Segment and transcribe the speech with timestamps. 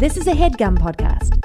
[0.00, 1.44] This is a headgum podcast.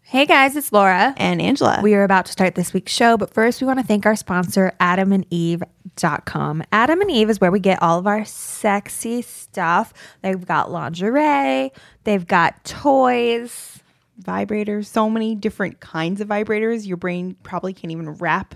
[0.00, 1.12] Hey guys, it's Laura.
[1.18, 1.80] And Angela.
[1.82, 4.16] We are about to start this week's show, but first we want to thank our
[4.16, 6.62] sponsor, adamandeve.com.
[6.72, 9.92] Adam and Eve is where we get all of our sexy stuff.
[10.22, 11.70] They've got lingerie,
[12.04, 13.80] they've got toys,
[14.18, 16.86] vibrators, so many different kinds of vibrators.
[16.86, 18.54] Your brain probably can't even wrap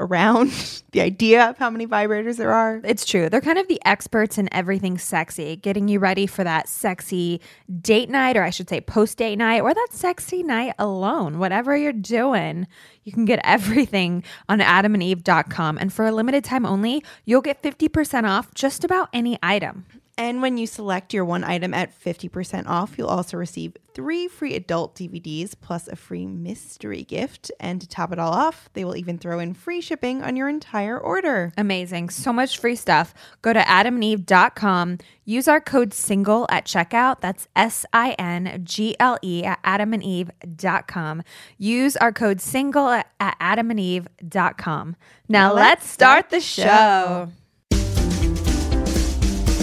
[0.00, 0.50] around
[0.92, 2.80] the idea of how many vibrators there are.
[2.84, 3.28] It's true.
[3.28, 7.40] They're kind of the experts in everything sexy, getting you ready for that sexy
[7.80, 11.38] date night, or I should say post date night, or that sexy night alone.
[11.38, 12.66] Whatever you're doing,
[13.04, 15.78] you can get everything on adamandeve.com.
[15.78, 19.86] And for a limited time only, you'll get 50% off just about any item.
[20.18, 24.54] And when you select your one item at 50% off, you'll also receive three free
[24.54, 27.50] adult DVDs plus a free mystery gift.
[27.58, 30.50] And to top it all off, they will even throw in free shipping on your
[30.50, 31.52] entire order.
[31.56, 32.10] Amazing.
[32.10, 33.14] So much free stuff.
[33.40, 34.98] Go to adamandeve.com.
[35.24, 37.20] Use our code SINGLE at checkout.
[37.20, 41.22] That's S I N G L E at adamandeve.com.
[41.56, 44.96] Use our code SINGLE at, adamandeve.com.
[45.28, 46.62] Now, now let's, let's start, start the show.
[46.62, 47.32] show.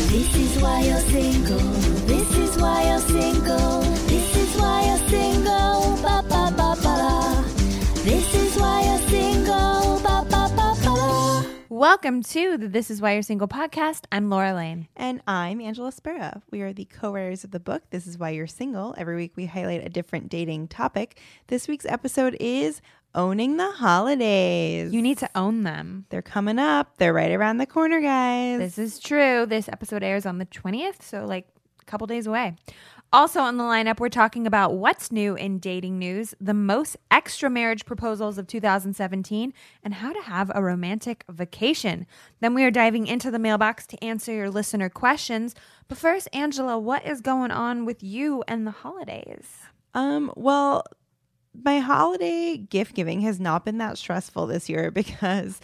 [0.10, 1.60] This is why you're single.
[2.08, 3.82] This is why you're single.
[4.08, 5.98] This is why you're single.
[6.02, 7.44] Ba ba ba ba.
[8.04, 10.00] This is why you're single.
[10.02, 11.46] Ba ba ba ba.
[11.70, 14.06] Welcome to the This Is Why You're Single podcast.
[14.12, 14.88] I'm Laura Lane.
[14.96, 16.42] And I'm Angela Spera.
[16.50, 18.96] We are the co writers of the book, This Is Why You're Single.
[18.98, 21.20] Every week we highlight a different dating topic.
[21.48, 22.82] This week's episode is
[23.16, 24.94] owning the holidays.
[24.94, 26.06] You need to own them.
[26.10, 26.98] They're coming up.
[26.98, 28.60] They're right around the corner, guys.
[28.60, 29.46] This is true.
[29.46, 31.48] This episode airs on the 20th, so like
[31.82, 32.56] a couple days away.
[33.12, 37.50] Also on the lineup, we're talking about what's new in dating news, the most extra
[37.50, 39.52] marriage proposals of 2017,
[39.84, 42.06] and how to have a romantic vacation.
[42.40, 45.56] Then we are diving into the mailbox to answer your listener questions.
[45.88, 49.58] But first, Angela, what is going on with you and the holidays?
[49.96, 50.84] Um, well,
[51.64, 55.60] my holiday gift giving has not been that stressful this year because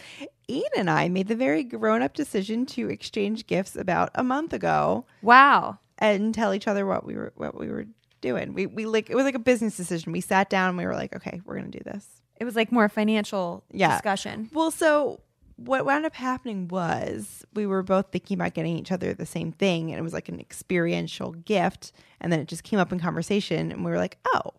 [0.48, 4.52] Ian and I made the very grown up decision to exchange gifts about a month
[4.52, 5.06] ago.
[5.22, 5.78] Wow.
[5.98, 7.86] And tell each other what we were what we were
[8.20, 8.52] doing.
[8.52, 10.12] We we like it was like a business decision.
[10.12, 12.06] We sat down and we were like, okay, we're gonna do this.
[12.38, 13.92] It was like more financial yeah.
[13.92, 14.50] discussion.
[14.52, 15.20] Well, so
[15.56, 19.52] what wound up happening was we were both thinking about getting each other the same
[19.52, 23.00] thing and it was like an experiential gift and then it just came up in
[23.00, 24.50] conversation and we were like oh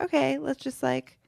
[0.00, 1.18] okay, let's just like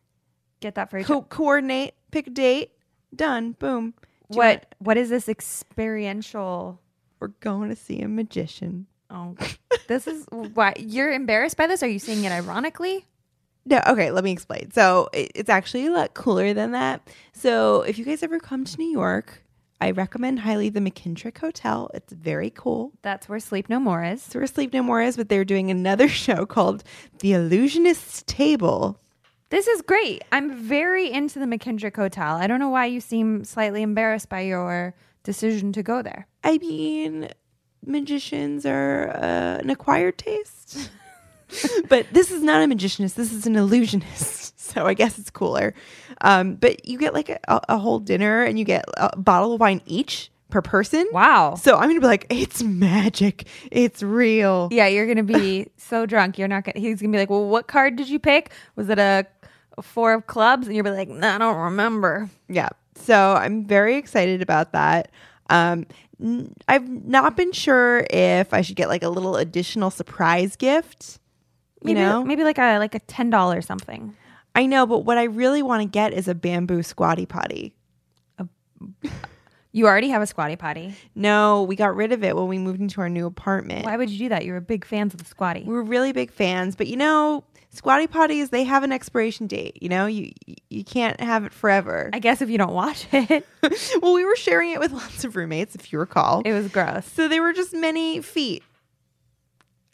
[0.60, 2.72] get that for each co- coordinate, pick a date,
[3.14, 3.94] done, boom.
[4.28, 6.80] what what is this experiential?
[7.20, 8.86] We're going to see a magician.
[9.10, 9.34] Oh,
[9.88, 11.82] this is why you're embarrassed by this.
[11.82, 13.06] Are you saying it ironically?
[13.64, 14.70] No, okay, let me explain.
[14.70, 17.06] So it, it's actually a lot cooler than that.
[17.32, 19.42] So if you guys ever come to New York,
[19.80, 21.90] I recommend highly the McKittrick Hotel.
[21.94, 22.92] It's very cool.
[23.02, 24.22] That's where Sleep No More is.
[24.24, 26.82] That's where Sleep No More is, but they're doing another show called
[27.20, 29.00] The Illusionist's Table.
[29.50, 30.24] This is great.
[30.32, 32.36] I'm very into the McKittrick Hotel.
[32.36, 36.26] I don't know why you seem slightly embarrassed by your decision to go there.
[36.44, 37.30] I mean,
[37.84, 40.90] magicians are uh, an acquired taste.
[41.88, 43.16] but this is not a magicianist.
[43.16, 44.46] This is an illusionist.
[44.68, 45.72] So I guess it's cooler.
[46.20, 49.60] Um, but you get like a, a whole dinner and you get a bottle of
[49.60, 51.08] wine each per person.
[51.10, 51.54] Wow.
[51.54, 53.46] So I'm gonna be like, it's magic.
[53.70, 54.68] It's real.
[54.70, 56.36] Yeah, you're gonna be so drunk.
[56.36, 56.78] You're not gonna.
[56.80, 58.50] He's gonna be like, well, what card did you pick?
[58.76, 59.26] Was it a,
[59.78, 60.66] a four of clubs?
[60.66, 62.28] And you'll be like, no, I don't remember.
[62.48, 62.68] Yeah.
[62.94, 65.10] So I'm very excited about that.
[65.50, 65.86] Um,
[66.66, 71.20] I've not been sure if I should get like a little additional surprise gift.
[71.82, 74.16] You maybe, know, maybe like a like a ten dollars something.
[74.54, 77.74] I know, but what I really want to get is a bamboo squatty potty.
[79.70, 80.94] You already have a squatty potty.
[81.14, 83.84] No, we got rid of it when we moved into our new apartment.
[83.84, 84.44] Why would you do that?
[84.44, 85.62] You were big fans of the squatty.
[85.64, 89.78] We were really big fans, but you know, squatty potties they have an expiration date.
[89.82, 90.32] You know, you
[90.70, 92.08] you can't have it forever.
[92.12, 93.46] I guess if you don't wash it.
[94.02, 96.42] well, we were sharing it with lots of roommates, if you recall.
[96.44, 97.04] It was gross.
[97.04, 98.62] So they were just many feet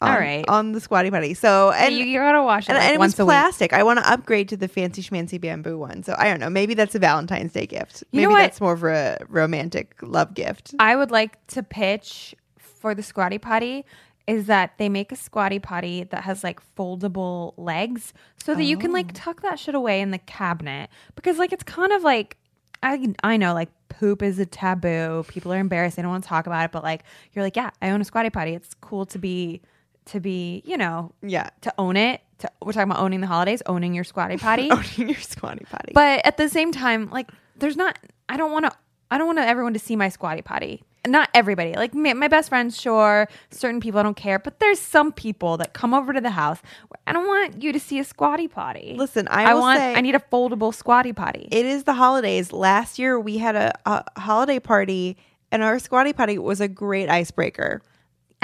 [0.01, 0.45] on, All right.
[0.49, 1.33] on the squatty potty.
[1.33, 3.71] So and you, you gotta wash it, and, like and it once was plastic.
[3.73, 6.03] I want to upgrade to the fancy schmancy bamboo one.
[6.03, 6.49] So I don't know.
[6.49, 8.03] Maybe that's a Valentine's Day gift.
[8.11, 10.75] You maybe know that's more of a romantic love gift.
[10.79, 13.85] I would like to pitch for the squatty potty
[14.27, 18.13] is that they make a squatty potty that has like foldable legs
[18.43, 19.13] so that you can like oh.
[19.13, 22.37] tuck that shit away in the cabinet because like it's kind of like
[22.83, 25.23] I I know like poop is a taboo.
[25.27, 25.95] People are embarrassed.
[25.95, 27.03] They don't want to talk about it, but like
[27.33, 28.53] you're like, yeah, I own a squatty potty.
[28.53, 29.61] It's cool to be
[30.07, 32.21] to be, you know, yeah, to own it.
[32.39, 35.91] To, we're talking about owning the holidays, owning your squatty potty, owning your squatty potty.
[35.93, 37.97] But at the same time, like, there's not.
[38.27, 38.71] I don't want to.
[39.11, 40.83] I don't want everyone to see my squatty potty.
[41.07, 41.73] not everybody.
[41.75, 43.29] Like my, my best friends, sure.
[43.51, 46.59] Certain people I don't care, but there's some people that come over to the house.
[46.87, 48.95] Where I don't want you to see a squatty potty.
[48.97, 49.79] Listen, I, I want.
[49.79, 51.47] I need a foldable squatty potty.
[51.51, 52.51] it is the holidays.
[52.51, 55.15] Last year we had a, a holiday party,
[55.51, 57.81] and our squatty potty was a great icebreaker.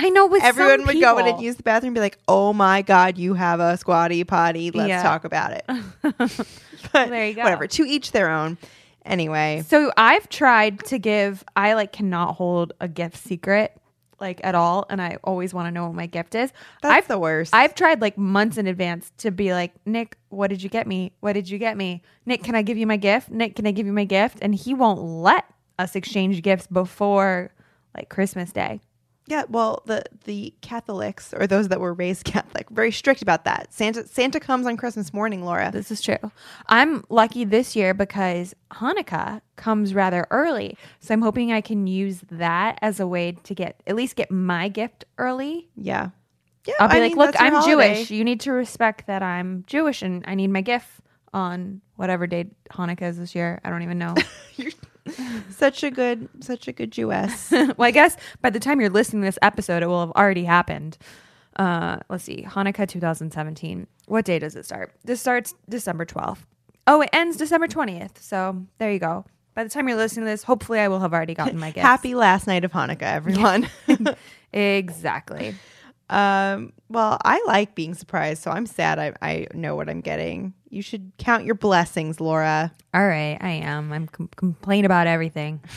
[0.03, 2.53] I know with Everyone would go in and use the bathroom and be like, "Oh
[2.53, 4.71] my god, you have a squatty potty.
[4.71, 5.03] Let's Yeah.
[5.03, 5.63] talk about it."
[6.91, 7.43] but There you go.
[7.43, 7.67] Whatever.
[7.67, 8.57] To each their own.
[9.05, 11.43] Anyway, So I've tried to give.
[11.55, 13.73] I like cannot hold a gift secret
[14.19, 16.51] like at all, and I always want to know what my gift is.
[16.83, 17.53] that's I've the worst.
[17.55, 21.11] I've tried like months in advance to be like, Nick, what did you get me?
[21.21, 22.03] What did you get me?
[22.27, 23.31] Nick, can I give you my gift?
[23.31, 24.37] Nick, can I give you my gift?
[24.43, 25.45] And he won't let
[25.79, 27.51] us exchange gifts before
[27.97, 28.79] like Christmas Day.
[29.27, 33.73] Yeah, well, the the Catholics or those that were raised Catholic, very strict about that.
[33.73, 35.71] Santa Santa comes on Christmas morning, Laura.
[35.71, 36.17] This is true.
[36.67, 40.77] I'm lucky this year because Hanukkah comes rather early.
[40.99, 44.31] So I'm hoping I can use that as a way to get at least get
[44.31, 45.69] my gift early.
[45.75, 46.09] Yeah.
[46.65, 46.75] Yeah.
[46.79, 48.11] I'll be I like, mean, look, I'm holiday." Jewish.
[48.11, 50.89] You need to respect that I'm Jewish and I need my gift
[51.33, 53.61] on whatever day Hanukkah is this year.
[53.63, 54.15] I don't even know.
[55.49, 57.51] Such a good such a good Jewess.
[57.51, 60.43] well, I guess by the time you're listening to this episode, it will have already
[60.43, 60.97] happened.
[61.55, 63.87] Uh, let's see, Hanukkah 2017.
[64.07, 64.93] What day does it start?
[65.03, 66.39] This starts December 12th.
[66.87, 68.19] Oh, it ends December 20th.
[68.19, 69.25] So there you go.
[69.53, 71.85] By the time you're listening to this, hopefully I will have already gotten my gift.
[71.85, 73.67] Happy last night of Hanukkah, everyone.
[74.53, 75.55] Exactly.
[76.09, 80.53] um, well, I like being surprised, so I'm sad I, I know what I'm getting.
[80.71, 82.71] You should count your blessings, Laura.
[82.93, 83.91] All right, I am.
[83.91, 85.61] I'm com- complain about everything.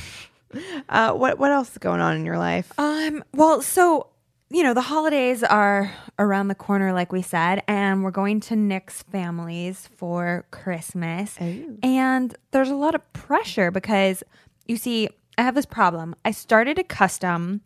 [0.89, 2.71] Uh, what what else is going on in your life?
[2.79, 4.07] Um, well, so
[4.51, 8.55] you know, the holidays are around the corner, like we said, and we're going to
[8.55, 11.37] Nick's families for Christmas.
[11.41, 11.77] Oh.
[11.83, 14.23] And there's a lot of pressure because
[14.67, 16.15] you see, I have this problem.
[16.25, 17.63] I started a custom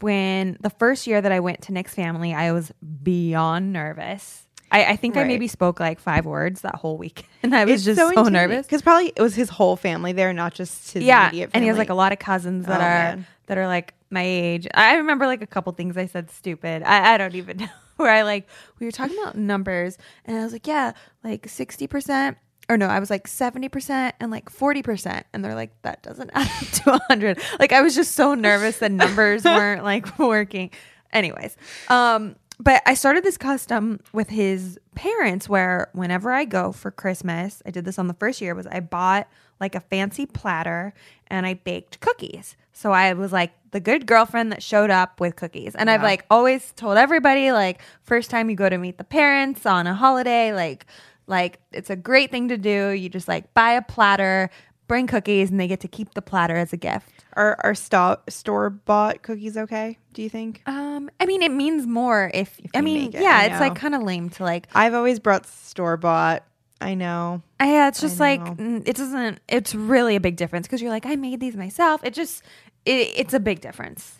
[0.00, 2.72] when the first year that I went to Nick's family, I was
[3.02, 4.43] beyond nervous.
[4.74, 7.84] I, I think I maybe spoke like five words that whole week, and I was
[7.84, 8.66] just so, nervous.
[8.66, 11.68] because probably it was his whole family there, not just his yeah immediate and he
[11.68, 13.26] has like a lot of cousins that Oh, are man.
[13.46, 14.66] that are like my age.
[14.74, 16.82] I remember like a couple things i said stupid.
[16.82, 18.48] I, I don't even know where i like
[18.80, 20.92] we were talking about numbers and i was like yeah
[21.22, 22.34] like 60%
[22.68, 26.50] or no i was like 70% and like 40% and they're like that doesn't add
[26.62, 30.70] up to 100 like i was just so nervous that numbers weren't like working.
[31.12, 31.56] Anyways
[31.88, 37.62] um but I started this custom with his parents where whenever I go for Christmas,
[37.66, 39.28] I did this on the first year was I bought
[39.60, 40.94] like a fancy platter
[41.26, 42.56] and I baked cookies.
[42.72, 45.74] So I was like the good girlfriend that showed up with cookies.
[45.74, 49.66] And I've like always told everybody like first time you go to meet the parents
[49.66, 50.86] on a holiday like
[51.26, 52.90] like it's a great thing to do.
[52.90, 54.50] You just like buy a platter,
[54.86, 57.24] bring cookies and they get to keep the platter as a gift.
[57.34, 59.98] Are are sto- store bought cookies okay?
[60.12, 60.62] Do you think?
[60.66, 63.74] Um I mean it means more if, I you mean it, yeah, I it's like
[63.74, 66.44] kind of lame to like I've always brought store bought.
[66.80, 67.42] I know.
[67.60, 69.40] Yeah, it's just like it doesn't.
[69.48, 72.04] It's really a big difference because you're like, I made these myself.
[72.04, 72.42] It just,
[72.84, 74.18] it, it's a big difference,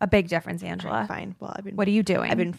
[0.00, 1.06] a big difference, Angela.
[1.08, 1.34] Fine.
[1.40, 2.30] Well, I've been What are you doing?
[2.30, 2.56] I've been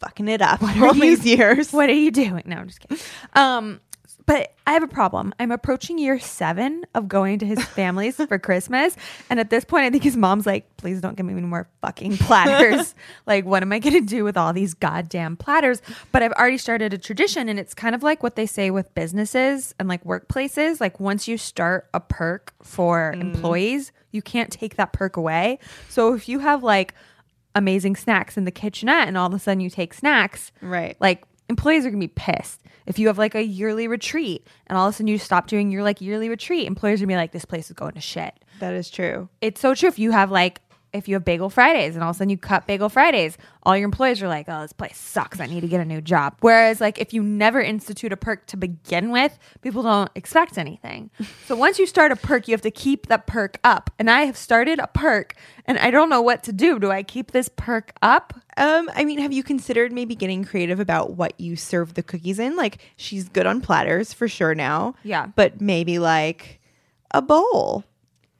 [0.00, 1.70] fucking it up are all you- these years.
[1.72, 2.44] What are you doing?
[2.46, 2.98] No, I'm just kidding.
[3.34, 3.80] Um,
[4.28, 5.34] but I have a problem.
[5.40, 8.94] I'm approaching year seven of going to his family's for Christmas,
[9.30, 11.66] and at this point, I think his mom's like, "Please don't give me any more
[11.80, 12.94] fucking platters.
[13.26, 15.80] like, what am I gonna do with all these goddamn platters?"
[16.12, 18.94] But I've already started a tradition, and it's kind of like what they say with
[18.94, 20.78] businesses and like workplaces.
[20.78, 23.22] Like, once you start a perk for mm.
[23.22, 25.58] employees, you can't take that perk away.
[25.88, 26.92] So if you have like
[27.54, 30.98] amazing snacks in the kitchenette, and all of a sudden you take snacks, Right.
[31.00, 34.86] like employees are gonna be pissed if you have like a yearly retreat and all
[34.88, 37.32] of a sudden you stop doing your like yearly retreat employers are gonna be like
[37.32, 39.28] this place is going to shit That is true.
[39.40, 40.60] it's so true if you have like
[40.92, 43.76] if you have bagel fridays and all of a sudden you cut bagel fridays all
[43.76, 46.34] your employees are like oh this place sucks i need to get a new job
[46.40, 51.10] whereas like if you never institute a perk to begin with people don't expect anything
[51.46, 54.22] so once you start a perk you have to keep that perk up and i
[54.22, 55.34] have started a perk
[55.66, 59.04] and i don't know what to do do i keep this perk up Um, I
[59.04, 62.56] mean, have you considered maybe getting creative about what you serve the cookies in?
[62.56, 64.94] Like, she's good on platters for sure now.
[65.04, 65.26] Yeah.
[65.36, 66.58] But maybe like
[67.12, 67.84] a bowl.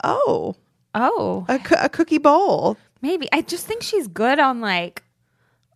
[0.03, 0.57] Oh,
[0.99, 2.77] oh a, a cookie bowl.
[3.01, 3.29] Maybe.
[3.33, 5.05] I just think she's good on like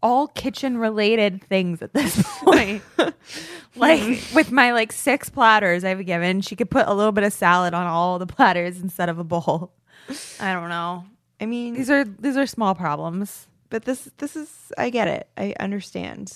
[0.02, 2.82] all kitchen related things at this point.
[3.76, 7.32] like with my like six platters I've given, she could put a little bit of
[7.32, 9.72] salad on all the platters instead of a bowl.
[10.40, 11.04] I don't know.
[11.40, 13.46] I mean, These are these are small problems.
[13.70, 15.28] but this this is I get it.
[15.36, 16.32] I understand.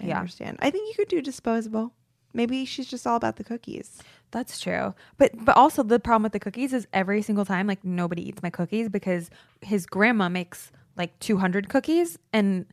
[0.00, 0.18] I Yeah.
[0.18, 0.58] understand.
[0.60, 1.92] I think you could do disposable.
[2.38, 4.00] Maybe she's just all about the cookies.
[4.30, 4.94] That's true.
[5.18, 8.42] But but also the problem with the cookies is every single time like nobody eats
[8.42, 9.28] my cookies because
[9.60, 12.64] his grandma makes like 200 cookies and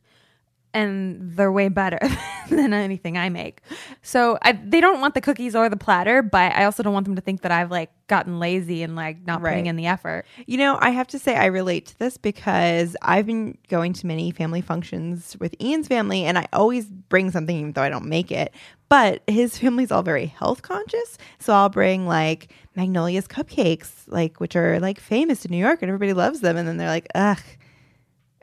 [0.74, 1.98] and they're way better
[2.50, 3.62] than anything I make.
[4.02, 7.06] So I, they don't want the cookies or the platter, but I also don't want
[7.06, 9.52] them to think that I've like gotten lazy and like not Right.
[9.52, 10.26] putting in the effort.
[10.46, 14.06] You know, I have to say I relate to this because I've been going to
[14.06, 18.06] many family functions with Ian's family and I always bring something even though I don't
[18.06, 18.52] make it.
[18.88, 21.18] But his family's all very health conscious.
[21.40, 25.88] So I'll bring like Magnolia's cupcakes, like which are like famous in New York and
[25.88, 26.56] everybody loves them.
[26.56, 27.40] And then they're like, ugh,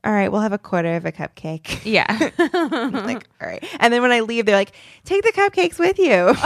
[0.05, 1.81] all right, we'll have a quarter of a cupcake.
[1.85, 2.29] Yeah.
[3.03, 3.63] Like, all right.
[3.79, 4.73] And then when I leave, they're like,
[5.03, 6.35] take the cupcakes with you.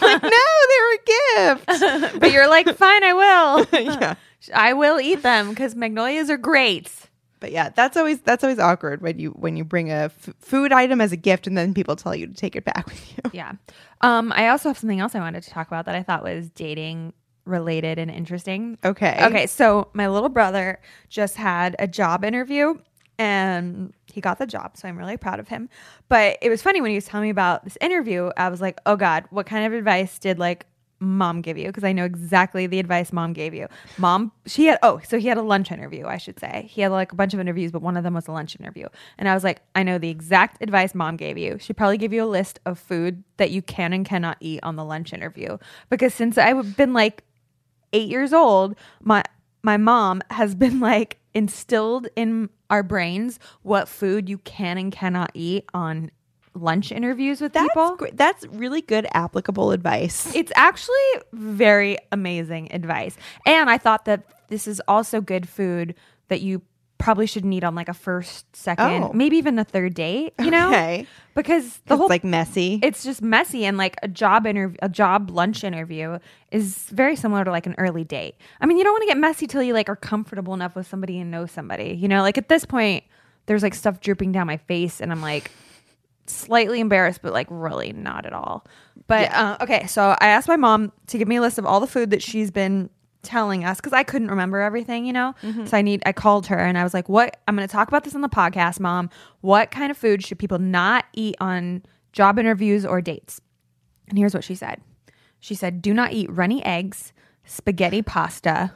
[0.00, 0.30] Like, no,
[0.68, 2.20] they're a gift.
[2.20, 3.66] but you're like, fine, I will.
[3.72, 4.14] yeah.
[4.54, 6.90] I will eat them because magnolias are great.
[7.40, 10.72] But yeah, that's always that's always awkward when you when you bring a f- food
[10.72, 13.30] item as a gift and then people tell you to take it back with you.
[13.32, 13.52] Yeah.
[14.00, 16.50] Um, I also have something else I wanted to talk about that I thought was
[16.50, 17.12] dating
[17.44, 18.78] related and interesting.
[18.84, 19.18] Okay.
[19.24, 22.74] Okay, so my little brother just had a job interview
[23.18, 25.68] and he got the job, so I'm really proud of him.
[26.08, 28.78] But it was funny when he was telling me about this interview, I was like,
[28.86, 30.66] "Oh god, what kind of advice did like
[31.00, 33.68] mom give you?" Because I know exactly the advice mom gave you.
[33.96, 36.68] Mom, she had oh, so he had a lunch interview, I should say.
[36.70, 38.88] He had like a bunch of interviews, but one of them was a lunch interview.
[39.18, 41.58] And I was like, "I know the exact advice mom gave you.
[41.60, 44.76] She probably gave you a list of food that you can and cannot eat on
[44.76, 45.58] the lunch interview."
[45.90, 47.24] Because since I've been like
[47.92, 49.22] eight years old, my
[49.62, 55.30] my mom has been like instilled in our brains what food you can and cannot
[55.34, 56.10] eat on
[56.54, 57.96] lunch interviews with That's people.
[57.96, 58.16] great.
[58.16, 60.32] That's really good applicable advice.
[60.34, 60.94] It's actually
[61.32, 63.16] very amazing advice.
[63.46, 65.94] And I thought that this is also good food
[66.28, 66.62] that you
[66.98, 69.10] probably shouldn't eat on like a first, second, Oh.
[69.14, 70.68] maybe even a third date, you know?
[70.68, 71.06] Okay.
[71.34, 72.80] Because the whole like messy.
[72.82, 76.18] it's just messy and like a job interview a job lunch interview
[76.50, 79.16] is very similar to like an early date i mean you don't want to get
[79.18, 82.36] messy till you like are comfortable enough with somebody and know somebody you know like
[82.36, 83.04] at this point
[83.46, 85.52] there's like stuff dripping down my face and i'm like
[86.28, 88.66] slightly embarrassed but like really not at all.
[89.06, 91.80] But uh, okay so i asked my mom to give me a list of all
[91.80, 92.90] the food that she's been
[93.22, 95.34] telling us because i couldn't remember everything you know?
[95.66, 97.88] So i need i called her and i was like what i'm going to talk
[97.88, 99.10] about this on the podcast mom.
[99.40, 101.82] What kind of food should people not eat on
[102.12, 103.40] job interviews or dates?
[104.08, 104.80] And here's what she said.
[105.40, 107.12] She said do not eat runny eggs
[107.44, 108.72] spaghetti pasta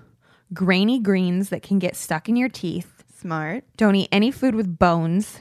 [0.55, 3.05] grainy greens that can get stuck in your teeth.
[3.21, 3.65] Smart.
[3.77, 5.41] don't eat any food with bones.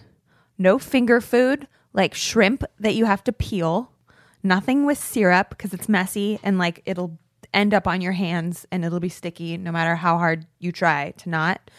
[0.57, 3.91] No finger food like shrimp that you have to peel.
[4.43, 7.19] Nothing with syrup because it's messy and like it'll
[7.53, 11.11] end up on your hands and it'll be sticky no matter how hard you try
[11.17, 11.69] to not.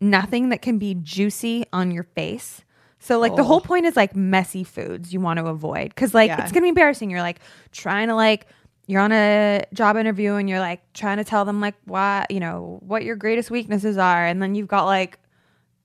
[0.00, 2.62] Nothing that can be juicy on your face.
[2.98, 3.60] So like the whole oh.
[3.60, 6.42] point is like messy foods you want to avoid cuz like Yeah.
[6.42, 7.10] it's going to be embarrassing.
[7.10, 8.46] You're like trying to like
[8.86, 12.40] you're on a job interview and you're like trying to tell them like why, you
[12.40, 15.18] know, what your greatest weaknesses are and then you've got like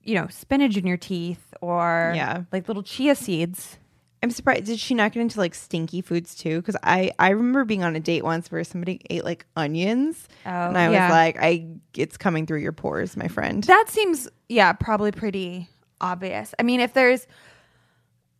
[0.04, 2.44] you know, spinach in your teeth or Yeah.
[2.52, 3.78] like little chia seeds.
[4.24, 4.66] I'm surprised.
[4.66, 6.60] Did she not get into like stinky foods too?
[6.60, 10.50] Because I I remember being on a date once where somebody ate like onions, Oh,
[10.50, 11.06] and I yeah.
[11.08, 11.66] was like, I
[11.96, 13.64] it's coming through your pores, my friend.
[13.64, 15.68] That seems, yeah, probably pretty
[16.00, 16.54] obvious.
[16.58, 17.26] I mean, if there's,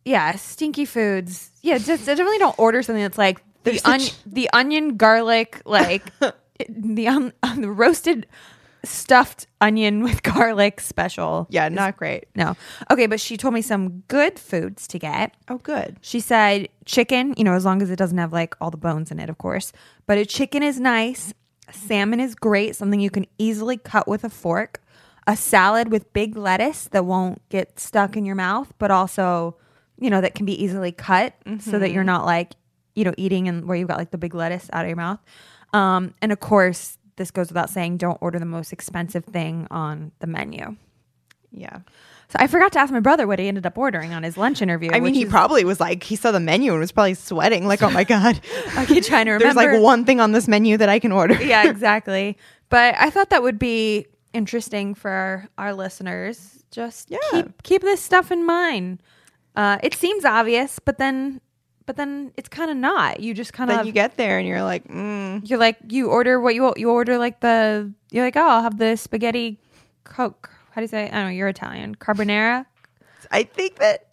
[0.05, 4.95] yeah, stinky foods, yeah, just definitely don't order something that's like the on, the onion
[4.97, 6.03] garlic, like
[6.69, 8.25] the un, the roasted
[8.85, 11.47] stuffed onion with garlic special.
[11.49, 12.25] yeah, not great.
[12.35, 12.55] No.
[12.91, 15.33] Okay, but she told me some good foods to get.
[15.47, 15.97] Oh, good.
[16.01, 19.11] She said chicken, you know, as long as it doesn't have like all the bones
[19.11, 19.71] in it, of course.
[20.05, 21.33] But a chicken is nice.
[21.71, 24.81] Salmon is great, something you can easily cut with a fork.
[25.25, 29.55] A salad with big lettuce that won't get stuck in your mouth, but also,
[29.97, 32.55] you know, that can be easily cut so that you're not like,
[32.93, 35.19] you know, eating and where you've got like the big lettuce out of your mouth.
[35.71, 40.11] Um, and of course, this goes without saying, don't order the most expensive thing on
[40.19, 40.75] the menu.
[41.51, 41.79] Yeah.
[42.29, 44.61] So I forgot to ask my brother what he ended up ordering on his lunch
[44.61, 44.89] interview.
[44.91, 47.67] I mean, he is- probably was like, he saw the menu and was probably sweating,
[47.67, 48.39] like, oh my god.
[48.79, 49.43] Okay, trying to remember.
[49.53, 51.35] There's like one thing on this menu that I can order.
[51.43, 52.37] yeah, exactly.
[52.69, 56.63] But I thought that would be interesting for our listeners.
[56.71, 57.19] Just Yeah.
[57.31, 59.03] keep keep this stuff in mind.
[59.55, 61.39] Uh, it seems obvious, but then
[61.85, 63.19] but then it's kind of not.
[63.19, 66.39] You just kind of you get there and you're like, mm, you're like you order
[66.39, 69.59] what you you order like the you're like oh I'll have the spaghetti
[70.03, 70.49] coke.
[70.71, 71.05] How do you say?
[71.07, 71.29] I don't know.
[71.29, 71.95] You're Italian.
[71.95, 72.65] Carbonara.
[73.31, 74.07] I think that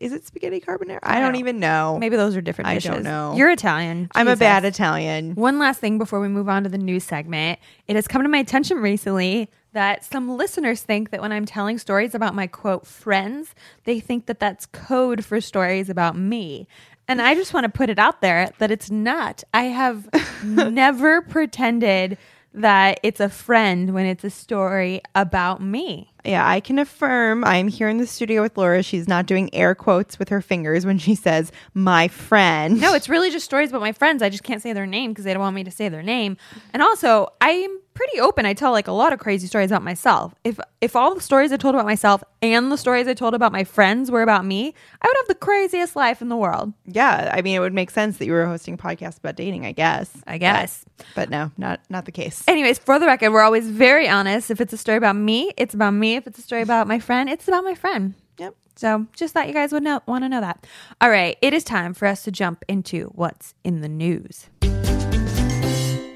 [0.00, 1.00] is it spaghetti carbonara?
[1.02, 1.98] I don't don't- even know.
[2.00, 2.90] Maybe those are different Dishes.
[2.90, 3.34] I don't know.
[3.36, 4.08] You're Italian.
[4.14, 5.34] I'm a bad Italian.
[5.34, 7.58] One last thing before we move on to the news segment.
[7.86, 11.78] It has come to my attention recently that some listeners think that when I'm telling
[11.78, 16.66] stories about my quote friends, they think that that's code for stories about me.
[17.08, 19.42] And I just want to put it out there that it's not.
[19.52, 20.08] I have
[20.44, 22.18] never pretended
[22.52, 26.12] that it's a friend when it's a story about me.
[26.24, 28.82] Yeah, I can affirm I'm here in the studio with Laura.
[28.82, 32.80] She's not doing air quotes with her fingers when she says, my friend.
[32.80, 34.22] No, it's really just stories about my friends.
[34.22, 36.36] I just can't say their name because they don't want me to say their name.
[36.72, 37.70] And also, I'm
[38.00, 38.46] pretty open.
[38.46, 40.34] I tell like a lot of crazy stories about myself.
[40.42, 43.52] If if all the stories I told about myself and the stories I told about
[43.52, 46.72] my friends were about me, I would have the craziest life in the world.
[46.86, 49.72] Yeah, I mean, it would make sense that you were hosting podcasts about dating, I
[49.72, 50.10] guess.
[50.26, 50.82] I guess.
[50.96, 52.42] But, but no, not not the case.
[52.48, 54.50] Anyways, for the record, we're always very honest.
[54.50, 56.16] If it's a story about me, it's about me.
[56.16, 58.14] If it's a story about my friend, it's about my friend.
[58.38, 58.54] Yep.
[58.76, 60.66] So just thought you guys would know, want to know that.
[61.02, 64.48] All right, it is time for us to jump into what's in the news.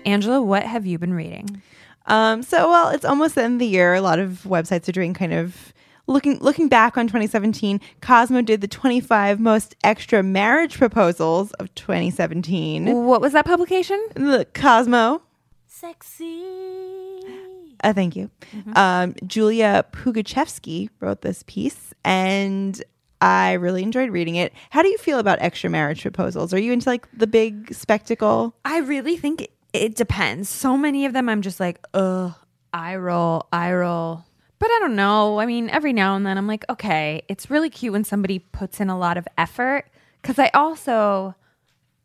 [0.05, 1.63] Angela, what have you been reading?
[2.07, 3.95] Um, so well, it's almost the end of the year.
[3.95, 5.73] A lot of websites are doing kind of
[6.07, 7.81] looking looking back on 2017.
[8.01, 13.05] Cosmo did the 25 most extra marriage proposals of 2017.
[13.05, 14.03] What was that publication?
[14.15, 15.23] The Cosmo.
[15.67, 16.43] Sexy.
[17.83, 18.31] Uh, thank you.
[18.77, 22.83] Um, Julia Pugachevsky wrote this piece, and
[23.21, 24.53] I really enjoyed reading it.
[24.71, 26.55] How do you feel about extra marriage proposals?
[26.55, 28.55] Are you into like the big spectacle?
[28.65, 30.49] I really think it, depends.
[30.49, 32.33] So many of them, I'm just like, ugh,
[32.73, 34.25] eye roll, eye roll.
[34.59, 35.41] But I don't know.
[35.41, 38.81] I mean, every now and then, I'm like, okay, it's really cute when somebody puts
[38.81, 39.87] in a lot of effort.
[40.23, 41.35] Because I also,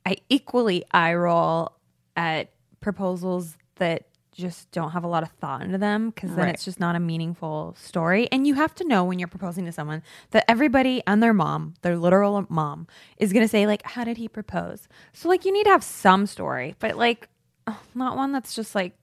[0.05, 1.73] I equally eye roll
[2.17, 2.49] at
[2.81, 6.53] proposals that just don't have a lot of thought into them because then Right.
[6.53, 8.29] it's just not a meaningful story.
[8.31, 11.73] And you have to know when you're proposing to someone that everybody and their mom,
[11.81, 14.87] their literal mom, is going to say, like, how did he propose?
[15.13, 17.27] So, like, you need to have some story, but like,
[17.95, 18.93] not one that's just like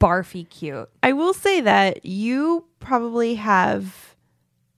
[0.00, 0.88] barfy cute.
[1.02, 4.16] I will say that you probably have,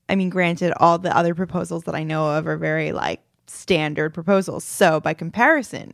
[0.08, 4.14] I mean, granted, all the other proposals that I know of are very like standard
[4.14, 4.64] proposals.
[4.64, 5.92] So by comparison,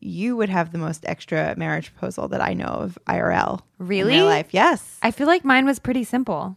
[0.00, 3.62] you would have the most extra marriage proposal that I know of IRL.
[3.80, 4.16] in Really?
[4.18, 4.48] my life.
[4.52, 4.98] Yes.
[5.02, 6.56] I feel like mine was pretty simple.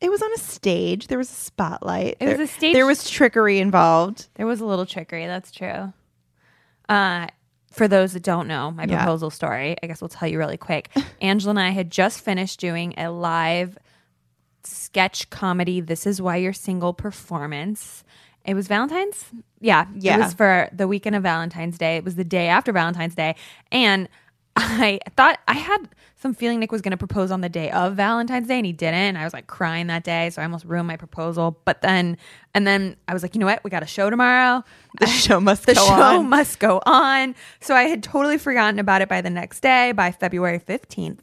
[0.00, 1.06] It was on a stage.
[1.06, 2.16] There was a spotlight.
[2.18, 4.26] It was a stage- There was trickery involved.
[4.34, 5.26] There was a little trickery.
[5.26, 5.92] That's true.
[6.88, 7.28] Uh,
[7.72, 8.98] for those that don't know my Yeah.
[8.98, 10.90] proposal story, I guess we'll tell you really quick.
[11.20, 13.76] Angela and I had just finished doing a live
[14.64, 15.80] sketch comedy.
[15.80, 18.04] This is why you're single performance.
[18.44, 19.24] It was Valentine's.
[19.60, 20.16] Yeah, Yeah.
[20.16, 21.96] It was for the weekend of Valentine's Day.
[21.96, 23.36] It was the day after Valentine's Day,
[23.70, 24.08] and
[24.56, 27.94] I thought I had some feeling Nick was going to propose on the day of
[27.96, 28.94] Valentine's Day, and he didn't.
[28.94, 31.58] And I was like crying that day, so I almost ruined my proposal.
[31.64, 32.16] But then,
[32.54, 33.64] and then I was like, you know what?
[33.64, 34.62] We got a show tomorrow.
[35.00, 36.28] The show must The go show on.
[36.28, 37.34] must go on.
[37.60, 41.18] So I had totally forgotten about it by the next day, by February 15th.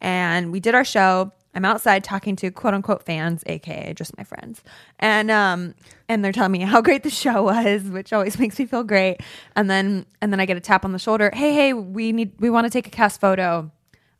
[0.00, 1.32] And we did our show.
[1.54, 4.62] I'm outside talking to quote unquote fans, aka just my friends.
[4.98, 5.74] And um
[6.08, 9.18] and they're telling me how great the show was, which always makes me feel great.
[9.56, 11.30] And then and then I get a tap on the shoulder.
[11.34, 13.70] Hey, hey, we need we want to take a cast photo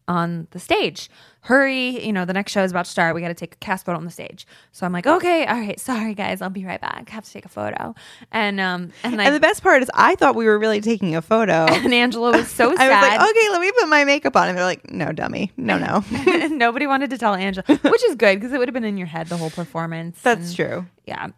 [0.08, 1.08] on the stage.
[1.42, 3.14] Hurry, you know, the next show is about to start.
[3.14, 4.46] We got to take a cast photo on the stage.
[4.72, 7.08] So I'm like, okay, all right, sorry guys, I'll be right back.
[7.10, 7.94] have to take a photo.
[8.32, 11.14] And um and I And the best part is, I thought we were really taking
[11.16, 11.52] a photo.
[11.68, 13.00] and Angela was so I sad.
[13.00, 14.48] was like, okay, let me put my makeup on.
[14.48, 15.52] And they're like, no, dummy.
[15.58, 16.02] No, no.
[16.48, 19.06] Nobody wanted to tell Angela, which is good because it would have been in your
[19.06, 20.18] head the whole performance.
[20.22, 20.86] That's And- true.
[21.06, 21.28] Yeah.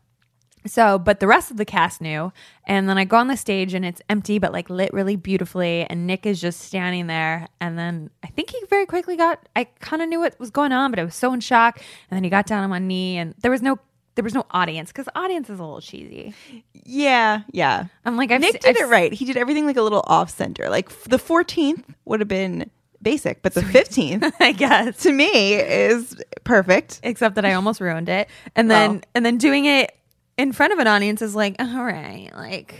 [0.67, 2.33] So, but the rest of the cast knew.
[2.65, 5.85] And then I go on the stage and it's empty, but like lit really beautifully.
[5.89, 7.49] And Nick is just standing there.
[7.61, 10.73] And then I think he very quickly got, I kind of knew what was going
[10.73, 11.79] on, but I was so in shock.
[12.11, 13.79] And then he got down on one knee and there was no,
[14.17, 16.35] there was no audience because audience is a little cheesy.
[16.73, 17.85] Yeah, yeah.
[18.05, 19.13] I'm like, I've Nick se- did I've it right.
[19.13, 20.69] He did everything like a little off center.
[20.71, 22.71] Like f- the 14th would have been
[23.03, 24.97] basic, but the 15th I guess.
[25.03, 27.01] to me is perfect.
[27.03, 28.29] except that I almost ruined it.
[28.57, 29.01] And then Well.
[29.15, 29.95] and then doing it
[30.38, 32.75] in front of an audience is like, all right, like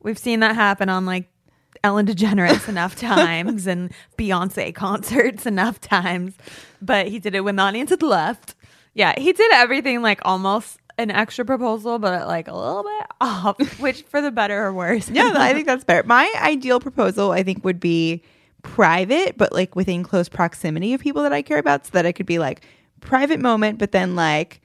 [0.00, 1.28] we've seen that happen on like
[1.84, 6.34] Ellen DeGeneres enough times and Beyonce concerts enough times.
[6.82, 8.54] But he did it when the audience had left.
[8.94, 13.58] Yeah, he did everything like almost an extra proposal, but like a little bit off,
[13.80, 15.08] which for the better or worse.
[15.08, 16.06] Yeah, I think that's better.
[16.06, 18.22] My ideal proposal, I think, would be
[18.62, 22.14] private, but like within close proximity of people that I care about, so that it
[22.14, 22.62] could be like
[23.00, 24.60] private moment, but then like,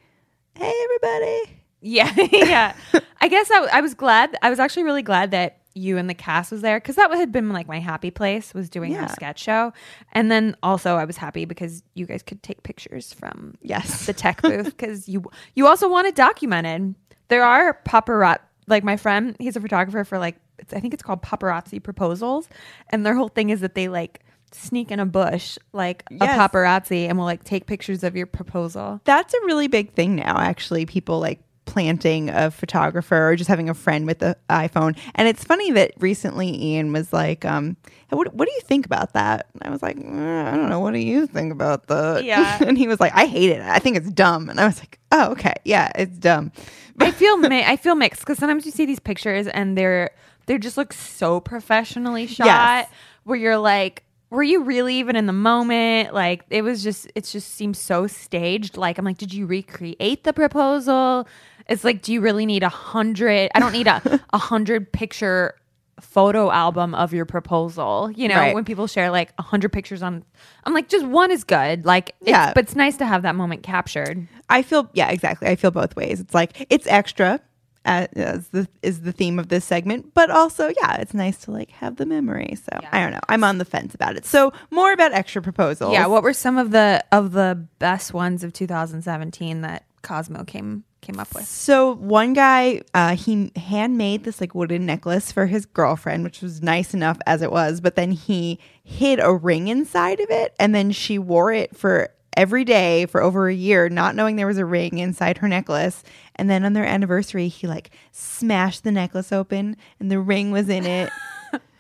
[0.55, 1.62] hey, everybody.
[1.83, 2.73] Yeah, yeah.
[3.21, 4.35] I guess I, I was glad.
[4.41, 7.31] I was actually really glad that you and the cast was there because that had
[7.31, 9.03] been like my happy place was doing Yeah.
[9.03, 9.73] our sketch show,
[10.13, 14.05] and then also I was happy because you guys could take pictures from Yes.
[14.05, 15.23] the tech booth because you
[15.55, 16.95] you also want it documented.
[17.27, 18.39] There are paparazzi.
[18.67, 22.47] Like my friend, he's a photographer for like it's, I think it's called paparazzi proposals,
[22.89, 26.21] and their whole thing is that they like sneak in a bush like Yes.
[26.21, 29.01] a paparazzi and will like take pictures of your proposal.
[29.03, 30.85] That's a really big thing now, actually.
[30.85, 34.97] People like planting a photographer or just having a friend with the iPhone.
[35.15, 37.77] And it's funny that recently Ian was like, um,
[38.09, 39.47] what, what do you think about that?
[39.53, 40.79] And I was like, "Uh, I don't know.
[40.79, 42.23] What do you think about that?
[42.23, 42.59] Yeah.
[42.65, 43.61] and he was like, I hate it.
[43.61, 44.49] I think it's dumb.
[44.49, 45.55] And I was like, oh, okay.
[45.63, 46.51] Yeah, it's dumb.
[46.99, 50.11] I feel mi- I feel mixed because sometimes you see these pictures and they're
[50.45, 52.45] they just look so professionally shot.
[52.45, 52.89] Yes.
[53.23, 56.13] Where you're like, were you really even in the moment?
[56.13, 58.77] Like it was just it just seems so staged.
[58.77, 61.27] Like I'm like, did you recreate the proposal?
[61.67, 63.51] It's like, do you really need a hundred?
[63.55, 65.55] I don't need a a hundred picture
[66.01, 68.11] photo album of your proposal.
[68.15, 68.53] You know, Right.
[68.55, 70.23] when people share like a hundred pictures on,
[70.65, 71.85] I'm like, just one is good.
[71.85, 72.51] Like, it's, Yeah.
[72.53, 74.27] but it's nice to have that moment captured.
[74.49, 75.47] I feel yeah, exactly.
[75.47, 76.19] I feel both ways.
[76.19, 77.39] It's like it's extra
[77.85, 81.51] uh, as the is the theme of this segment, but also yeah, it's nice to
[81.51, 82.55] like have the memory.
[82.55, 82.89] So Yeah.
[82.91, 83.19] I don't know.
[83.29, 84.25] I'm on the fence about it.
[84.25, 85.93] So more about extra proposals.
[85.93, 90.83] Yeah, what were some of the of the best ones of 2017 that Cosmo came
[91.03, 91.45] came up with?
[91.45, 96.63] So one guy, uh, he handmade this like wooden necklace for his girlfriend, which was
[96.63, 97.79] nice enough as it was.
[97.81, 102.09] But then he hid a ring inside of it, and then she wore it for
[102.35, 106.03] every day for over a year, not knowing there was a ring inside her necklace.
[106.35, 110.69] And then on their anniversary, he like smashed the necklace open, and the ring was
[110.69, 111.11] in it.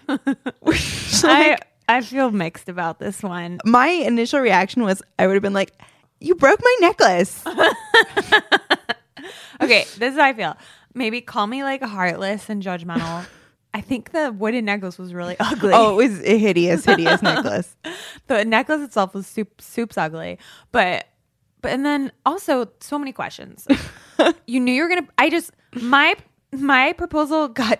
[0.59, 1.57] Which, I
[1.87, 3.59] I feel mixed about this one.
[3.65, 5.71] my initial reaction was, I would have been like,
[6.19, 7.43] "You broke my necklace."
[9.61, 10.55] Okay, this is how I feel.
[10.93, 13.25] Maybe call me like heartless and judgmental.
[13.73, 15.71] I think the wooden necklace was really ugly.
[15.73, 17.75] oh, it was a hideous, hideous necklace.
[18.27, 20.37] the necklace itself was soup soup's ugly.
[20.71, 21.07] But
[21.61, 23.67] but and then also so many questions.
[24.47, 26.15] you knew you were gonna I just my
[26.51, 27.79] my proposal got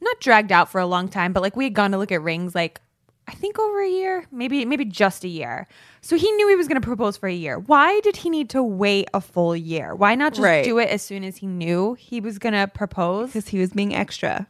[0.00, 2.22] not dragged out for a long time, but like we had gone to look at
[2.22, 2.80] rings like
[3.28, 5.68] I think over a year, maybe maybe just a year.
[6.00, 7.58] So he knew he was going to propose for a year.
[7.58, 9.94] Why did he need to wait a full year?
[9.94, 10.64] Why not just Right.
[10.64, 13.28] do it as soon as he knew he was going to propose?
[13.28, 14.46] because he was being extra.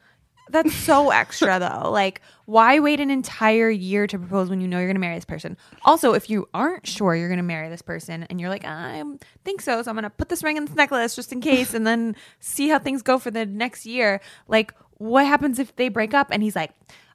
[0.49, 1.91] That's so extra though.
[1.91, 5.15] Like, why wait an entire year to propose when you know you're going to marry
[5.15, 5.57] this person?
[5.85, 9.03] Also, if you aren't sure you're going to marry this person and you're like, I
[9.45, 11.75] think so, so I'm going to put this ring in this necklace just in case
[11.75, 14.21] and then see how things go for the next year.
[14.49, 16.73] Like, what happens if they break up and he's like,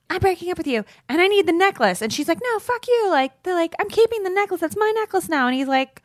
[0.09, 2.01] I'm breaking up with you and I need the necklace.
[2.01, 3.09] And she's like, no, fuck you.
[3.09, 4.61] Like, they're like, I'm keeping the necklace.
[4.61, 5.47] That's my necklace now.
[5.47, 6.03] And he's like,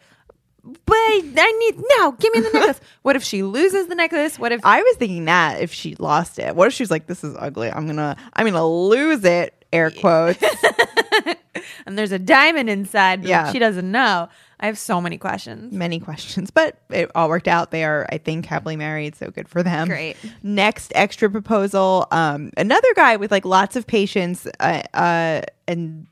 [0.62, 2.80] but I need, no, give me the necklace.
[3.02, 4.38] what if she loses the necklace?
[4.38, 7.06] What if I was thinking that if she lost it, what if she was like,
[7.06, 7.70] "This is ugly.
[7.70, 10.42] I'm gonna, I'm gonna lose it." Air quotes.
[11.86, 13.22] and there's a diamond inside.
[13.22, 13.52] But Yeah.
[13.52, 14.28] She doesn't know.
[14.62, 15.72] I have so many questions.
[15.72, 17.70] Many questions, but it all worked out.
[17.70, 19.16] They are, I think, happily married.
[19.16, 19.88] So good for them.
[19.88, 20.16] Great.
[20.42, 22.06] Next extra proposal.
[22.10, 26.06] Um, another guy with like lots of patience, uh, uh, and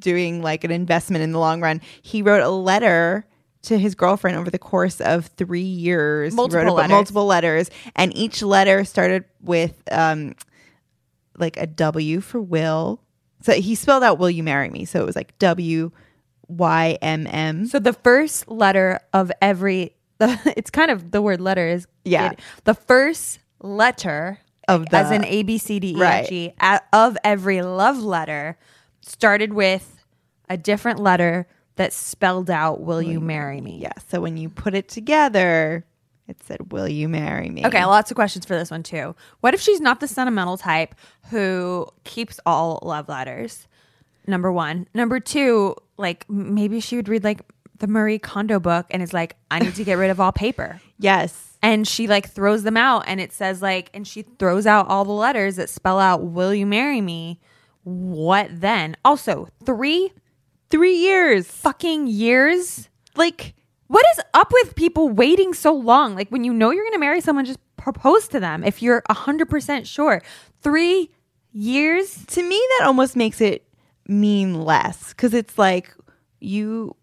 [0.00, 1.82] doing like an investment in the long run.
[2.00, 3.26] He wrote a letter
[3.64, 6.32] to his girlfriend over the course of three years.
[6.32, 6.90] He Multiple letters.
[6.90, 10.34] multiple letters, and each letter started with um,
[11.40, 13.00] like a W for will.
[13.42, 15.90] So he spelled out "Will you marry me?" So it was like W
[16.48, 17.66] Y M M.
[17.66, 22.32] So the first letter of every, the, it's kind of the word letter is Yeah.
[22.64, 26.24] The first letter Of as the- in A B C D E Right.
[26.24, 28.58] F G a- of every love letter
[29.00, 29.96] started with
[30.48, 33.92] a different letter that spelled out "Will you marry me?" Yeah.
[34.08, 35.86] So when you put it together,
[36.30, 39.14] it said, "Will you marry me?" Okay, lots of questions for this one too.
[39.40, 40.94] What if she's not the sentimental type
[41.30, 43.66] who keeps all love letters?
[44.26, 44.86] Number one.
[44.94, 47.40] Number two, like maybe she would read like
[47.78, 50.80] the Marie Kondo book and is like, I need to get rid of all paper.
[51.02, 51.56] Yes.
[51.62, 55.06] And she like throws them out and it says like, and she throws out all
[55.06, 57.40] the letters that spell out, Will you marry me?
[57.84, 58.96] What then?
[59.04, 60.12] Also, three
[60.68, 61.46] Three years.
[61.50, 62.88] fucking years?
[63.16, 63.54] Like,
[63.90, 66.14] What is up with people waiting so long?
[66.14, 69.02] Like when you know you're going to marry someone, just propose to them if you're
[69.10, 70.22] 100% sure.
[70.62, 71.10] Three
[71.52, 72.24] years?
[72.26, 73.66] to me, that almost makes it
[74.06, 75.92] mean less because it's like
[76.38, 76.94] you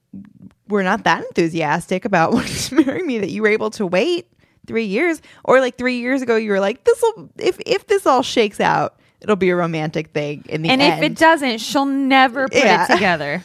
[0.69, 4.30] were not that enthusiastic about wanting to marry me that you were able to wait
[4.65, 8.06] three years, or like three years ago, you were like, "This will if if this
[8.06, 11.58] all shakes out, it'll be a romantic thing in the And end." if it doesn't,
[11.60, 12.86] she'll never put Yeah.
[12.86, 13.43] it together.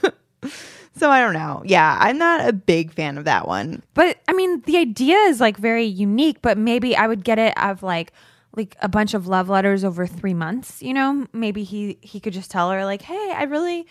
[0.97, 1.63] So I don't know.
[1.65, 3.83] Yeah, I'm not a big fan of that one.
[3.95, 7.57] but I mean, the idea is like very unique, but maybe I would get it
[7.57, 8.13] of like
[8.55, 11.27] like a bunch of love letters over three months, you know?
[11.33, 13.87] Maybe he he could just tell her like, Hey, I really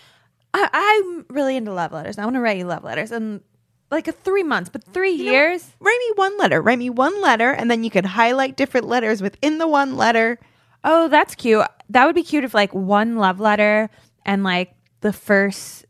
[0.53, 2.17] I, I'm really into love letters.
[2.17, 3.11] I want to write you love letters.
[3.11, 3.41] And
[3.89, 5.69] like a three months, but three years.
[5.79, 6.61] Write me one letter.
[6.61, 10.39] Write me one letter, and then you could highlight different letters within the one letter.
[10.83, 11.65] Oh, that's cute.
[11.89, 13.89] That would be cute if like one love letter
[14.25, 15.85] and like the first,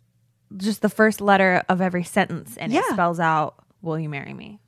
[0.58, 4.60] just the first letter of every sentence and it spells out, "Will you marry me?"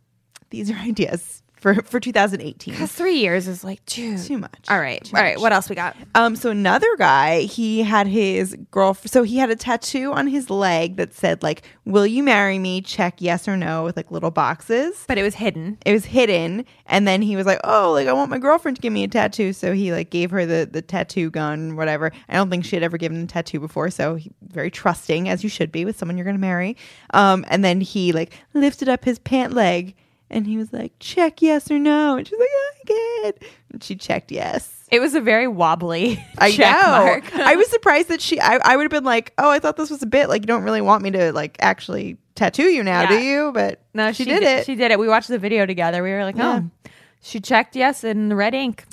[0.50, 2.74] These are ideas for for 2018.
[2.74, 4.66] Because three years is like too Too much.
[4.70, 5.40] All right, all right.
[5.40, 5.96] What else we got?
[6.14, 9.10] Um, so another guy, he had his girlfriend.
[9.10, 12.82] So he had a tattoo on his leg that said like, "Will you marry me?"
[12.82, 15.06] Check yes or no with like little boxes.
[15.08, 15.78] But it was hidden.
[15.86, 18.82] It was hidden, and then he was like, "Oh, like I want my girlfriend to
[18.82, 22.12] give me a tattoo." So he like gave her the the tattoo gun, whatever.
[22.28, 25.44] I don't think she had ever given a tattoo before, so he, very trusting as
[25.44, 26.76] you should be with someone you're gonna marry.
[27.14, 29.96] Um, and then he like lifted up his pant leg,
[30.34, 33.96] and he was like, "Check yes or no," and she's like, "I good," and she
[33.96, 34.70] checked yes.
[34.92, 36.24] It was a very wobbly.
[36.38, 36.90] I check know.
[36.90, 37.36] mark.
[37.36, 38.40] I was surprised that she.
[38.40, 40.28] I, I would have been like, "Oh, I thought this was a bit.
[40.30, 43.82] Like, you don't really want me to like actually tattoo you now, do you?" But
[43.94, 44.66] No, she, did, it.
[44.66, 45.00] She did it.
[45.00, 46.04] We watched the video together.
[46.04, 46.62] We were like, Yeah.
[46.64, 46.90] oh,
[47.22, 48.86] she checked yes in the red ink.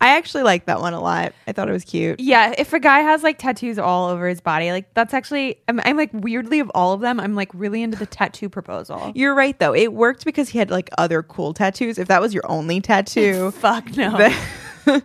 [0.00, 1.32] I actually liked that one a lot.
[1.46, 2.20] I thought it was cute.
[2.20, 5.80] Yeah, if a guy has like tattoos all over his body, like that's actually, I'm,
[5.80, 9.10] I'm like weirdly of all of them, I'm like really into the tattoo proposal.
[9.16, 9.74] You're right though.
[9.74, 11.98] It worked because he had like other cool tattoos.
[11.98, 14.14] If that was your only tattoo, Fuck no.
[14.86, 15.02] a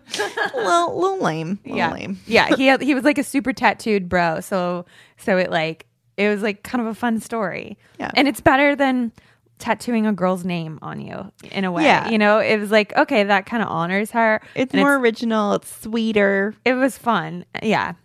[0.55, 1.59] little, little lame.
[1.63, 2.19] Little yeah, lame.
[2.27, 2.55] yeah.
[2.55, 4.85] He had, he was like a super tattooed bro, so
[5.17, 7.77] so it like it was like kind of a fun story.
[7.99, 8.11] Yeah.
[8.15, 9.11] and it's better than
[9.59, 11.83] tattooing a girl's name on you in a way.
[11.83, 12.09] Yeah.
[12.09, 14.41] you know, it was like okay, that kind of honors her.
[14.55, 15.53] It's more original.
[15.53, 16.53] It's sweeter.
[16.65, 17.45] It was fun.
[17.61, 17.93] Yeah.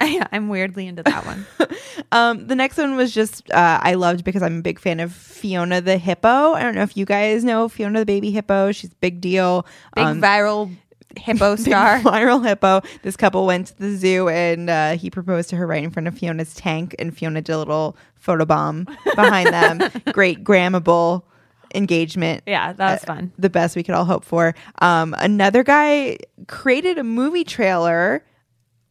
[0.00, 1.46] Yeah, I'm weirdly into that one.
[2.10, 5.12] Um, the next one was just uh, I loved because I'm a big fan of
[5.12, 6.52] Fiona the hippo.
[6.54, 8.72] I don't know if you guys know Fiona the baby hippo.
[8.72, 9.66] She's a big deal.
[9.94, 10.74] Big Um, viral
[11.18, 11.98] hippo star.
[12.00, 12.80] viral hippo.
[13.02, 16.06] This couple went to the zoo and uh, he proposed to her right in front
[16.08, 19.90] of Fiona's tank, and Fiona did a little photobomb behind them.
[20.12, 21.22] Great grammable
[21.74, 22.42] engagement.
[22.46, 23.32] Yeah, that was Uh, fun.
[23.38, 24.54] The best we could all hope for.
[24.80, 28.24] Um, another guy created a movie trailer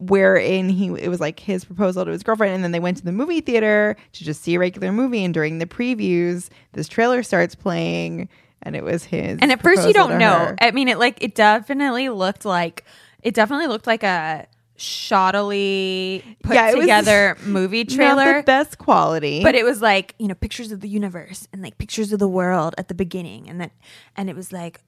[0.00, 3.04] wherein he it was like his proposal to his girlfriend and then they went to
[3.04, 7.20] the movie theater to just see a regular movie and during the previews this trailer
[7.24, 8.28] starts playing
[8.62, 10.30] and it was his And at first you don't know.
[10.38, 10.56] her.
[10.60, 12.84] I mean, it like it definitely looked like
[13.24, 14.46] it definitely looked like a
[14.78, 18.42] shoddily put Yeah, together movie Not the trailer.
[18.42, 22.12] best quality But it was like you know pictures of the universe and like pictures
[22.12, 23.70] of the world at the beginning, and then
[24.16, 24.80] and it was like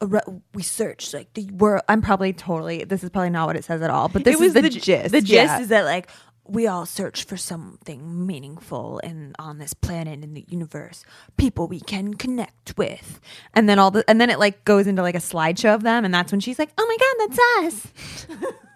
[0.00, 0.20] re-
[0.54, 1.82] we searched like the world.
[1.88, 2.84] I'm probably totally.
[2.84, 4.08] This is probably not what it says at all.
[4.08, 5.60] But this It was is the, the gist, The gist yeah.
[5.60, 6.08] is that like
[6.48, 11.04] we all search for something meaningful and on this planet in the universe,
[11.36, 13.20] people we can connect with,
[13.54, 16.04] and then all the and then it like goes into like a slideshow of them,
[16.04, 18.26] and that's when she's like, "Oh my god, that's us."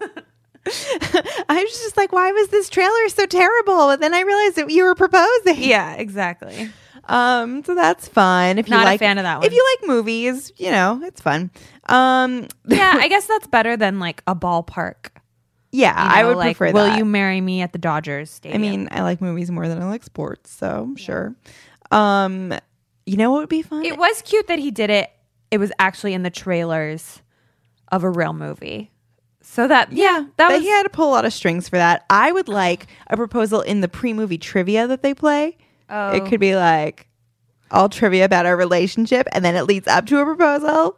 [1.49, 4.69] I was just like why was this trailer so terrible and then I realized that
[4.69, 6.69] you were proposing Yeah, exactly.
[7.05, 9.45] um so that's fun if you Not a like fan of that one.
[9.47, 11.49] if you like movies you know it's fun
[11.87, 15.07] um Yeah, I guess that's better than like a ballpark.
[15.71, 18.61] yeah You I would like, prefer Will that you marry me at the Dodgers Stadium?
[18.61, 21.33] I mean, I like movies more than I like sports, so sure.
[21.89, 22.53] Um,
[23.07, 23.83] you know what would be fun?
[23.83, 25.09] it was cute that he did it.
[25.49, 27.21] It was actually in the trailers
[27.91, 28.90] of a real movie.
[29.51, 31.75] So that yeah, that But was he had to pull a lot of strings for
[31.75, 32.05] that.
[32.09, 35.57] I would like a proposal in the pre-movie trivia that they play.
[35.89, 36.11] Oh.
[36.11, 37.09] It could be like
[37.69, 40.97] all trivia about our relationship, and then it leads up to a proposal.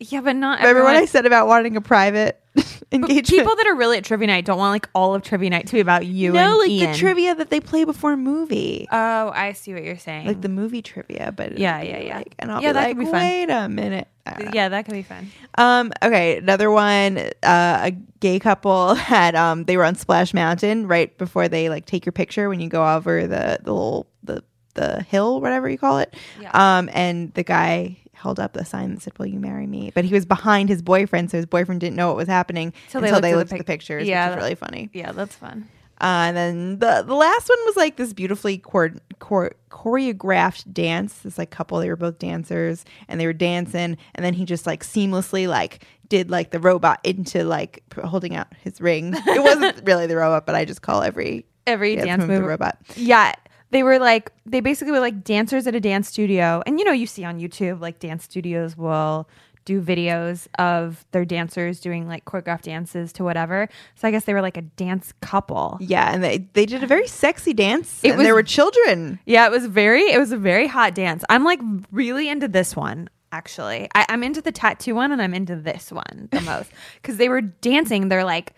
[0.00, 0.94] Yeah, but not Remember everyone.
[0.94, 2.40] what I said about wanting a private
[2.92, 3.26] engagement?
[3.28, 5.72] people that are really at trivia night don't want like all of trivia night to
[5.74, 6.92] be about you no, like Ian.
[6.92, 10.26] the trivia that they play before a movie, Oh, I see what you're saying.
[10.26, 11.32] like the movie trivia.
[11.34, 12.16] But Yeah, yeah, yeah.
[12.18, 13.12] like- and I'll Yeah, be that like, could be fun.
[13.14, 14.08] wait a minute.
[14.26, 14.50] I don't know.
[14.54, 15.30] yeah, that could be fun.
[15.58, 17.18] Um, okay, another one.
[17.18, 21.84] Uh, a gay couple had um, they were on Splash Mountain right before they like
[21.86, 24.42] take your picture when you go over the the little the
[24.74, 26.14] the hill, whatever you call it.
[26.40, 26.50] Yeah.
[26.78, 30.04] Um, and the guy held up the sign that said, "Will you marry me?" But
[30.04, 33.10] he was behind his boyfriend, so his boyfriend didn't know what was happening they until
[33.12, 34.90] looked they looked at the pic- pictures, Yeah, which that- is really funny.
[34.92, 35.68] Yeah, that's fun.
[36.00, 41.14] Uh, and then the the last one was like this beautifully chor- chor- choreographed dance.
[41.18, 44.66] This like couple, they were both dancers and they were dancing, and then he just
[44.66, 49.14] like seamlessly like did like the robot into like p- holding out his ring.
[49.14, 52.42] It wasn't really the robot, but I just call every Every dance, dance move move.
[52.42, 52.78] the robot.
[52.96, 53.32] Yeah.
[53.70, 56.62] They were like they basically were like dancers at a dance studio.
[56.66, 59.28] And you know, you see on YouTube like dance studios will
[59.64, 63.66] do videos of their dancers doing like choreographed dances to whatever.
[63.94, 65.78] So I guess they were like a dance couple.
[65.80, 68.00] Yeah, and they they did a very sexy dance.
[68.04, 69.18] It and was- there were children.
[69.26, 71.24] Yeah, it was very it was a very hot dance.
[71.28, 73.88] I'm like really into this one actually.
[73.96, 76.70] I, I'm into the tattoo one and I'm into this one the most.
[77.02, 78.52] Cause they were dancing, they're like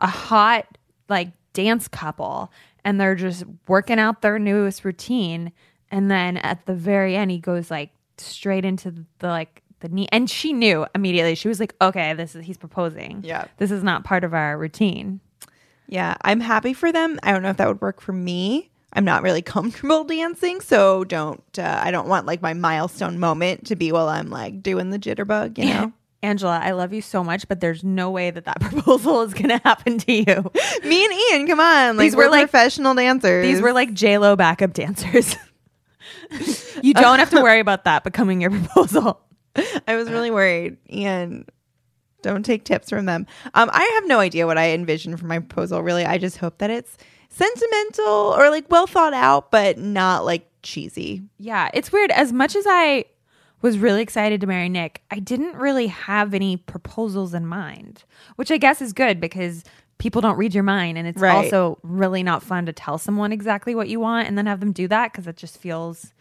[0.00, 0.66] a hot
[1.08, 2.52] like dance couple
[2.84, 5.52] and they're just working out their newest routine.
[5.90, 10.08] And then at the very end he goes like straight into the like the knee
[10.10, 11.34] and she knew immediately.
[11.34, 13.22] She was like, Okay, this is he's proposing.
[13.24, 13.46] Yeah.
[13.58, 15.20] This is not part of our routine.
[15.88, 17.18] Yeah, I'm happy for them.
[17.22, 18.70] I don't know if that would work for me.
[18.92, 21.42] I'm not really comfortable dancing, so don't.
[21.58, 24.98] Uh, I don't want like my milestone moment to be while I'm like doing the
[24.98, 25.58] jitterbug.
[25.58, 29.22] You know, Angela, I love you so much, but there's no way that that proposal
[29.22, 30.24] is going to happen to you.
[30.84, 33.44] me and Ian, come on, like These were, we're like- professional dancers.
[33.46, 35.36] These were like J Lo backup dancers.
[36.82, 39.20] you don't have to worry about that becoming your proposal.
[39.86, 40.76] I was really worried.
[40.90, 41.46] Ian,
[42.22, 43.26] don't take tips from them.
[43.54, 45.82] Um, I have no idea what I envision for my proposal.
[45.82, 46.96] Really, I just hope that it's
[47.30, 51.22] sentimental or like well thought out, but not like cheesy.
[51.38, 52.10] Yeah, it's weird.
[52.10, 53.04] As much as I
[53.62, 58.04] was really excited to marry Nick, I didn't really have any proposals in mind,
[58.36, 59.64] which I guess is good because
[59.98, 60.96] people don't read your mind.
[60.96, 61.32] And it's Right.
[61.34, 64.72] also really not fun to tell someone exactly what you want and then have them
[64.72, 66.12] do that because it just feels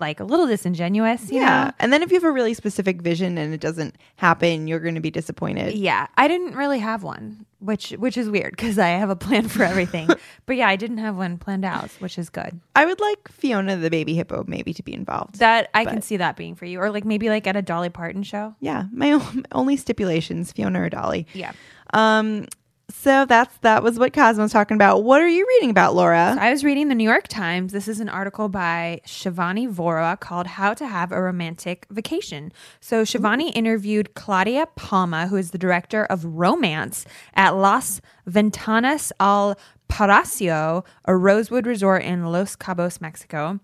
[0.00, 1.30] like a little disingenuous.
[1.30, 1.64] You Yeah.
[1.64, 1.70] Know?
[1.78, 4.94] And then if you have a really specific vision and it doesn't happen, you're going
[4.94, 5.74] to be disappointed.
[5.74, 9.48] Yeah, I didn't really have one, which which is weird because I have a plan
[9.48, 10.08] for everything.
[10.46, 12.60] but yeah, I didn't have one planned out, which is good.
[12.74, 15.38] I would like Fiona the baby hippo maybe to be involved.
[15.38, 17.90] That I can see that being for you, or like maybe like at a Dolly
[17.90, 18.54] Parton show.
[18.60, 18.84] yeah.
[18.92, 21.26] My o- only stipulations, Fiona or Dolly.
[21.34, 21.52] Yeah.
[21.92, 22.46] Um,
[22.90, 25.02] so that's that was what Cosmo's talking about.
[25.04, 26.36] What are you reading about, Laura?
[26.38, 27.72] I was reading the New York Times.
[27.72, 32.52] This is an article by Shivani Vora called How to Have a Romantic Vacation.
[32.80, 39.56] So, Shivani interviewed Claudia Palma, who is the director of romance at Las Ventanas al
[39.88, 43.60] Paraíso, a Rosewood resort in Los Cabos, Mexico.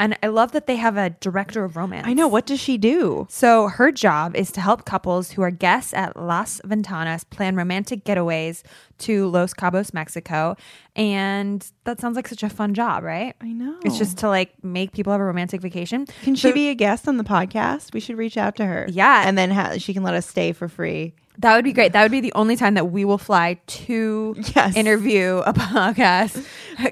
[0.00, 2.06] And I love that they have a director of romance.
[2.06, 2.26] I know.
[2.26, 3.26] What does she do?
[3.30, 8.04] So her job is to help couples who are guests at Las Ventanas plan romantic
[8.04, 8.62] getaways
[9.00, 10.56] to Los Cabos, Mexico.
[10.96, 13.34] And that sounds like such a fun job, right?
[13.40, 13.76] I know.
[13.84, 16.06] It's just to like make people have a romantic vacation.
[16.22, 17.92] Can she be a guest on the podcast?
[17.92, 18.86] We should reach out to her.
[18.90, 19.28] Yeah.
[19.28, 21.14] and then ha- she can let us stay for free.
[21.40, 21.92] That would be great.
[21.92, 24.76] That would be the only time that we will fly to Yes.
[24.76, 26.46] interview a podcast.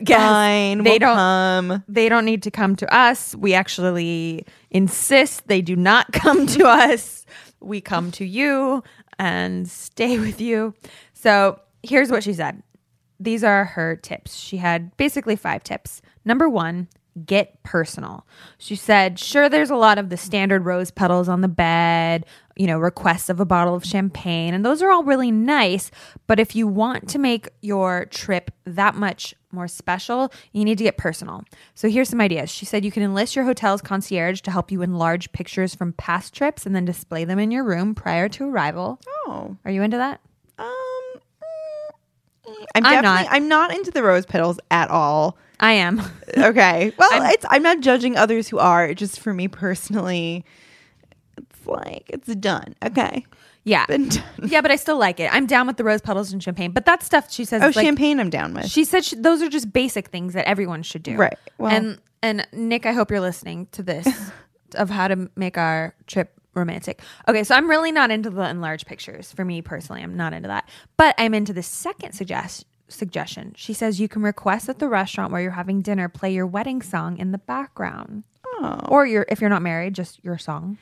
[0.04, 0.20] guest.
[0.20, 1.84] Fine, They we'll don't come.
[1.88, 3.34] they don't need to come to us.
[3.34, 7.24] We actually insist they do not come to us.
[7.60, 8.82] We come to you
[9.18, 10.74] and stay with you.
[11.12, 12.62] So here's what she said.
[13.20, 14.36] These are her tips.
[14.36, 16.00] She had basically five tips.
[16.24, 16.86] Number one,
[17.26, 18.26] get personal.
[18.58, 22.24] She said, sure, there's a lot of the standard rose petals on the bed,
[22.56, 25.90] you know, requests of a bottle of champagne, and those are all really nice.
[26.26, 30.84] But if you want to make your trip that much more special, you need to
[30.84, 31.44] get personal.
[31.74, 32.50] So here's some ideas.
[32.50, 36.34] She said you can enlist your hotel's concierge to help you enlarge pictures from past
[36.34, 39.00] trips and then display them in your room prior to arrival.
[39.26, 40.20] Oh, Are you into that?
[40.58, 43.26] um, mm, I'm, I'm definitely, not.
[43.30, 45.38] I'm not into the rose petals at all.
[45.60, 46.00] I am.
[46.36, 46.92] Okay.
[46.98, 48.92] Well, I'm- it's I'm not judging others who are.
[48.94, 50.44] Just for me personally,
[51.36, 52.74] it's like it's done.
[52.84, 53.24] Okay,
[53.64, 53.86] Yeah.
[54.42, 55.32] Yeah, but I still like it.
[55.32, 56.72] I'm down with the rose petals and champagne.
[56.72, 58.20] But that stuff she says Oh, like champagne.
[58.20, 58.68] I'm down with.
[58.70, 61.16] she said she, those are just basic things that everyone should do.
[61.16, 61.38] Right.
[61.56, 64.06] Well- and and Nick, I hope you're listening to this
[64.74, 67.00] of how to make our trip romantic.
[67.26, 69.32] Okay, so I'm really not into the enlarged pictures.
[69.32, 70.68] For me personally, I'm not into that.
[70.96, 73.52] But I'm into the second suggest suggestion.
[73.56, 76.82] She says you can request at the restaurant where you're having dinner play your wedding
[76.82, 78.24] song in the background.
[78.60, 78.80] Oh.
[78.88, 80.78] Or your if you're not married, just your song.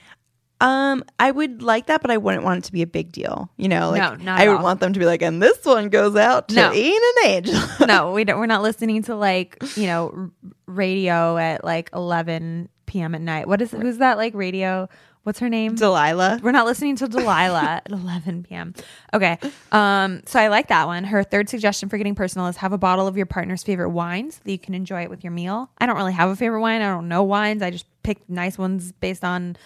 [0.59, 3.51] Um, I would like that, but I wouldn't want it to be a big deal.
[3.59, 6.17] You know, like No, I would want them to be like, and this one goes
[6.17, 6.73] out to No.
[6.73, 7.63] Ian and Angel.
[7.87, 8.39] no, we don't.
[8.39, 10.31] We're not listening to like you know
[10.67, 13.15] radio at like 11 p.m.
[13.15, 13.49] at night.
[13.49, 14.89] What is who's that like radio?
[15.27, 15.75] What's her name?
[15.75, 16.39] Delilah.
[16.41, 18.75] We're not listening to Delilah at 11 p.m.
[19.13, 19.37] Okay.
[19.73, 21.03] Um, so I like that one.
[21.03, 24.31] Her third suggestion for getting personal is have a bottle of your partner's favorite wine
[24.31, 25.69] so that you can enjoy it with your meal.
[25.79, 26.81] I don't really have a favorite wine.
[26.81, 27.61] I don't know wines.
[27.61, 29.57] I just pick nice ones based on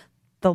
[0.41, 0.55] the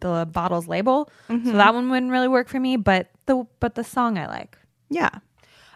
[0.00, 1.10] the bottle's label.
[1.28, 4.56] So that one wouldn't really work for me, but the but the song I like.
[4.88, 5.10] Yeah.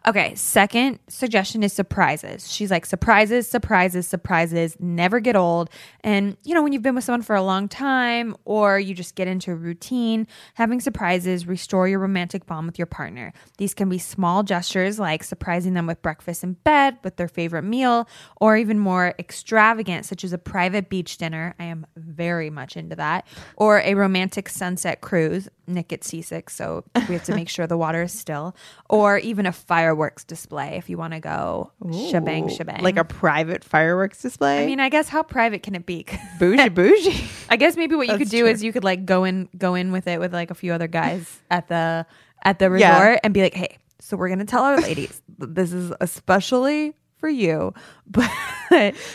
[0.06, 2.50] Okay, second suggestion is surprises.
[2.50, 5.68] She's like, surprises, surprises, surprises never get old.
[6.02, 9.14] And, you know, when you've been with someone for a long time or you just
[9.14, 13.34] get into a routine, having surprises restore your romantic bond with your partner.
[13.58, 17.64] These can be small gestures like surprising them with breakfast in bed, with their favorite
[17.64, 18.08] meal,
[18.40, 21.54] or even more extravagant, such as a private beach dinner.
[21.58, 23.26] I am very much into that.
[23.56, 25.48] Or a romantic sunset cruise.
[25.66, 28.56] Nick gets seasick, so we have to make sure the water is still.
[28.88, 29.52] Or even a
[29.90, 31.72] fireworks display if you want to go
[32.11, 32.82] shebang, Ooh, shebang.
[32.82, 34.62] Like a private fireworks display.
[34.62, 36.07] I mean, I guess how private can it be?
[36.38, 37.24] bougie, bougie.
[37.49, 38.49] I guess maybe what you That's could do true.
[38.51, 40.86] is you could like go in go in with it with like a few other
[40.88, 42.07] guys at the
[42.45, 43.18] at the resort Yeah.
[43.24, 47.28] and be like, "Hey, so we're going to tell our ladies this is especially for
[47.28, 47.74] you,
[48.07, 48.30] but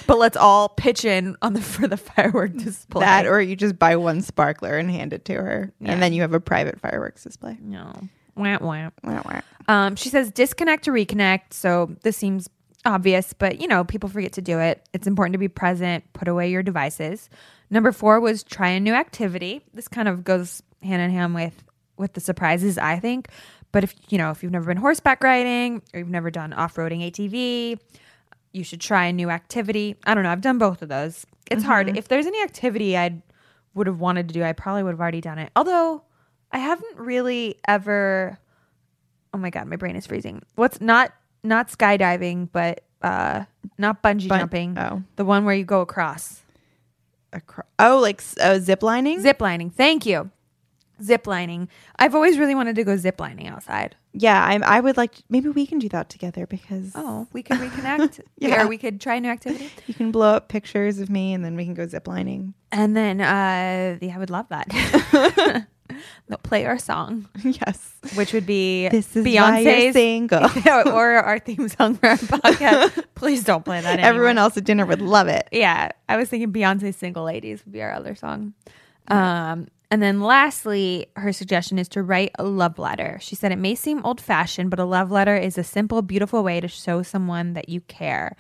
[0.06, 3.80] but let's all pitch in on the for the firework display." that, or you just
[3.80, 5.94] buy one sparkler and hand it to her, Yeah.
[5.94, 7.58] and then you have a private fireworks display.
[7.62, 7.94] no.
[8.36, 8.90] Wah, wah.
[9.04, 9.42] Wah, wah.
[9.68, 11.54] Um, she says disconnect to reconnect.
[11.54, 12.50] So this seems
[12.86, 14.88] obvious, but you know, people forget to do it.
[14.94, 17.30] It's important to be present, put away your devices.
[17.70, 19.62] Number 4 was try a new activity.
[19.74, 21.64] This kind of goes hand in hand with
[21.98, 23.30] with the surprises, I think.
[23.72, 27.12] But if you know, if you've never been horseback riding or you've never done off-roading
[27.12, 27.80] ATV,
[28.54, 29.96] you should try a new activity.
[30.06, 31.26] I don't know, I've done both of those.
[31.52, 31.96] It's hard.
[31.98, 33.22] If there's any activity I
[33.74, 35.52] would have wanted to do, I probably would have already done it.
[35.56, 36.04] Although
[36.52, 38.40] I haven't really ever
[39.34, 40.42] Oh my god, my brain is freezing.
[40.56, 41.12] What's not
[41.44, 43.46] not skydiving, but uh
[43.78, 44.78] not bungee Bun- jumping.
[44.78, 45.04] oh.
[45.18, 46.42] The one where you go across.
[47.34, 49.20] Acro- oh, like uh, zip lining?
[49.22, 49.70] Zip lining.
[49.70, 50.32] Thank you.
[51.04, 51.68] Zip lining.
[52.00, 53.98] I've always really wanted to go zip lining outside.
[54.14, 57.58] Yeah, I'm, I would like, maybe we can do that together because Oh, we could
[57.58, 58.22] reconnect.
[58.38, 58.64] Yeah.
[58.64, 59.70] Or we could try a new activity.
[59.88, 62.54] you can blow up pictures of me and then we can go zip lining.
[62.72, 65.66] And then uh yeah, I would love that.
[66.44, 67.94] Play our song, yes.
[68.16, 70.44] which would be This is Beyonce's single.
[70.92, 73.04] or our theme song for our podcast.
[73.16, 74.00] Please don't play that.
[74.00, 75.48] Everyone else at dinner would love it.
[75.52, 78.54] Yeah, I was thinking Beyonce's "Single Ladies" would be our other song.
[79.08, 83.18] Um, and then lastly, her suggestion is to write a love letter.
[83.22, 86.44] She said it may seem old fashioned, but a love letter is a simple, beautiful
[86.44, 88.36] way to show someone that you care.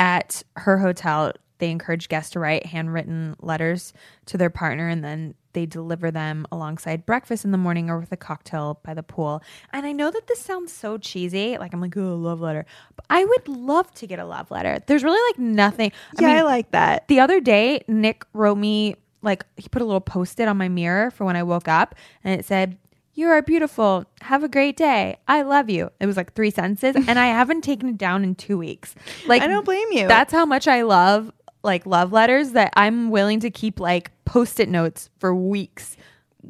[0.00, 3.92] At her hotel, they encourage guests to write handwritten letters
[4.26, 8.12] to their partner and then they deliver them alongside breakfast in the morning or with
[8.12, 9.42] a cocktail by the pool.
[9.72, 11.58] And I know that this sounds so cheesy.
[11.58, 12.64] Like, I'm like, oh, love letter.
[12.94, 14.78] But I would love to get a love letter.
[14.86, 15.90] There's really like nothing.
[16.18, 17.08] I Yeah, I, like that.
[17.08, 21.10] the other day, Nick wrote me like he put a little post-it on my mirror
[21.10, 22.78] for when I woke up, and it said,
[23.14, 24.04] "You are beautiful.
[24.20, 25.16] Have a great day.
[25.26, 28.36] I love you." It was like three sentences, and I haven't taken it down in
[28.36, 28.94] two weeks.
[29.26, 30.06] Like I don't blame you.
[30.06, 31.32] That's how much I love
[31.62, 35.96] like love letters that I'm willing to keep like post-it notes for weeks.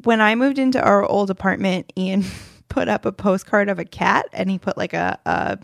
[0.03, 2.23] when I moved into our old apartment, Ian
[2.69, 5.57] put up a postcard of a cat, and he put like a a,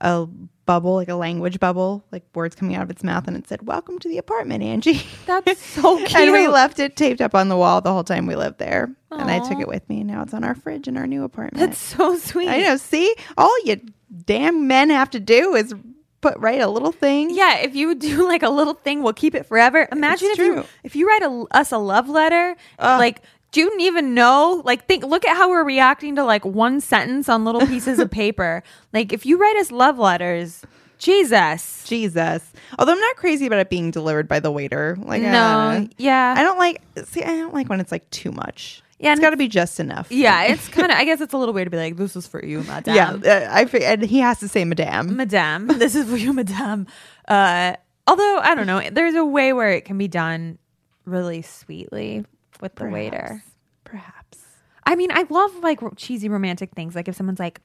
[0.00, 0.26] a
[0.66, 3.66] bubble, like a language bubble, like words coming out of its mouth, and it said,
[3.66, 6.14] "Welcome to the apartment, Angie." That's so cute.
[6.16, 8.90] and we left it taped up on the wall the whole time we lived there,
[9.10, 10.00] and I took it with me.
[10.00, 11.58] and Now it's on our fridge in our new apartment.
[11.66, 12.48] That's so sweet.
[12.48, 12.76] I know.
[12.78, 13.80] See, all you
[14.24, 15.74] damn men have to do is
[16.20, 17.30] put write a little thing.
[17.30, 19.88] Yeah, if you do like a little thing, we'll keep it forever.
[19.92, 22.98] Imagine It's if you if you write a, us a love letter, Ugh.
[22.98, 24.62] like do you even know?
[24.64, 28.10] Like think look at how we're reacting to like one sentence on little pieces of
[28.10, 28.62] paper.
[28.92, 30.64] Like if you write us love letters,
[30.98, 31.84] Jesus.
[31.86, 32.52] Jesus.
[32.78, 34.98] Although I'm not crazy about it being delivered by the waiter.
[35.00, 35.30] Like, no,
[35.74, 36.34] don't yeah.
[36.36, 36.82] I don't like.
[37.04, 38.82] See, I don't like when it's like too much.
[38.98, 40.10] Yeah, it's got to be just enough.
[40.10, 42.26] yeah, it's kind of I guess it's a little weird to be like this is
[42.26, 42.94] for you, madame.
[42.96, 43.10] yeah.
[43.12, 45.16] uh, I and he has to say Madame.
[45.16, 46.86] Madame, this is for you, Madame.
[47.26, 47.74] Uh,
[48.06, 50.58] although I don't know, there's a way where it can be done
[51.04, 52.24] really sweetly
[52.60, 53.42] with the waiter.
[53.84, 54.38] Perhaps.
[54.84, 56.94] I mean, I love like cheesy romantic things.
[56.94, 57.60] Like if someone's like,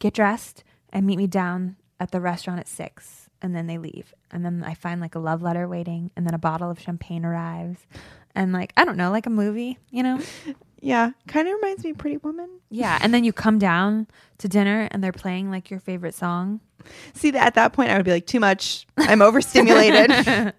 [0.00, 4.12] get dressed and meet me down at the restaurant at six, and then they leave.
[4.30, 7.24] And then I find like a love letter waiting, and then a bottle of champagne
[7.24, 7.86] arrives.
[8.34, 10.20] And like, I don't know, like a movie, you know?
[10.84, 11.12] Yeah.
[11.26, 12.60] Kind of reminds me of Pretty Woman.
[12.68, 12.98] Yeah.
[13.00, 14.06] And then you come down
[14.38, 16.60] to dinner and they're playing like your favorite song.
[17.14, 18.86] See, that at that point, I would be like, too much.
[18.98, 20.10] I'm overstimulated.
[20.12, 20.52] I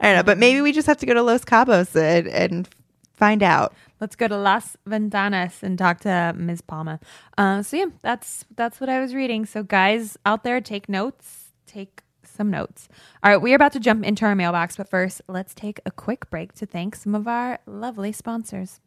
[0.00, 0.22] don't know.
[0.24, 2.68] But maybe we just have to go to Los Cabos and, and
[3.12, 3.72] find out.
[4.00, 6.60] Let's go to Las Ventanas and talk to Ms.
[6.62, 6.98] Palma.
[7.38, 9.46] Uh, so yeah, that's that's what I was reading.
[9.46, 11.52] So guys out there, take notes.
[11.68, 12.88] Take some notes.
[13.22, 15.92] All right, we are about to jump into our mailbox, but first, let's take a
[15.92, 18.80] quick break to thank some of our lovely sponsors.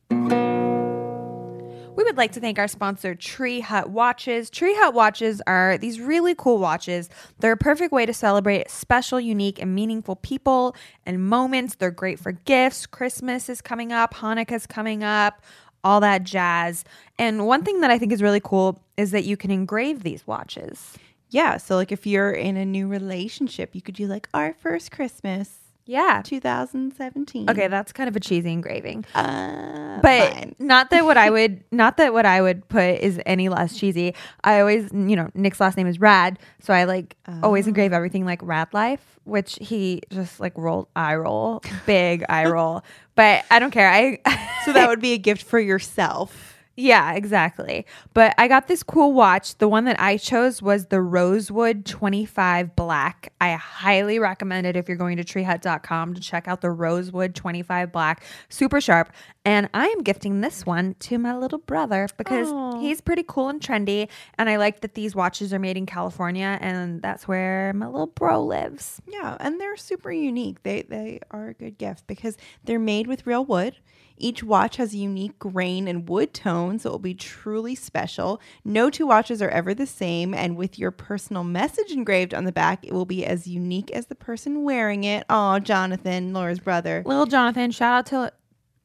[1.95, 4.49] We would like to thank our sponsor, Tree Hut Watches.
[4.49, 7.09] Tree Hut Watches are these really cool watches.
[7.39, 10.75] They're a perfect way to celebrate special, unique, and meaningful people
[11.05, 11.75] and moments.
[11.75, 12.85] They're great for gifts.
[12.85, 15.41] Christmas is coming up, Hanukkah's coming up,
[15.85, 16.83] all that jazz.
[17.17, 20.27] And one thing that I think is really cool is that you can engrave these
[20.27, 20.97] watches.
[21.29, 21.55] Yeah.
[21.55, 25.59] So, like, if you're in a new relationship, you could do like our first Christmas,
[25.85, 26.21] Yeah.
[26.23, 27.49] 2017.
[27.49, 29.05] Okay, that's kind of a cheesy engraving.
[29.13, 30.55] Uh, but fine.
[30.59, 34.13] not that what I would not that what I would put is any less cheesy.
[34.43, 38.25] I always, you know, Nick's last name is Rad, so I like always engrave everything
[38.25, 42.83] like Rad Life, which he just like rolled eye roll, big eye roll.
[43.15, 43.89] But I don't care.
[43.89, 44.19] I
[44.65, 46.54] So that would be a gift for yourself.
[46.77, 47.85] Yeah, exactly.
[48.13, 49.57] But I got this cool watch.
[49.59, 53.31] The one that I chose was the Rosewood 25 Black.
[53.39, 57.93] I highly recommend it if you're going to treehut.com to check out the Rosewood 25
[57.93, 58.23] Black.
[58.49, 59.13] Super sharp.
[59.45, 62.79] And I am gifting this one to my little brother because Aw.
[62.79, 64.09] he's pretty cool and trendy.
[64.37, 68.07] And I like that these watches are made in California and that's where my little
[68.07, 69.01] bro lives.
[69.07, 70.63] Yeah, and they're super unique.
[70.63, 73.77] They they are a good gift because they're made with real wood.
[74.17, 78.41] Each watch has a unique grain and wood tone, so it will be truly special.
[78.63, 82.51] No two watches are ever the same, and with your personal message engraved on the
[82.51, 85.25] back, it will be as unique as the person wearing it.
[85.29, 87.03] Oh, Jonathan, Laura's brother.
[87.05, 88.33] Little Jonathan, shout out to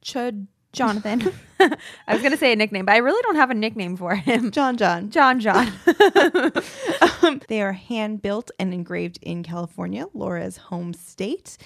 [0.03, 1.31] Chud Jonathan.
[2.07, 4.15] I was going to say a nickname, but I really don't have a nickname for
[4.15, 4.51] him.
[4.51, 5.09] John John.
[5.09, 5.71] John John.
[7.21, 11.57] um, they are hand built and engraved in California, Laura's home state.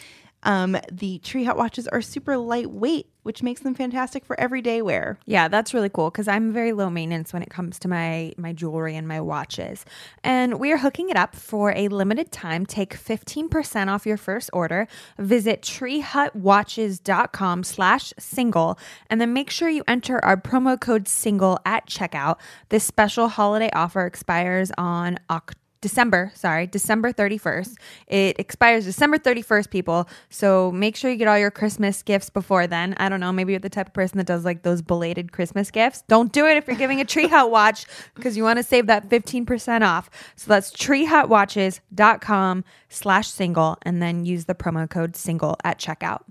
[0.43, 5.17] Um, the Tree Hut watches are super lightweight, which makes them fantastic for everyday wear.
[5.26, 8.53] Yeah, that's really cool because I'm very low maintenance when it comes to my my
[8.53, 9.84] jewelry and my watches.
[10.23, 12.67] And we are hooking it up for a limited time.
[12.67, 14.88] Take 15% off your first order.
[15.17, 18.78] Visit treehutwatches.com slash single
[19.09, 22.38] and then make sure you enter our promo code single at checkout.
[22.69, 27.76] This special holiday offer expires on October December, sorry, December 31st.
[28.08, 30.10] It expires December 31st, people.
[30.32, 32.96] So make sure you get all your Christmas gifts before then.
[32.98, 35.70] I don't know, maybe you're the type of person that does like those belated Christmas
[35.70, 36.02] gifts.
[36.08, 38.88] Don't do it if you're giving a Tree Hut watch because you want to save
[38.88, 40.10] that 15% off.
[40.36, 46.24] So that's treehutwatches.com slash single and then use the promo code single at checkout.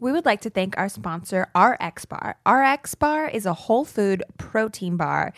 [0.00, 2.36] We would like to thank our sponsor, RX Bar.
[2.48, 5.32] RX Bar is a whole food protein bar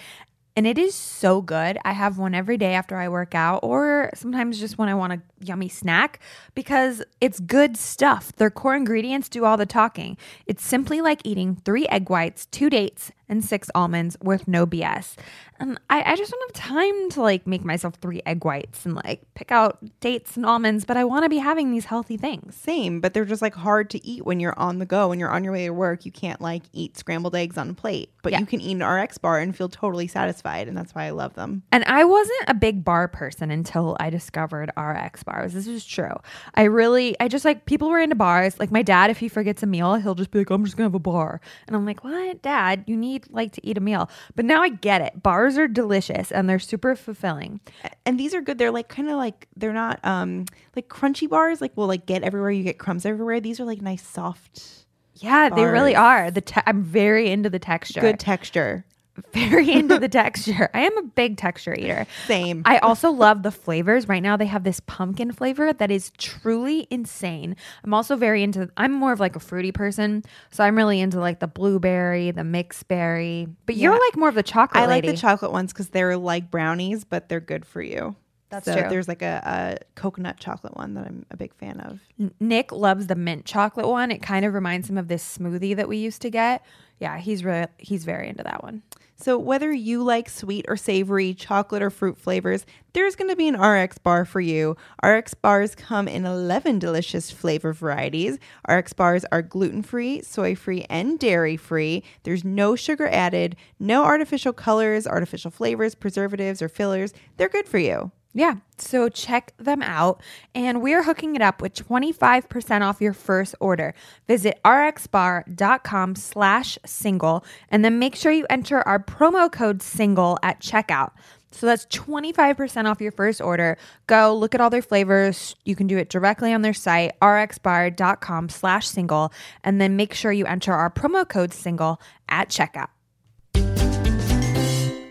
[0.57, 1.79] and it is so good.
[1.85, 5.13] I have one every day after I work out, or sometimes just when I want
[5.13, 6.21] a yummy snack
[6.55, 8.33] because it's good stuff.
[8.37, 10.17] Their core ingredients do all the talking.
[10.47, 15.15] It's simply like eating three egg whites, two dates, and six almonds with no BS.
[15.61, 18.95] And I, I just don't have time to like make myself three egg whites and
[18.97, 22.57] like pick out dates and almonds, but I want to be having these healthy things.
[22.57, 25.09] Same, but they're just like hard to eat when you're on the go.
[25.09, 27.75] When you're on your way to work, you can't like eat scrambled eggs on a
[27.75, 28.41] plate, but Yeah.
[28.41, 30.67] you can eat an RX bar and feel totally satisfied.
[30.67, 31.63] And that's why I love them.
[31.71, 35.53] And I wasn't a big bar person until I discovered RX bars.
[35.53, 36.15] This is true.
[36.57, 38.59] I really, I just like people were into bars.
[38.59, 40.87] Like my dad, if he forgets a meal, he'll just be like, I'm just gonna
[40.89, 41.41] have a bar.
[41.69, 42.83] And I'm like, what, dad?
[42.89, 44.11] You need like to eat a meal.
[44.35, 45.23] But now I get it.
[45.23, 47.61] Bars are delicious and they're super fulfilling.
[48.07, 48.59] And these are good.
[48.59, 50.47] They're like kind of like they're not um
[50.77, 51.61] like crunchy bars.
[51.61, 52.51] Like will like get everywhere.
[52.51, 53.41] You get crumbs everywhere.
[53.41, 54.85] These are like nice soft,
[55.17, 56.31] Yeah, they really are.
[56.31, 58.01] The te- I'm very into the texture.
[58.01, 58.85] good texture.
[59.33, 60.69] Very into the texture.
[60.75, 62.07] I am a big texture eater.
[62.27, 62.63] Same.
[62.65, 64.09] I also love the flavors.
[64.09, 67.57] Right now they have this pumpkin flavor that is truly insane.
[67.85, 71.21] I'm also very into I'm more of like a fruity person, so I'm really into
[71.21, 73.47] like the blueberry, the mixed berry.
[73.67, 75.09] But you're like more of the chocolate I like lady.
[75.15, 78.17] the chocolate ones because they're like brownies, but they're good for you.
[78.51, 78.89] That's So true.
[78.89, 82.01] There's like a, a coconut chocolate one that I'm a big fan of.
[82.39, 84.13] Nick loves the mint chocolate one.
[84.13, 86.65] It kind of reminds him of this smoothie that we used to get.
[87.01, 88.83] Yeah, he's re- he's very into that one.
[89.25, 93.49] So whether you like sweet or savory, chocolate or fruit flavors, there's going to be
[93.49, 94.77] an RX bar for you.
[95.03, 98.39] RX bars come in 11 delicious flavor varieties.
[98.69, 102.03] RX bars are gluten-free, soy-free, and dairy-free.
[102.25, 107.15] There's no sugar added, no artificial colors, artificial flavors, preservatives, or fillers.
[107.39, 108.13] They're good for you.
[108.37, 110.21] Yeah, so check them out.
[110.57, 113.95] And we're hooking it up with 25% off your first order.
[114.27, 120.61] Visit rxbar.com slash single and then make sure you enter our promo code single at
[120.61, 121.13] checkout.
[121.53, 123.79] So that's 25% off your first order.
[124.09, 125.55] Go look at all their flavors.
[125.65, 129.33] You can do it directly on their site, rxbar.com slash single,
[129.63, 132.89] and then make sure you enter our promo code single at checkout.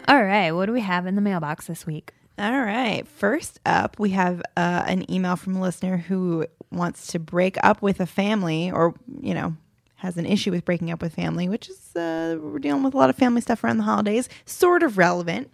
[0.06, 2.12] All right, what do we have in the mailbox this week?
[2.38, 3.08] All right.
[3.08, 7.82] First up, we have uh, an email from a listener who wants to break up
[7.84, 9.56] with a family or, you know,
[9.98, 12.98] has an issue with breaking up with family, which is, uh, we're dealing with a
[12.98, 15.52] lot of family stuff around the holidays, sort of relevant.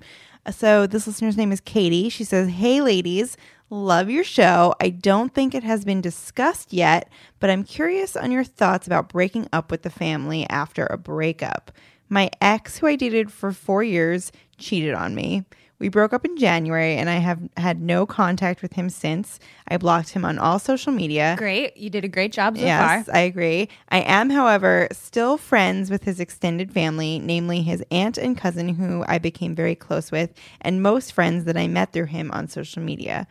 [0.51, 2.07] So, this listener's name is Katie.
[2.07, 3.35] She says, Hey, ladies,
[3.69, 4.73] love your show.
[4.79, 7.09] I don't think it has been discussed yet,
[7.41, 11.71] but I'm curious on your thoughts about breaking up with the family after a breakup.
[12.07, 15.43] My ex, who I dated for four years, cheated on me.
[15.79, 19.39] We broke up in January and I have had no contact with him since.
[19.67, 21.35] I blocked him on all social media.
[21.37, 21.77] Great.
[21.77, 23.15] You did a great job so yes, far.
[23.15, 23.69] I agree.
[23.87, 29.05] I am, however, still friends with his extended family, namely his aunt and cousin, who
[29.07, 32.83] I became very close with, and most friends that I met through him on social
[32.83, 33.25] media.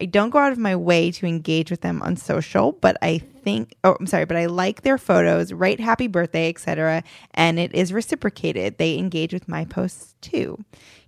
[0.00, 3.18] I don't go out of my way to engage with them on social, but I
[3.18, 7.72] think oh I'm sorry, but I like their photos, write happy birthday, etc., and it
[7.74, 8.78] is reciprocated.
[8.78, 10.64] They engage with my posts too.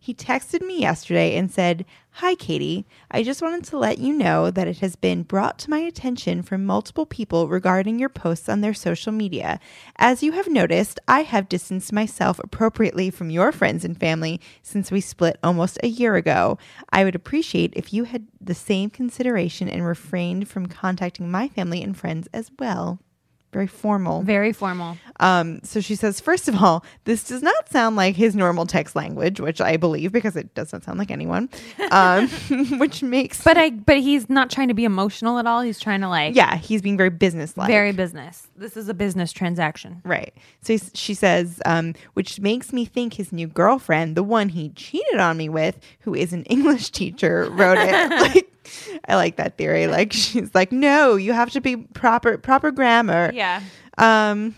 [0.07, 1.85] He texted me yesterday and said,
[2.23, 2.87] Hi, Katie.
[3.11, 6.43] I just wanted to let you know that it has been brought to my attention
[6.43, 9.59] from multiple people regarding your posts on their social media.
[9.97, 14.93] As you have noticed, I have distanced myself appropriately from your friends and family since
[14.93, 16.57] we split almost a year ago.
[16.91, 21.83] I would appreciate if you had the same consideration and refrained from contacting my family
[21.83, 23.01] and friends as well.
[23.53, 24.23] Very formal.
[24.23, 24.99] Very formal.
[25.19, 28.95] Um, so she says, first of all, this does not sound like his normal text
[28.95, 31.49] language, which I believe because it doesn't sound like anyone.
[31.91, 32.29] Um,
[32.79, 35.63] which makes, But I but he's not trying to be emotional at all.
[35.63, 37.69] He's trying to like yeah, he's being very businesslike.
[37.69, 38.47] very business.
[38.57, 40.03] This is a business transaction.
[40.05, 40.35] Right.
[40.63, 45.19] So she says, um, which makes me think his new girlfriend, the one he cheated
[45.19, 48.11] on me with, who is an English teacher, wrote it.
[48.35, 48.53] like,
[49.09, 49.87] I like that theory.
[49.87, 53.31] Like she's like, no, you have to be proper proper grammar.
[53.35, 53.63] Yeah.
[53.99, 54.55] Um,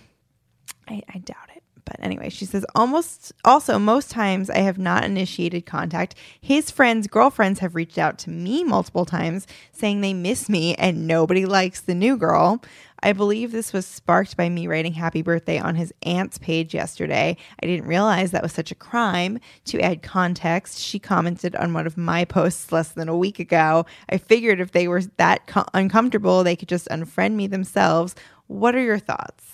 [0.89, 1.63] I, I doubt it.
[1.85, 6.15] But anyway, she says almost also most times I have not initiated contact.
[6.39, 11.07] His friends' girlfriends have reached out to me multiple times saying they miss me and
[11.07, 12.63] nobody likes the new girl.
[13.03, 17.37] I believe this was sparked by me writing happy birthday on his aunt's page yesterday.
[17.63, 19.39] I didn't realize that was such a crime.
[19.67, 23.87] To add context, she commented on one of my posts less than a week ago.
[24.09, 28.15] I figured if they were that co- uncomfortable, they could just unfriend me themselves.
[28.49, 29.45] What are your thoughts?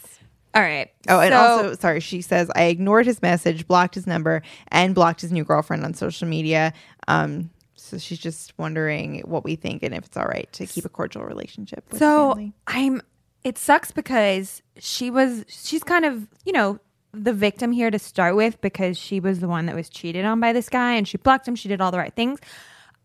[0.55, 0.91] All right.
[1.09, 4.95] Oh, and So- also, sorry, she says I ignored his message, blocked his number, and
[4.95, 6.73] blocked his new girlfriend on social media.
[7.09, 10.85] Um, so she's just wondering what we think and if it's all right to keep
[10.85, 11.85] a cordial relationship.
[11.93, 12.53] So.
[12.67, 13.03] I'm.
[13.45, 15.45] It sucks because she was.
[15.49, 16.81] She's kind of you know
[17.13, 20.41] the victim here to start with because she was the one that was cheated on
[20.41, 21.55] by this guy and she blocked him.
[21.55, 22.41] She did all the right things.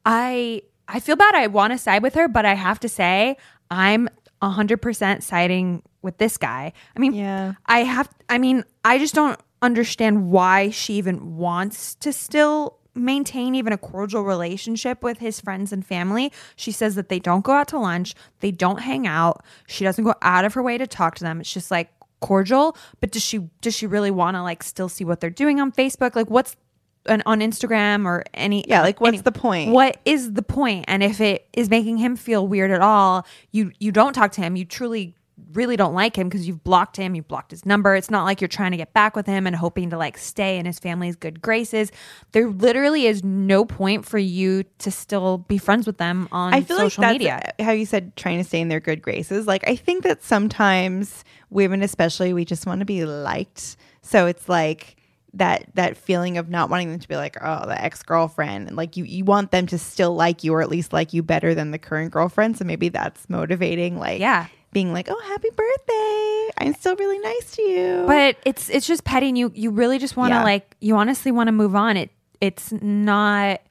[0.05, 1.35] I I feel bad.
[1.35, 3.37] I want to side with her, but I have to say
[3.69, 4.09] I'm
[4.41, 6.71] hundred percent siding with this guy.
[6.95, 7.53] I mean, Yeah.
[7.65, 8.09] I have.
[8.29, 13.77] I mean, I just don't understand why she even wants to still maintain even a
[13.77, 16.31] cordial relationship with his friends and family.
[16.55, 19.43] She says that they don't go out to lunch, they don't hang out.
[19.67, 21.39] She doesn't go out of her way to talk to them.
[21.41, 21.89] It's just like
[22.21, 25.59] cordial, but does she does she really want to like still see what they're doing
[25.61, 26.15] on Facebook?
[26.15, 26.55] Like what's
[27.07, 29.71] on, on Instagram or any Yeah, like, what's any- the point?
[29.71, 30.85] What is the point?
[30.89, 34.41] And if it is making him feel weird at all, you you don't talk to
[34.41, 34.55] him.
[34.57, 35.15] You truly
[35.53, 37.95] really don't like him because you've blocked him, you've blocked his number.
[37.95, 40.57] It's not like you're trying to get back with him and hoping to like stay
[40.57, 41.91] in his family's good graces.
[42.31, 46.61] There literally is no point for you to still be friends with them on I
[46.61, 47.53] feel social like media.
[47.59, 49.47] how you said trying to stay in their good graces.
[49.47, 53.77] Like I think that sometimes women, especially, we just want to be liked.
[54.01, 54.95] So it's like
[55.33, 58.77] that that feeling of not wanting them to be like, oh, the ex girlfriend, and
[58.77, 61.53] like you you want them to still like you or at least like you better
[61.53, 62.57] than the current girlfriend.
[62.57, 63.97] So maybe that's motivating.
[63.97, 64.47] Like Yeah.
[64.71, 68.03] Being like, oh, happy birthday, I'm still really nice to you.
[68.07, 70.43] But it's it's just petty and you you really just want to Yeah.
[70.43, 71.97] like you honestly want to move on.
[71.97, 72.11] It
[72.41, 73.61] it's not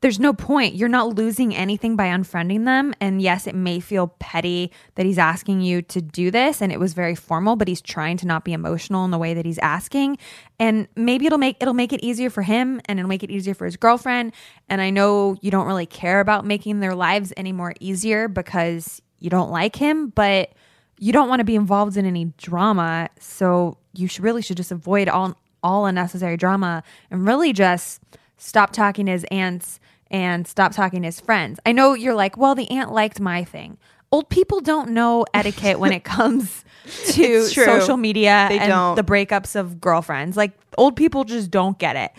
[0.00, 0.76] there's no point.
[0.76, 2.94] You're not losing anything by unfriending them.
[3.00, 6.78] And yes, it may feel petty that he's asking you to do this and it
[6.78, 9.58] was very formal, but he's trying to not be emotional in the way that he's
[9.58, 10.16] asking.
[10.60, 13.54] And maybe it'll make it'll make it easier for him and it'll make it easier
[13.54, 14.32] for his girlfriend.
[14.68, 19.02] And I know you don't really care about making their lives any more easier because
[19.18, 20.52] you don't like him, but
[20.98, 23.08] you don't want to be involved in any drama.
[23.20, 28.00] So you should really should just avoid all all unnecessary drama and really just
[28.36, 31.58] stop talking to his aunts and stop talking to his friends.
[31.66, 33.76] I know you're like, well, the aunt liked my thing.
[34.12, 36.64] Old people don't know etiquette when it comes
[37.08, 38.96] to social media They and don't.
[38.96, 40.36] the breakups of girlfriends.
[40.36, 42.12] Like old people just don't get it.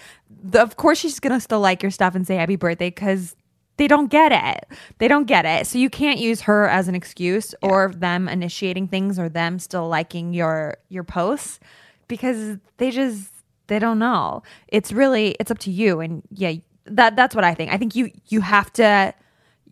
[0.44, 3.36] The, of course, she's gonna still like your stuff and say happy birthday because
[3.80, 4.68] they don't get it.
[4.98, 5.66] They don't get it.
[5.66, 9.88] So you can't use her as an excuse or them initiating things or them still
[9.88, 11.62] liking your your posts
[12.10, 13.32] because they just
[13.68, 14.44] they don't know.
[14.68, 16.56] It's really it's up to you and yeah,
[16.88, 17.72] that that's what I think.
[17.72, 19.14] I think you you have to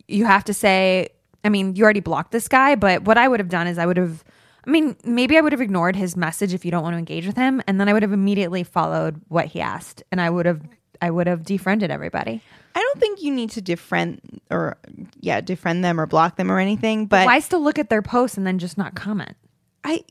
[0.06, 1.10] you have to say
[1.44, 3.84] I mean, you already blocked this guy, but what I would have done is I
[3.84, 4.24] would have
[4.66, 7.26] I mean, maybe I would have ignored his message if you don't want to engage
[7.26, 10.46] with him and then I would have immediately followed what he asked and I would
[10.46, 10.62] have
[11.02, 12.42] I would have defriended everybody.
[12.78, 14.20] I don't think you need to defriend
[14.52, 14.76] or
[15.18, 17.06] yeah, defriend them or block them or anything.
[17.06, 19.34] But Why still look at their posts and then just not comment?
[19.82, 20.04] I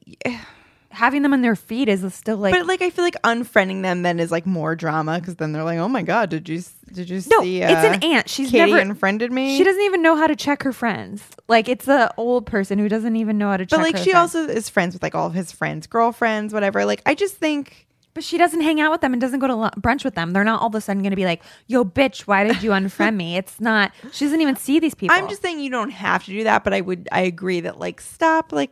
[0.89, 4.01] Having them in their feed is still like but like I feel like unfriending them
[4.01, 6.61] then is like more drama because then they're like, oh my god, did you
[6.91, 7.29] did you see?
[7.31, 7.61] no, see?
[7.61, 8.27] it's uh, an aunt.
[8.27, 9.57] She's Katie never unfriended me.
[9.57, 11.23] She doesn't even know how to check her friends.
[11.47, 13.79] Like it's an old person who doesn't even know how to check.
[13.79, 14.35] but like she friends.
[14.35, 16.83] also is friends with like all of his friends, girlfriends, whatever.
[16.83, 17.86] Like I just think
[18.17, 20.33] but she doesn't hang out with them and doesn't go to brunch with them.
[20.33, 22.71] They're not all of a sudden going to be like, "Yo, bitch, why did you
[22.71, 23.91] unfriend me?" It's not.
[24.11, 25.15] She doesn't even see these people.
[25.15, 27.77] I'm just saying you don't have to do that, but I would I agree that
[27.77, 28.71] like stop like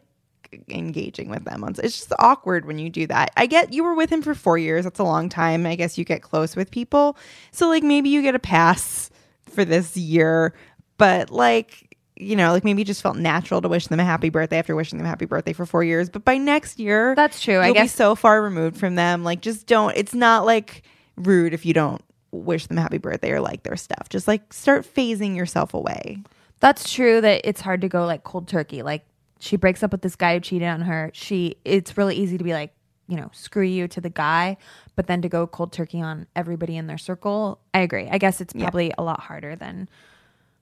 [0.68, 3.34] engaging with them on it's just awkward when you do that.
[3.38, 4.84] I get you were with him for 4 years.
[4.86, 5.68] That's a long time.
[5.68, 7.16] I guess you get close with people.
[7.52, 9.12] So like maybe you get a pass
[9.48, 10.56] for this year,
[10.98, 11.85] but like
[12.18, 14.76] you know, like maybe it just felt natural to wish them a happy birthday after
[14.76, 17.58] wishing them a happy birthday for 4 years, but by next year That's true.
[17.58, 19.24] I you'll be guess so far removed from them.
[19.24, 20.84] Like just don't it's not like
[21.18, 22.02] rude if you don't
[22.32, 24.10] wish them a happy birthday or like their stuff.
[24.10, 26.24] Just like start phasing yourself away.
[26.60, 28.82] that's true that it's hard to go like cold turkey.
[28.82, 29.06] Like
[29.40, 31.12] she breaks up with this guy who cheated on her.
[31.14, 32.74] She it's really easy to be like,
[33.08, 34.58] you know, screw you to the guy,
[34.96, 37.60] but then to go cold turkey on everybody in their circle.
[37.74, 38.08] I agree.
[38.10, 39.90] I guess it's probably a lot harder than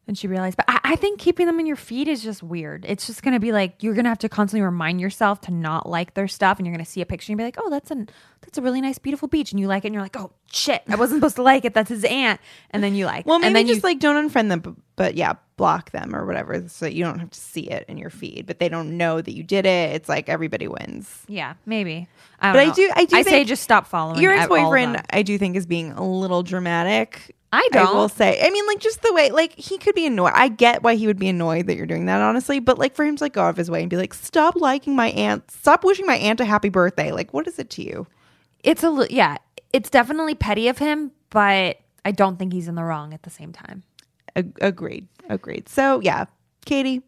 [0.05, 0.57] than she realized.
[0.57, 2.85] But I, I think keeping them in your feed is just weird.
[2.87, 6.13] It's just gonna be like you're gonna have to constantly remind yourself to not like
[6.13, 8.09] their stuff, and you're gonna see a picture and be like, "Oh, that's an
[8.41, 10.83] that's a really nice, beautiful beach," and you like it, and you're like, "Oh shit,
[10.89, 11.73] I wasn't supposed to like it.
[11.73, 12.39] That's his aunt,"
[12.71, 13.25] and then you like.
[13.25, 16.13] Well, and maybe then just you, like don't unfriend them, but, but yeah, block them
[16.15, 18.45] or whatever, so that you don't have to see it in your feed.
[18.45, 19.95] But they don't know that you did it.
[19.95, 21.23] It's like everybody wins.
[21.27, 22.07] yeah, maybe.
[22.39, 22.73] I But don't I know.
[22.73, 25.01] do- I do I say just stop following Your ex boyfriend.
[25.11, 27.35] I do think, is being a little dramatic.
[27.53, 27.87] I don't.
[27.87, 28.41] I will say.
[28.41, 30.31] I mean, like just the way, like he could be annoyed.
[30.33, 32.59] I get why he would be annoyed that you're doing that, honestly.
[32.59, 34.55] But like for him to like go out of his way and be like, "Stop
[34.55, 35.51] liking my aunt.
[35.51, 38.07] Stop wishing my aunt a happy birthday." Like, what is it to you?
[38.63, 39.37] It's a li- yeah.
[39.71, 43.29] It's definitely petty of him, but I don't think he's in the wrong at the
[43.29, 43.83] same time.
[44.35, 45.07] Ag- agreed.
[45.29, 45.69] Agreed.
[45.69, 46.25] So yeah,
[46.65, 47.03] Katie,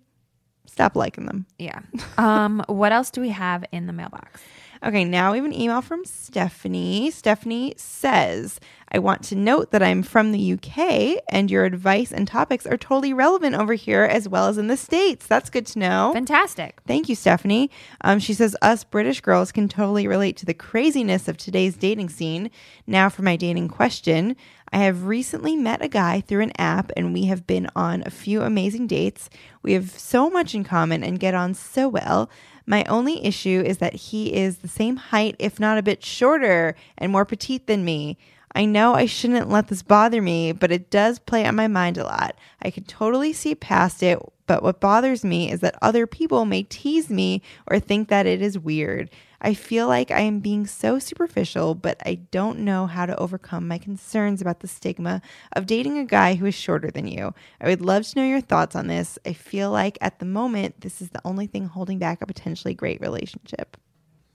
[0.68, 1.48] stop liking them.
[1.58, 1.80] Yeah.
[2.20, 2.64] Um.
[2.68, 4.42] what else do we have in the mailbox?
[4.86, 7.10] Okay, now we have an email from Stephanie.
[7.10, 8.60] Stephanie says,
[8.96, 12.78] I want to note that I'm from the UK and your advice and topics are
[12.78, 15.28] totally relevant over here as well as in the States.
[15.28, 16.12] That's good to know.
[16.14, 16.80] Fantastic.
[16.88, 17.70] Thank you, Stephanie.
[18.00, 22.08] Um, she says, Us British girls can totally relate to the craziness of today's dating
[22.08, 22.50] scene.
[22.88, 24.38] Now, for my dating question
[24.72, 28.10] I have recently met a guy through an app, and we have been on a
[28.10, 29.30] few amazing dates.
[29.62, 32.30] We have so much in common and get on so well.
[32.66, 36.76] My only issue is that he is the same height, if not a bit shorter
[36.98, 38.18] and more petite than me.
[38.56, 41.98] I know I shouldn't let this bother me, but it does play on my mind
[41.98, 42.38] a lot.
[42.62, 46.64] I can totally see past it, but what bothers me is that other people may
[46.64, 49.10] tease me or think that it is weird.
[49.42, 53.68] I feel like I am being so superficial, but I don't know how to overcome
[53.68, 55.22] my concerns about the stigma
[55.54, 57.34] of dating a guy who is shorter than you.
[57.60, 59.20] I would love to know your thoughts on this.
[59.26, 62.74] I feel like at the moment, this is the only thing holding back a potentially
[62.74, 63.76] great relationship.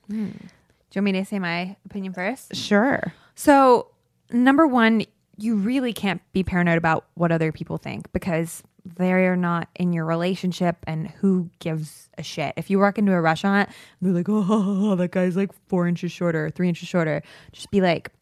[0.09, 0.27] Hmm.
[0.27, 2.55] Do you want me to say my opinion first?
[2.55, 3.14] Sure.
[3.35, 3.89] So,
[4.33, 5.05] number one,
[5.37, 10.05] you really can't be paranoid about what other people think because they're not in your
[10.05, 12.55] relationship and who gives a shit.
[12.57, 13.68] If you walk into a restaurant,
[14.01, 17.22] they're like, oh, that guy's like four inches shorter, three inches shorter.
[17.53, 18.12] Just be like,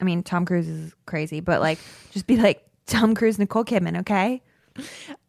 [0.00, 1.78] I mean, Tom Cruise is crazy, but like,
[2.10, 4.42] just be like, Tom Cruise, Nicole Kidman, okay?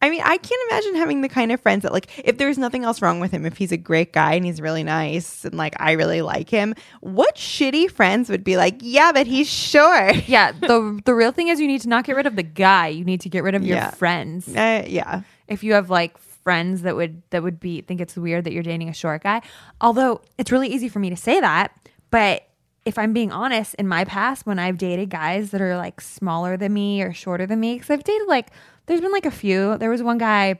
[0.01, 2.83] I mean, I can't imagine having the kind of friends that, like, if there's nothing
[2.83, 5.75] else wrong with him, if he's a great guy and he's really nice and, like,
[5.79, 10.27] I really like him, what shitty friends would be like, yeah, but he's short?
[10.27, 12.87] Yeah, the the real thing is you need to not get rid of the guy.
[12.87, 13.91] You need to get rid of your Yeah.
[13.91, 14.47] friends.
[14.47, 15.21] Uh, yeah.
[15.47, 18.63] if you have like friends that would that would be think it's weird that you're
[18.63, 19.39] dating a short guy
[19.79, 21.71] although it's really easy for me to say that
[22.09, 22.47] but
[22.83, 26.57] if i'm being honest in my past when i've dated guys that are like smaller
[26.57, 28.47] than me or shorter than me because i've dated like
[28.85, 29.77] there's been like a few.
[29.77, 30.59] There was one guy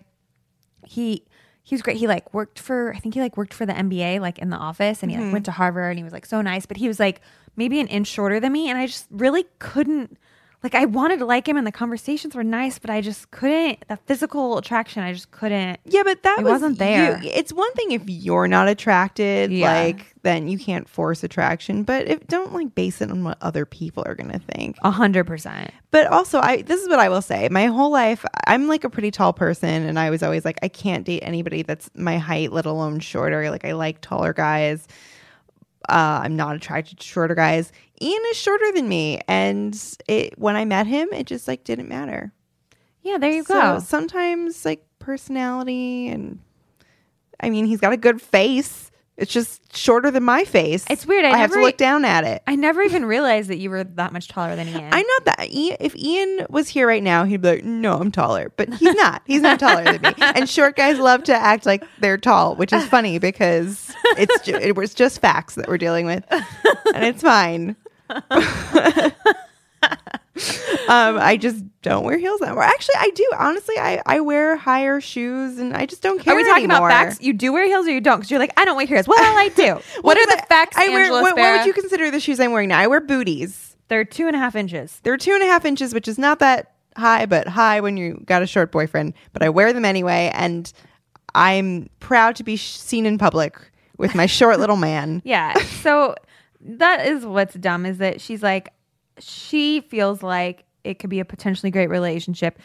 [0.85, 1.25] he
[1.63, 1.97] he was great.
[1.97, 4.57] He like worked for i think he like worked for the nba like in the
[4.57, 5.33] office and he like mm-hmm.
[5.33, 7.21] went to harvard and he was like so nice but he was like
[7.55, 10.17] maybe an inch shorter than me and i just really couldn't
[10.63, 13.87] like I wanted to like him and the conversations were nice, but I just couldn't
[13.87, 17.19] the physical attraction, I just couldn't Yeah, but that was, wasn't there.
[17.23, 19.71] you- it's one thing if you're not attracted, Yeah.
[19.71, 23.65] like, then you can't force attraction, but if don't like base it on what other
[23.65, 24.77] people are going to think.
[24.83, 25.71] a hundred percent.
[25.89, 27.49] But also, I this is what I will say.
[27.49, 30.67] My whole life, I'm like a pretty tall person, and I was always like, I
[30.67, 33.49] can't date anybody that's my height, let alone shorter.
[33.49, 34.87] Like, I like taller guys.
[35.89, 37.71] Uh, I'm not attracted to shorter guys.
[38.01, 39.77] Ian is shorter than me, and
[40.07, 42.31] it when I met him, it just like didn't matter.
[43.01, 43.79] Yeah, there you So go.
[43.79, 46.39] sometimes like personality, and
[47.39, 48.90] I mean, he's got a good face.
[49.21, 50.83] It's just shorter than my face.
[50.89, 51.25] It's weird.
[51.25, 52.41] I I, have to look down at it.
[52.47, 54.89] I never even realized that you were that much taller than Ian.
[54.91, 55.51] I'm not that.
[55.51, 58.95] Ian, if Ian was here right now, he'd be like, "No, I'm taller," but he's
[58.95, 59.21] not.
[59.27, 60.13] He's not taller than me.
[60.41, 64.55] And short guys love to act like they're tall, which is funny because it's ju-
[64.55, 67.75] it was just facts that we're dealing with, and it's fine.
[70.87, 72.63] um, I just don't wear heels anymore.
[72.63, 73.29] Actually, I do.
[73.37, 76.33] Honestly, I I wear higher shoes, and I just don't care.
[76.33, 76.87] Are we talking anymore.
[76.87, 77.21] about facts?
[77.21, 78.17] You do wear heels or you don't?
[78.17, 79.07] Because you're like, I don't wear heels.
[79.07, 79.79] Well, I do.
[80.01, 81.11] what are the facts, I wear.
[81.11, 82.79] What, what would you consider the shoes I'm wearing now?
[82.79, 83.75] I wear booties.
[83.89, 85.01] They're two and a half inches.
[85.03, 88.23] They're two and a half inches, which is not that high, but high when you
[88.25, 89.13] got a short boyfriend.
[89.33, 90.71] But I wear them anyway, and
[91.35, 93.57] I'm proud to be sh- seen in public
[93.97, 95.21] with my short little man.
[95.31, 95.53] Yeah.
[95.81, 96.15] So
[96.61, 98.71] that is what's dumb is that she's like,
[99.21, 102.59] she feels like it could be a potentially great relationship.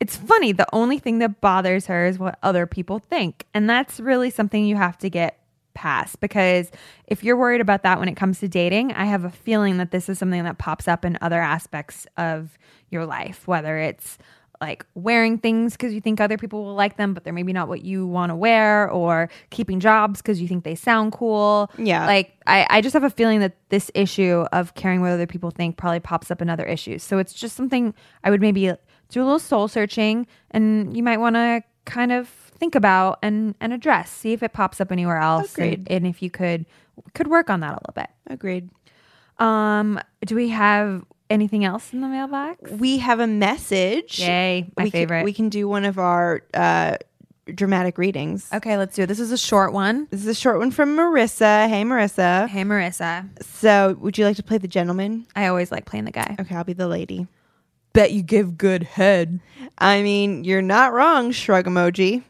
[0.00, 0.52] It's funny.
[0.52, 3.46] The only thing that bothers her is what other people think.
[3.54, 5.38] And that's really something you have to get
[5.74, 6.70] past because
[7.06, 9.90] if you're worried about that when it comes to dating, I have a feeling that
[9.90, 12.58] this is something that pops up in other aspects of
[12.90, 14.18] your life, whether it's
[14.62, 17.66] like wearing things because you think other people will like them, but they're maybe not
[17.66, 21.68] what you want to wear, or keeping jobs because you think they sound cool.
[21.76, 22.06] Yeah.
[22.06, 25.50] Like, I, I just have a feeling that this issue of caring what other people
[25.50, 27.02] think probably pops up in other issues.
[27.02, 27.92] So it's just something
[28.22, 28.72] I would maybe
[29.08, 33.56] do a little soul searching and you might want to kind of think about and,
[33.60, 35.58] and address, see if it pops up anywhere else.
[35.58, 35.88] And, Agreed.
[35.90, 36.66] and if you could,
[37.14, 38.10] could work on that a little bit.
[38.28, 38.70] Agreed.
[39.38, 42.70] Um, do we have anything else in the mailbox?
[42.70, 44.18] We have a message.
[44.18, 45.18] Yay, my we favorite.
[45.18, 46.96] Can, we can do one of our uh,
[47.46, 48.48] dramatic readings.
[48.52, 49.06] okay, let's do it.
[49.06, 50.06] This is a short one.
[50.10, 51.68] This is a short one from Marissa.
[51.68, 52.48] Hey, Marissa.
[52.48, 53.28] Hey, Marissa.
[53.42, 55.26] So, would you like to play the gentleman?
[55.34, 56.36] I always like playing the guy.
[56.40, 57.26] Okay, I'll be the lady.
[57.92, 59.40] Bet you give good head.
[59.78, 62.22] I mean, you're not wrong, shrug emoji.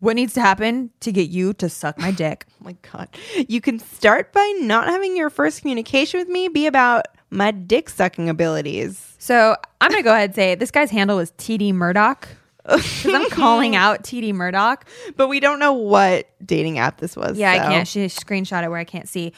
[0.00, 2.46] What needs to happen to get you to suck my dick?
[2.60, 3.08] Oh my God.
[3.48, 7.88] You can start by not having your first communication with me be about my dick
[7.88, 9.14] sucking abilities.
[9.18, 12.28] So I'm gonna go ahead and say this guy's handle is TD Murdoch.
[12.66, 14.84] 'Cause I'm calling out TD Murdoch.
[15.16, 17.38] But we don't know what dating app this was.
[17.38, 17.88] Yeah, I can't.
[17.88, 19.32] She screenshot it where I can't see.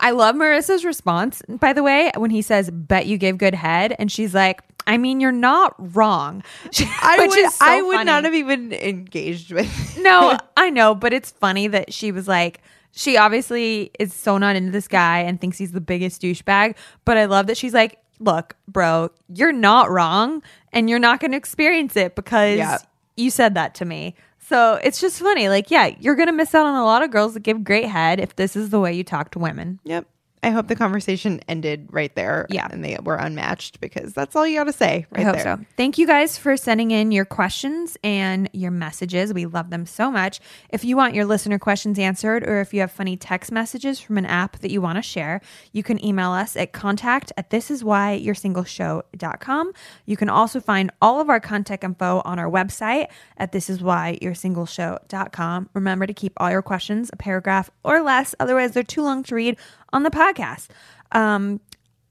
[0.00, 3.96] I love Marissa's response, by the way, when he says, "Bet you gave good head,"
[3.98, 6.44] and she's like, "I mean, you're not wrong."
[7.02, 8.06] I Which would, is so I would funny.
[8.06, 9.98] not have even engaged with.
[10.00, 12.60] no, I know, but it's funny that she was like,
[12.92, 16.74] she obviously is so not into this guy and thinks he's the biggest douchebag.
[17.04, 21.32] But I love that she's like, look, bro, you're not wrong and you're not going
[21.32, 22.78] to experience it because Yeah.
[23.16, 24.14] you said that to me.
[24.48, 25.48] So it's just funny.
[25.48, 27.86] Like, yeah, you're going to miss out on a lot of girls that give great
[27.86, 29.80] head if this is the way you talk to women.
[29.84, 30.06] Yep.
[30.44, 32.48] I hope the conversation ended right there.
[32.50, 32.66] Yeah.
[32.70, 35.44] And they were unmatched because that's all you got to say right I hope there.
[35.44, 35.60] so.
[35.76, 39.32] Thank you guys for sending in your questions and your messages.
[39.32, 40.40] We love them so much.
[40.70, 44.18] If you want your listener questions answered or if you have funny text messages from
[44.18, 45.40] an app that you want to share,
[45.72, 49.72] you can email us at contact at thisiswhyyourssingleshow.com.
[50.06, 55.68] You can also find all of our contact info on our website at thisiswhyyourssingleshow.com.
[55.72, 59.36] Remember to keep all your questions a paragraph or less, otherwise they're too long to
[59.36, 59.56] read
[59.92, 60.68] on the podcast.
[61.12, 61.60] Um,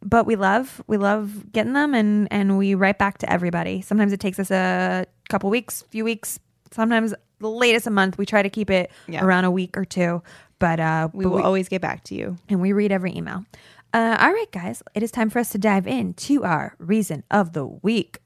[0.04, 4.12] but we love we love getting them and and we write back to everybody sometimes
[4.12, 6.40] it takes us a couple weeks few weeks
[6.72, 9.24] sometimes the latest a month we try to keep it Yeah.
[9.24, 10.24] around a week or two
[10.58, 12.38] but uh We but will always get back to you.
[12.50, 13.46] and we read every email
[13.94, 17.54] uh all right guys it is time for us to dive into our reason of
[17.54, 18.18] the week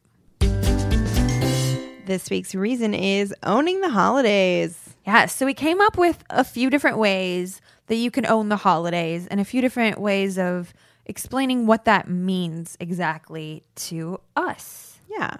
[2.05, 4.77] This week's reason is owning the holidays.
[5.07, 8.57] Yeah, so we came up with a few different ways that you can own the
[8.57, 10.73] holidays and a few different ways of
[11.05, 14.99] explaining what that means exactly to us.
[15.09, 15.37] Yeah.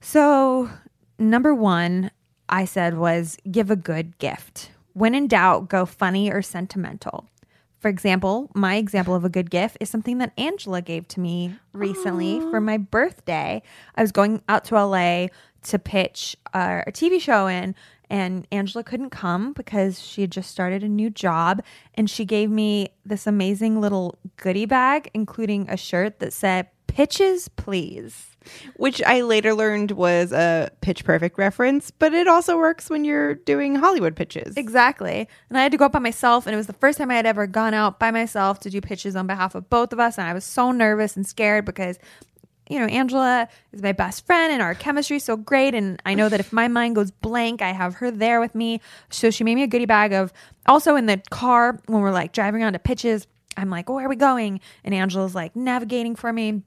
[0.00, 0.70] So,
[1.18, 2.10] number one,
[2.48, 4.70] I said was give a good gift.
[4.92, 7.28] When in doubt, go funny or sentimental.
[7.80, 11.54] For example, my example of a good gift is something that Angela gave to me
[11.72, 13.62] recently for my birthday.
[13.94, 15.26] I was going out to LA
[15.64, 17.74] to pitch uh, a TV show in,
[18.08, 21.62] and Angela couldn't come because she had just started a new job.
[21.94, 27.48] And she gave me this amazing little goodie bag, including a shirt that said, Pitches,
[27.48, 28.36] please.
[28.76, 33.34] Which I later learned was a pitch perfect reference, but it also works when you're
[33.34, 34.56] doing Hollywood pitches.
[34.56, 35.28] Exactly.
[35.50, 37.16] And I had to go up by myself, and it was the first time I
[37.16, 40.16] had ever gone out by myself to do pitches on behalf of both of us.
[40.16, 41.98] And I was so nervous and scared because,
[42.68, 45.74] you know, Angela is my best friend, and our chemistry is so great.
[45.74, 48.80] And I know that if my mind goes blank, I have her there with me.
[49.10, 50.32] So she made me a goodie bag of
[50.66, 53.26] also in the car when we're like driving around to pitches.
[53.56, 54.60] I'm like, oh, where are we going?
[54.84, 56.62] And Angela's like navigating for me.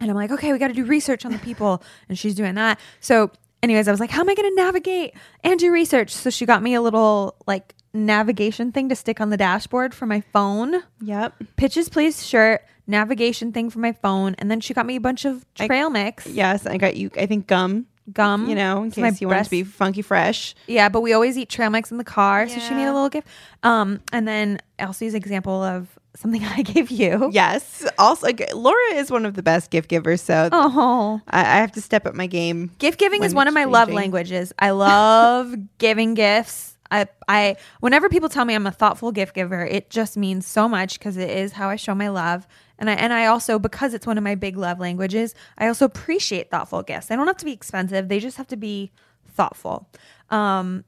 [0.00, 1.82] And I'm like, okay, we got to do research on the people.
[2.08, 2.80] And she's doing that.
[3.00, 3.30] So,
[3.62, 6.10] anyways, I was like, how am I going to navigate and do research?
[6.10, 10.06] So, she got me a little like navigation thing to stick on the dashboard for
[10.06, 10.82] my phone.
[11.00, 11.34] Yep.
[11.56, 14.34] Pitches, please shirt, navigation thing for my phone.
[14.38, 17.10] And then she got me a bunch of trail mix Yes, I got you.
[17.16, 17.86] I think gum.
[18.12, 18.48] gum.
[18.48, 20.54] You know, in case you want to be funky fresh.
[20.66, 22.48] Yeah, but we always eat trail mix in the car.
[22.48, 23.26] So, she made a little gift.
[23.62, 27.30] Um, And then Elsie's example of something I gave you.
[27.32, 27.84] Yes.
[27.98, 31.20] Also, Laura is one of the best gift givers, so Oh.
[31.28, 32.70] I, I have to step up my game.
[32.78, 34.52] Gift giving is one of my love languages.
[34.58, 36.73] I love giving gifts.
[36.90, 40.68] I, I, whenever people tell me I'm a thoughtful gift giver, it just means so
[40.68, 42.46] much because it is how I show my love.
[42.78, 45.84] And I, and I also, because it's one of my big love languages, I also
[45.84, 47.06] appreciate thoughtful gifts.
[47.06, 48.08] They don't have to be expensive.
[48.08, 48.92] They just have to be
[49.28, 49.88] thoughtful.
[50.30, 50.84] Um,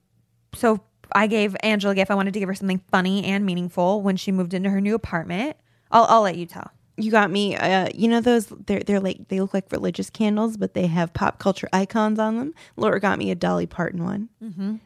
[0.54, 0.80] so
[1.12, 2.10] I gave Angela a gift.
[2.10, 4.94] I wanted to give her something funny and meaningful when she moved into her new
[4.94, 5.56] apartment.
[5.90, 6.70] I'll, I'll let you tell.
[6.98, 7.54] You got me.
[7.56, 8.46] Uh, you know those?
[8.46, 12.38] They're they're like they look like religious candles, but they have pop culture icons on
[12.38, 12.54] them.
[12.76, 14.28] Laura got me a Dolly Parton one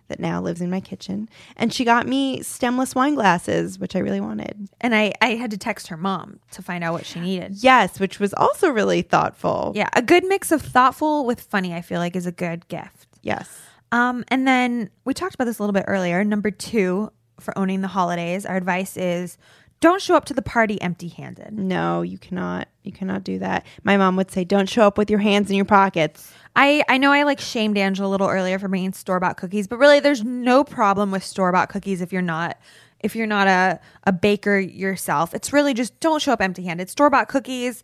[0.09, 4.01] that now lives in my kitchen, and she got me stemless wine glasses, which I
[4.01, 4.69] really wanted.
[4.81, 7.63] And I, I had to text her mom to find out what she needed.
[7.63, 9.73] Yes, which was also really thoughtful.
[9.77, 13.07] Yeah, a good mix of thoughtful with funny, I feel like, is a good gift.
[13.23, 13.61] Yes.
[13.93, 16.25] Um, and then we talked about this a little bit earlier.
[16.25, 19.39] Number two for owning the holidays, our advice is
[19.81, 21.53] don't show up to the party empty handed.
[21.59, 22.69] No, you cannot.
[22.83, 23.67] You cannot do that.
[23.83, 26.99] My mom would say, "Don't show up with your hands in your pockets." I, I
[26.99, 30.01] know I like shamed Angela a little earlier for bringing store bought cookies, but really
[30.01, 32.59] there's no problem with store bought cookies if you're not
[33.01, 35.33] if you're not a, a baker yourself.
[35.35, 36.91] It's really just don't show up empty handed.
[36.91, 37.83] Store bought cookies,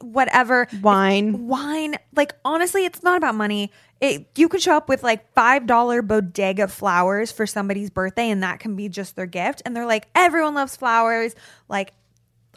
[0.00, 0.68] whatever.
[0.80, 1.48] Wine.
[1.48, 3.72] wine like honestly it's not about money
[4.02, 8.42] it, you could show up with like five dollar bodega flowers for somebody's birthday and
[8.42, 9.62] that can be just their gift.
[9.64, 11.36] And they're like everyone loves flowers.
[11.68, 11.92] Like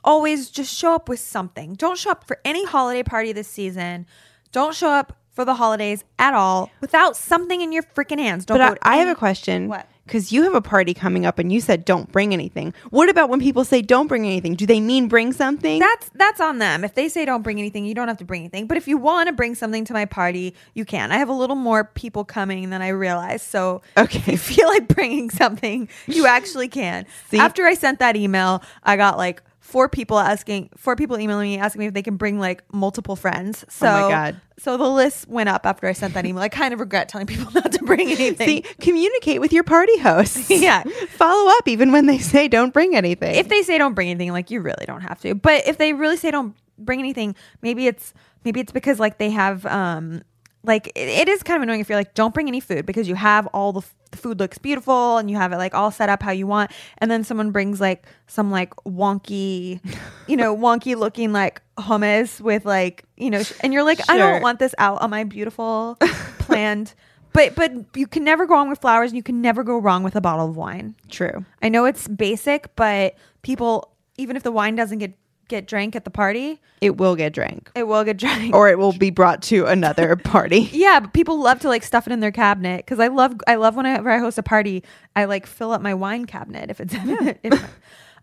[0.03, 1.75] always just show up with something.
[1.75, 4.07] Don't show up for any holiday party this season.
[4.51, 8.45] Don't show up for the holidays at all without something in your freaking hands.
[8.45, 9.67] Don't But go I, I have a question.
[9.67, 9.87] What?
[10.06, 12.74] Because you have a party coming up, and you said don't bring anything.
[12.91, 14.53] What about when people say don't bring anything?
[14.53, 15.80] Do they mean bring something?
[15.80, 16.84] that's that's on them.
[16.84, 18.68] If they say don't bring anything, you don't have to bring anything.
[18.68, 21.12] But if you want to bring something to my party, you can.
[21.12, 23.45] I have a little more people coming than I realized.
[23.45, 24.20] So Okay.
[24.20, 27.06] if you feel like bringing something, you actually can.
[27.30, 27.39] See?
[27.39, 31.57] After I sent that email, I got like four people asking, four people emailing me
[31.57, 33.66] asking me if they can bring like multiple friends.
[33.68, 34.41] So Oh my God.
[34.59, 36.43] So the list went up after I sent that email.
[36.43, 38.47] I kind of regret telling people not to bring anything.
[38.47, 40.49] See, communicate with your party hosts.
[40.66, 40.84] Yeah.
[41.09, 43.34] Follow up even when they say don't bring anything.
[43.36, 45.34] if they say don't bring anything, like you really don't have to.
[45.34, 48.13] But if they really say don't bring anything, maybe it's
[48.43, 50.22] maybe it's because like they have um
[50.68, 53.16] like it, is kind of annoying if you're like don't bring any food because you
[53.16, 56.09] have all the, f- the food looks beautiful and you have it like all set
[56.09, 56.72] up how you want.
[56.97, 59.80] And then someone brings like some like wonky
[60.28, 64.18] you know wonky looking like hummus with like you know sh- and you're like I
[64.18, 65.97] don't want this out on my beautiful
[66.39, 66.93] planned
[67.36, 70.03] but but you can never go wrong with flowers and you can never go wrong
[70.03, 70.95] with a bottle of wine.
[71.09, 71.45] True.
[71.61, 75.13] I know it's basic, but people, even if the wine doesn't get
[75.47, 78.53] get drank at the party, It will get drank, it will get drank.
[78.55, 80.69] or it will be brought to another party.
[80.71, 83.55] yeah, but people love to like stuff it in their cabinet because I love I
[83.55, 84.83] love whenever I host a party,
[85.15, 86.93] I like fill up my wine cabinet if it's
[87.43, 87.69] if,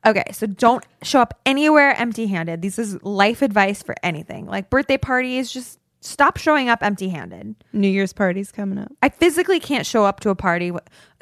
[0.06, 0.24] okay.
[0.32, 2.62] So don't show up anywhere empty handed.
[2.62, 5.52] This is life advice for anything like birthday parties.
[5.52, 7.54] Just stop showing up empty handed.
[7.72, 8.90] New Year's party's coming up.
[9.02, 10.72] I physically can't show up to a party,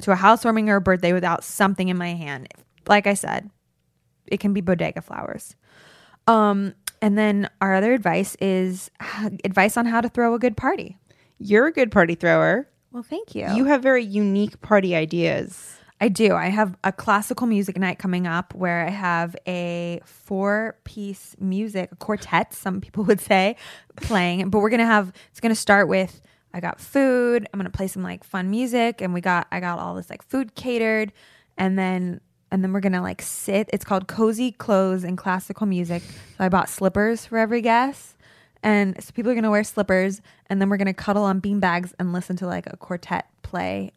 [0.01, 2.49] to a housewarming or a birthday without something in my hand.
[2.89, 3.51] Like I said,
[4.27, 5.55] it can be bodega flowers.
[6.27, 8.91] Um, and then our other advice is
[9.45, 10.99] advice on how to throw a good party.
[11.39, 12.69] You're a good party thrower.
[12.93, 13.49] Well, thank you.
[13.55, 15.77] You have very unique party ideas.
[16.03, 16.35] I do.
[16.35, 21.93] I have a classical music night coming up where I have a four piece music,
[21.93, 23.57] a quartet, some people would say,
[23.97, 24.49] playing.
[24.51, 26.23] But we're going to have, it's going to start with,
[26.55, 27.47] I got food.
[27.53, 29.03] I'm going to play some like fun music.
[29.03, 31.13] And we got, I got all this like food catered.
[31.59, 33.69] And then, and then we're to like sit.
[33.73, 36.03] It's called Cozy Clothes and Classical Music.
[36.03, 38.17] So I bought slippers for every guest.
[38.63, 40.21] And so people are to wear slippers.
[40.49, 43.93] And then we're to cuddle on beanbags and listen to like a quartet play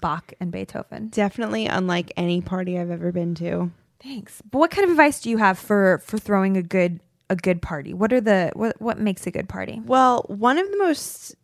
[0.00, 1.08] Bach and Beethoven.
[1.08, 3.70] Definitely unlike any party I've ever been to.
[4.02, 4.42] Thanks.
[4.50, 7.00] But what kind of advice do you have for for throwing a good
[7.30, 7.94] a good party?
[7.94, 9.80] What are the what what makes a good party?
[9.84, 11.34] Well, one of the most,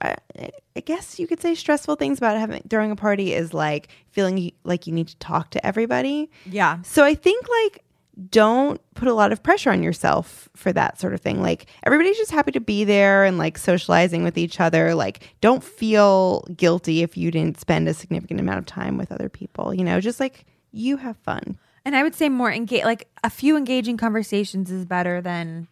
[0.00, 4.52] I guess you could say, stressful things about having throwing a party is like feeling
[4.64, 6.30] like you need to talk to everybody.
[6.46, 6.82] Yeah.
[6.82, 7.84] So I think like
[8.28, 11.40] don't put a lot of pressure on yourself for that sort of thing.
[11.40, 14.94] Like everybody's just happy to be there and like socializing with each other.
[14.94, 19.28] Like don't feel guilty if you didn't spend a significant amount of time with other
[19.28, 19.72] people.
[19.72, 21.58] You know, just like you have fun.
[21.84, 25.68] And I would say more engage like a few engaging conversations is better than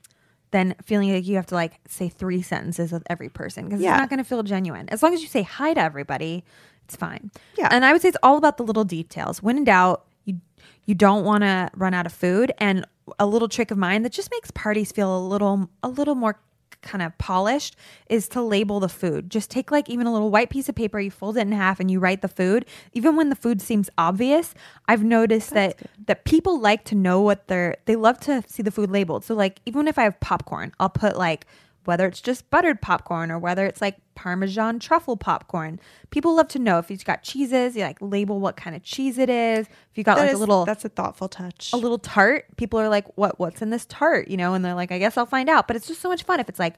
[0.53, 3.93] than feeling like you have to like say three sentences with every person because Yeah.
[3.95, 4.89] it's not going to feel genuine.
[4.89, 6.45] As long as you say hi to everybody,
[6.85, 7.31] it's fine.
[7.57, 7.69] Yeah.
[7.71, 9.43] And I would say it's all about the little details.
[9.43, 10.41] When in doubt, you
[10.87, 12.85] you don't want to run out of food and
[13.19, 16.41] a little trick of mine that just makes parties feel a little a little more
[16.83, 17.77] kind of polished
[18.09, 19.31] is to label the food.
[19.31, 21.81] Just take like even a little white piece of paper, you fold it in half
[21.81, 22.67] and you write the food.
[22.93, 24.55] Even when the food seems obvious,
[24.89, 28.71] I've noticed that that people like to know what they're they love to see the
[28.71, 29.25] food labeled.
[29.25, 31.47] So like even if I have popcorn, I'll put like
[31.85, 35.81] whether it's just buttered popcorn or whether it's like parmesan truffle popcorn.
[36.11, 39.17] People love to know if you've got cheeses, you like label what kind of cheese
[39.19, 39.67] it is.
[39.67, 41.73] If you got That like is- a little that's a thoughtful touch.
[41.73, 43.39] a little tart, people are like, "What?
[43.39, 45.77] What's in this tart?" You know, and they're like, "I guess I'll find out." But
[45.77, 46.75] it's just so much fun if it's like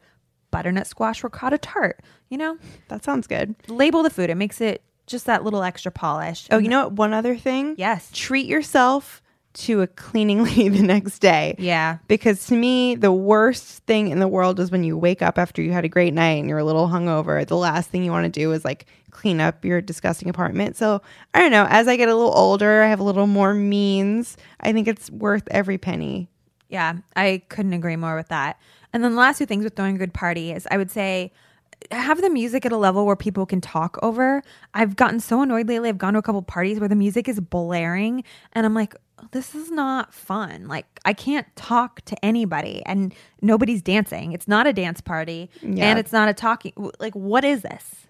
[0.51, 2.01] butternut squash ricotta tart.
[2.29, 3.55] You know, that sounds good.
[3.69, 4.31] label the food.
[4.31, 6.47] It makes it just that little extra polish.
[6.51, 6.93] Oh, you know what?
[6.93, 7.75] One other thing.
[7.77, 9.22] yes, Treat yourself
[9.55, 11.55] to a cleaning lady the next day.
[11.59, 11.99] Yeah.
[12.09, 15.63] Because to me, the worst thing in the world is when you wake up after
[15.63, 17.47] you had a great night and you're a little hungover.
[17.47, 20.77] The last thing you want to do is like clean up your disgusting apartment.
[20.77, 21.03] So
[21.35, 21.67] I don't know.
[21.69, 24.37] As I get a little older, I have a little more means.
[24.61, 26.29] I think it's worth every penny.
[26.69, 28.59] Yeah, I couldn't agree more with that.
[28.93, 31.33] And then the last two things with throwing a good party is I would say
[31.91, 34.43] have the music at a level where people can talk over.
[34.75, 35.89] I've gotten so annoyed lately.
[35.89, 38.95] I've gone to a couple parties where the music is blaring and I'm like,
[39.31, 40.67] this is not fun.
[40.69, 44.33] Like I can't talk to anybody and nobody's dancing.
[44.33, 45.87] It's not a dance party Yeah.
[45.91, 48.07] and it's not a talking like what is this?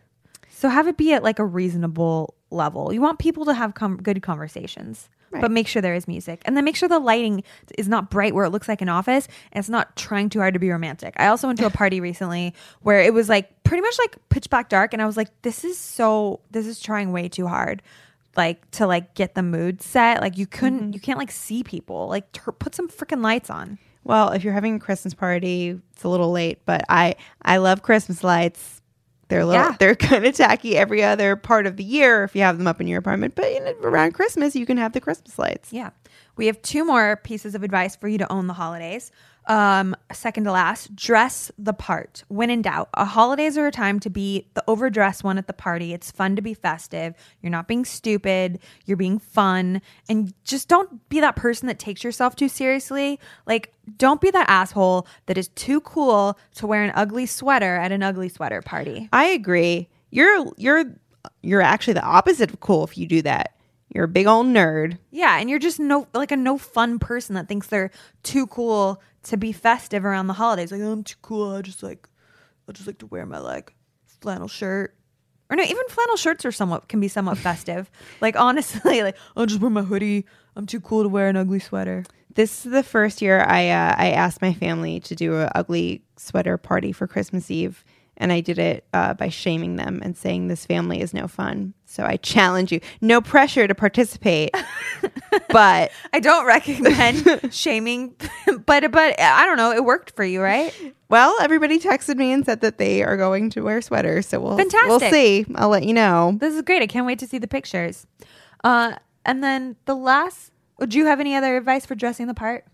[0.51, 2.93] So have it be at like a reasonable level.
[2.93, 5.41] You want people to have com- good conversations, Right.
[5.41, 7.43] but make sure there is music, and then make sure the lighting
[7.79, 10.55] is not bright where it looks like an office, and it's not trying too hard
[10.55, 11.15] to be romantic.
[11.17, 14.51] I also went to a party recently where it was like pretty much like pitch
[14.51, 17.83] black dark, and I was like, this is so this is trying way too hard.
[18.37, 20.93] Like to like get the mood set, like you couldn't, mm-hmm.
[20.93, 22.09] you can't like see people.
[22.09, 23.79] Like put some freaking lights on.
[24.05, 27.83] Well, if you're having a Christmas party, it's a little late, but I I love
[27.83, 28.82] Christmas lights.
[29.33, 29.77] They're little, Yeah.
[29.79, 32.81] they're kind of tacky every other part of the year if you have them up
[32.83, 35.73] in your apartment, but in, around Christmas you can have the Christmas lights.
[35.73, 35.91] Yeah.
[36.37, 39.11] We have two more pieces of advice for you to own the holidays.
[39.47, 42.23] Um, second to last, dress the part.
[42.29, 45.53] When in doubt, a holidays are a time to be the overdressed one at the
[45.53, 45.93] party.
[45.93, 47.15] It's fun to be festive.
[47.41, 48.61] You're not being stupid.
[48.87, 53.19] You're being fun, and just don't be that person that takes yourself too seriously.
[53.47, 57.91] Like, don't be that asshole that is too cool to wear an ugly sweater at
[57.91, 59.09] an ugly sweater party.
[59.13, 59.89] I agree.
[60.11, 60.85] You're you're
[61.43, 63.57] you're actually the opposite of cool if you do that.
[63.95, 64.99] You're a big old nerd.
[65.11, 67.91] Yeah, and you're just no like a no fun person that thinks they're
[68.23, 70.73] too cool to be festive around the holidays.
[70.73, 71.55] Like I'm too cool.
[71.55, 72.09] I just like
[72.69, 73.75] I just like to wear my like
[74.07, 74.97] flannel shirt.
[75.51, 77.91] Or no, even flannel shirts are somewhat can be somewhat festive.
[78.23, 80.25] Like honestly, like I'll just wear my hoodie.
[80.57, 82.05] I'm too cool to wear an ugly sweater.
[82.35, 86.03] This is the first year I uh, I asked my family to do a ugly
[86.17, 87.85] sweater party for Christmas Eve,
[88.23, 91.75] and I did it uh, by shaming them and saying this family is no fun.
[91.87, 92.81] So I challenge you.
[93.01, 94.55] No pressure to participate,
[95.49, 98.15] but I don't recommend shaming,
[98.65, 99.73] but but I don't know.
[99.73, 100.73] It worked for you, right?
[101.09, 104.29] well, everybody texted me and said that they are going to wear sweaters.
[104.29, 104.89] So we'll Fantastic.
[104.89, 105.45] we'll see.
[105.57, 106.39] I'll let you know.
[106.39, 106.81] This is great.
[106.81, 108.07] I can't wait to see the pictures.
[108.63, 108.95] Uh,
[109.27, 110.53] and then the last.
[110.79, 112.65] Would you have any other advice for dressing the part?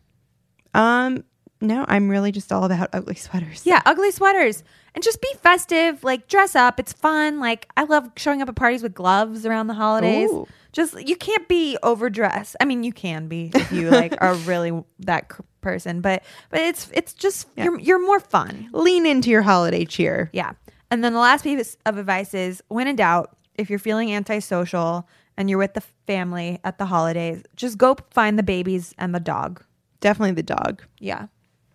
[0.73, 1.25] Um,
[1.61, 3.63] no, I'm really just all about ugly sweaters.
[3.67, 4.63] Yeah, ugly sweaters.
[4.99, 6.81] And just be festive, like dress up.
[6.81, 7.39] It's fun.
[7.39, 10.29] Like I love showing up at parties with gloves around the holidays.
[10.29, 10.49] Ooh.
[10.73, 12.57] Just you can't be overdressed.
[12.61, 16.59] I mean, you can be if you like are really that c- person, but but
[16.59, 18.71] it's it's just you're you're more fun.
[18.73, 20.31] lean into your holiday cheer.
[20.33, 20.55] Yeah.
[20.91, 25.09] And then the last piece of advice is when in doubt, if you're feeling antisocial
[25.37, 29.21] and you're with the family at the holidays, just go find the babies and the
[29.21, 29.63] dog.
[30.01, 30.83] Definitely the dog.
[30.99, 31.29] Yeah.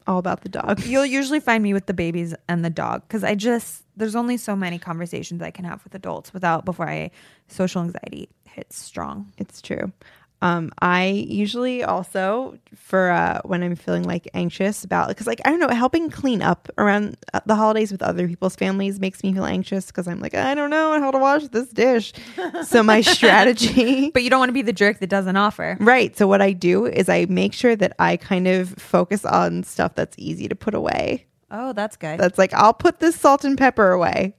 [0.05, 0.81] All about the dog.
[0.85, 4.37] You'll usually find me with the babies and the dog because I just there's only
[4.37, 7.11] so many conversations I can have with adults without before I
[7.47, 9.31] social anxiety hits strong.
[9.37, 9.91] It's true.
[10.43, 15.49] Um, I usually also for uh, when I'm feeling like anxious about because like I
[15.49, 19.31] don't know helping clean up around uh, the holidays with other people's families makes me
[19.33, 22.11] feel anxious because I'm like I don't know how to wash this dish.
[22.67, 25.77] so my strategy, But you don't want to be the jerk that doesn't offer.
[25.79, 26.15] right?
[26.17, 29.95] So what I do is I make sure that I kind of focus on stuff
[29.95, 31.25] that's easy to put away.
[31.51, 32.19] Oh, that's good.
[32.19, 34.35] That's like I'll put this salt and pepper away.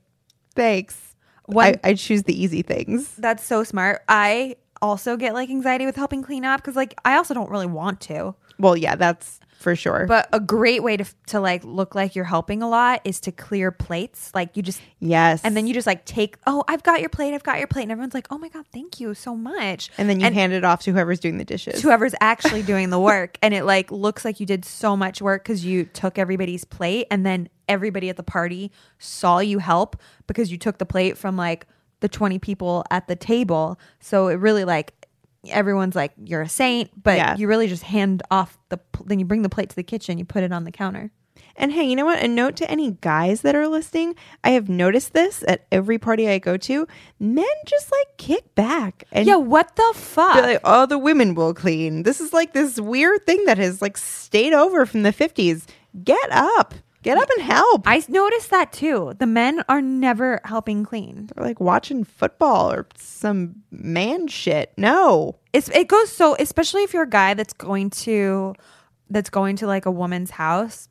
[0.54, 1.00] Thanks.
[1.46, 3.14] One- I, I choose the easy things.
[3.16, 4.02] That's so smart.
[4.08, 7.66] I also get like anxiety with helping clean up because like I also don't really
[7.66, 8.34] want to.
[8.58, 10.04] Well, yeah, that's for sure.
[10.06, 13.32] But a great way to to like look like you're helping a lot is to
[13.32, 14.30] clear plates.
[14.34, 17.34] Like you just yes, and then you just like take oh I've got your plate
[17.34, 20.08] I've got your plate and everyone's like oh my god thank you so much and
[20.08, 21.80] then you hand it off to whoever's doing the dishes.
[21.82, 25.42] whoever's actually doing the work and it like looks like you did so much work
[25.42, 30.52] because you took everybody's plate and then everybody at the party saw you help because
[30.52, 31.66] you took the plate from like
[32.04, 34.92] the 20 people at the table so it really like
[35.48, 37.36] everyone's like you're a saint but Yeah.
[37.36, 40.18] you really just hand off the pl- then you bring the plate to the kitchen
[40.18, 41.10] you put it on the counter
[41.56, 42.18] And hey, you know what?
[42.22, 44.16] A note to any guys that are listening.
[44.42, 46.76] I have noticed this at every party I go to.
[47.20, 51.34] Men just like kick back and yeah what the fuck be like, oh, the women
[51.36, 52.02] will clean.
[52.02, 55.66] This is like this weird thing that has like stayed over from the 50s.
[56.02, 56.74] Get up.
[57.04, 57.82] Get up and help.
[57.84, 59.12] I noticed that too.
[59.18, 61.28] The men are never helping clean.
[61.34, 64.72] They're like watching football or some man shit.
[64.78, 65.36] No.
[65.52, 68.54] It's it goes so especially if you're a guy that's going to
[69.10, 70.88] that's going to like a woman's house.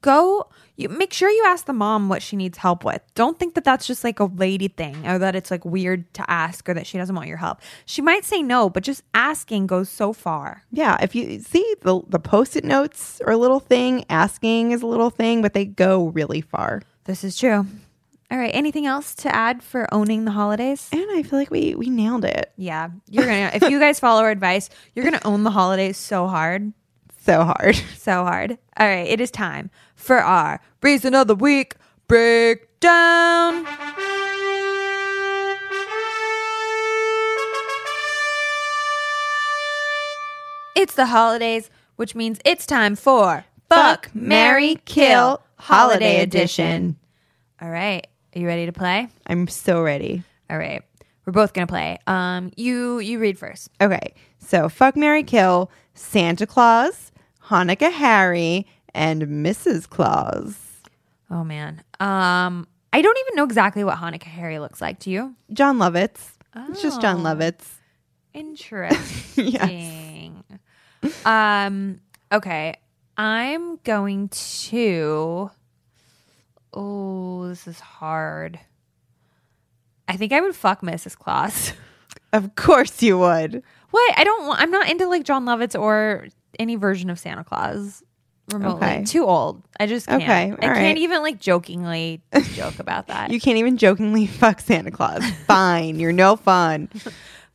[0.00, 3.00] Go you make sure you ask the mom what she needs help with.
[3.14, 6.28] Don't think that that's just like a lady thing or that it's like weird to
[6.28, 7.60] ask or that she doesn't want your help.
[7.84, 10.64] She might say no, but just asking goes so far.
[10.72, 14.86] Yeah, if you see the the post-it notes are a little thing, asking is a
[14.86, 16.82] little thing, but they go really far.
[17.04, 17.66] This is true.
[18.30, 20.88] All right, anything else to add for owning the holidays?
[20.90, 24.00] And I feel like we we nailed it Yeah, you're going to if you guys
[24.00, 26.72] follow our advice, you're going to own the holidays so hard.
[27.24, 27.76] So hard.
[27.96, 28.58] So hard.
[28.76, 31.74] All right, it is time for our reason of the week
[32.06, 33.64] breakdown.
[40.76, 46.96] It's the holidays, which means it's time for Fuck, Marry Kill Holiday Edition.
[47.62, 49.08] All right, are you ready to play?
[49.26, 50.24] I'm so ready.
[50.50, 50.82] All right,
[51.24, 51.98] we're both gonna play.
[52.06, 53.70] Um, you you read first.
[53.80, 57.12] Okay, so fuck Marry Kill, Santa Claus,
[57.48, 59.88] Hanukkah Harry, and Mrs.
[59.88, 60.58] Claus.
[61.30, 64.98] Oh man, um, I don't even know exactly what Hanukkah Harry looks like.
[65.00, 65.34] Do you?
[65.52, 66.32] Jon Lovitz.
[66.68, 67.34] It's just Jon Oh.
[67.34, 67.66] Lovitz.
[68.34, 70.42] Interesting.
[71.24, 72.00] Um.
[72.32, 72.74] Okay.
[73.16, 75.50] I'm going to.
[76.72, 78.58] Oh, this is hard.
[80.08, 81.16] I think I would fuck Mrs.
[81.16, 81.72] Claus.
[82.32, 83.62] Of course you would.
[83.92, 84.18] what?
[84.18, 84.60] I don't want.
[84.60, 86.26] I'm not into like Jon Lovitz or
[86.58, 88.02] any version of Santa Claus.
[88.52, 89.04] Remotely, Okay.
[89.04, 89.62] too old.
[89.80, 90.22] I just can't.
[90.22, 92.20] Okay, I can't even like jokingly
[92.52, 93.30] joke about that.
[93.30, 95.24] You can't even jokingly fuck Santa Claus.
[95.46, 96.88] Fine, you're no fun.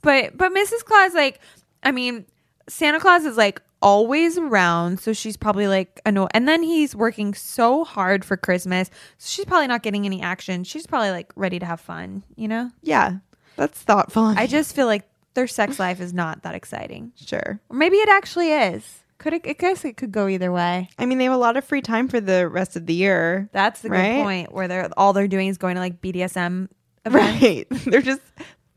[0.01, 0.85] But but Mrs.
[0.85, 1.41] Claus, like,
[1.83, 2.25] I mean,
[2.69, 6.29] Santa Claus is like always around, so she's probably like annoyed.
[6.33, 10.63] And then he's working so hard for Christmas, so she's probably not getting any action.
[10.63, 12.71] She's probably like ready to have fun, you know.
[12.81, 13.17] Yeah,
[13.57, 14.23] that's thoughtful.
[14.23, 17.59] I just feel like their sex life is not that exciting, sure.
[17.69, 19.03] or maybe it actually is.
[19.17, 19.41] Could it?
[19.45, 20.89] I guess it could go either way.
[20.97, 23.49] I mean, they have a lot of free time for the rest of the year.
[23.51, 24.53] That's the good point.
[24.53, 26.69] Where they're all they're doing is going to like BDSM
[27.05, 27.41] events.
[27.41, 27.67] Right.
[27.85, 28.21] They're just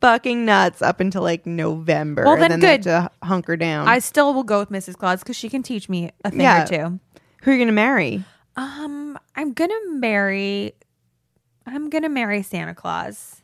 [0.01, 2.25] fucking nuts up until like November.
[2.25, 2.83] Well, and then then they have good.
[2.85, 3.87] to hunker down.
[3.87, 4.97] I still will go with Mrs.
[4.97, 6.65] Claus because she can teach me a thing Yeah.
[6.65, 7.01] or two.
[7.43, 8.25] Who are you going to marry?
[8.57, 10.75] Um, I'm gonna marry.
[11.67, 13.42] I'm gonna marry Santa Claus.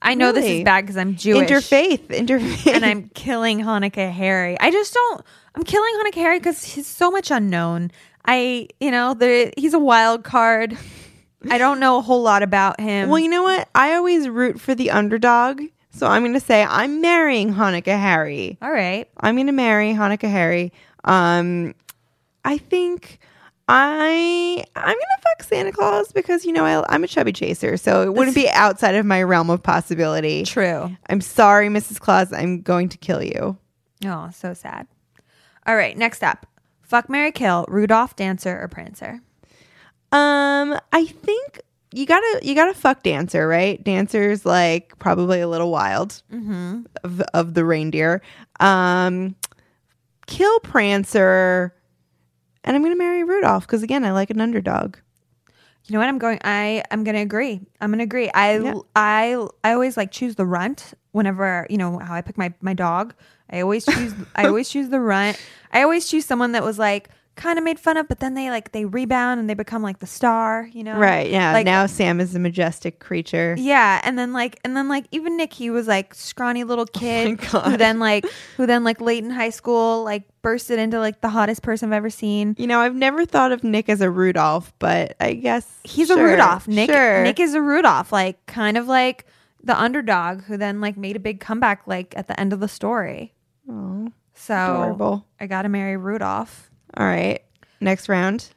[0.00, 2.06] I know this is bad because I'm Jewish Interfaith.
[2.08, 2.72] Interfaith.
[2.74, 4.58] and I'm killing Hanukkah Harry.
[4.58, 5.24] I just don't.
[5.54, 7.90] I'm killing Hanukkah Harry because he's so much unknown.
[8.24, 10.76] I, you know, the he's a wild card.
[11.50, 13.08] I don't know a whole lot about him.
[13.08, 13.68] Well, you know what?
[13.74, 15.60] I always root for the underdog.
[15.90, 18.58] So I'm going to say I'm marrying Hanukkah Harry.
[18.62, 19.08] All right.
[19.18, 20.72] I'm going to marry Hanukkah Harry.
[21.04, 21.74] Um,
[22.44, 23.18] I think
[23.68, 27.76] I I'm going to fuck Santa Claus because you know I, I'm a chubby chaser,
[27.76, 30.44] so it wouldn't be outside of my realm of possibility.
[30.44, 30.96] True.
[31.08, 32.00] I'm sorry, Mrs.
[32.00, 32.32] Claus.
[32.32, 33.56] I'm going to kill you.
[34.04, 34.86] Oh, so sad.
[35.66, 35.96] All right.
[35.96, 36.46] Next up,
[36.82, 39.20] fuck Marry Kill Rudolph, Dancer, or Prancer.
[40.10, 41.60] Um, I think
[41.94, 43.82] you gotta you gotta fuck dancer, right?
[43.82, 46.22] Dancer's like probably a little wild
[47.04, 48.22] of of the reindeer.
[48.60, 49.36] Um,
[50.26, 51.74] kill Prancer,
[52.64, 54.96] and I'm gonna marry Rudolph because again, I like an underdog.
[55.84, 56.08] You know what?
[56.08, 56.38] I'm going.
[56.44, 57.60] I I'm gonna agree.
[57.80, 58.30] I'm gonna agree.
[58.32, 58.74] I Yeah.
[58.94, 62.74] I I always like choose the runt whenever you know how I pick my my
[62.74, 63.14] dog.
[63.50, 64.14] I always choose.
[64.36, 65.40] I always choose the runt.
[65.72, 68.50] I always choose someone that was like kind of made fun of, but then they
[68.50, 70.68] like they rebound and they become like the star.
[70.72, 70.96] You know?
[70.98, 71.30] Right?
[71.30, 71.52] Yeah.
[71.52, 73.54] Like- now Sam is a majestic creature.
[73.58, 76.98] Yeah, and then like and then like even Nick, he was like scrawny little oh
[76.98, 78.24] kid who then like
[78.56, 81.96] who then like late in high school like bursted into like the hottest person I've
[81.96, 82.54] ever seen.
[82.58, 86.16] You know, I've never thought of Nick as a Rudolph, but I guess he's a
[86.22, 86.66] Rudolph.
[86.68, 87.22] Nick sure.
[87.22, 89.24] Nick is a Rudolph, like kind of like
[89.62, 92.66] the underdog who then like made a big comeback like at the end of the
[92.68, 93.32] story.
[93.70, 95.24] Aw, So adorable.
[95.40, 96.68] I gotta marry Rudolph.
[96.96, 97.42] All right.
[97.80, 98.48] Next round.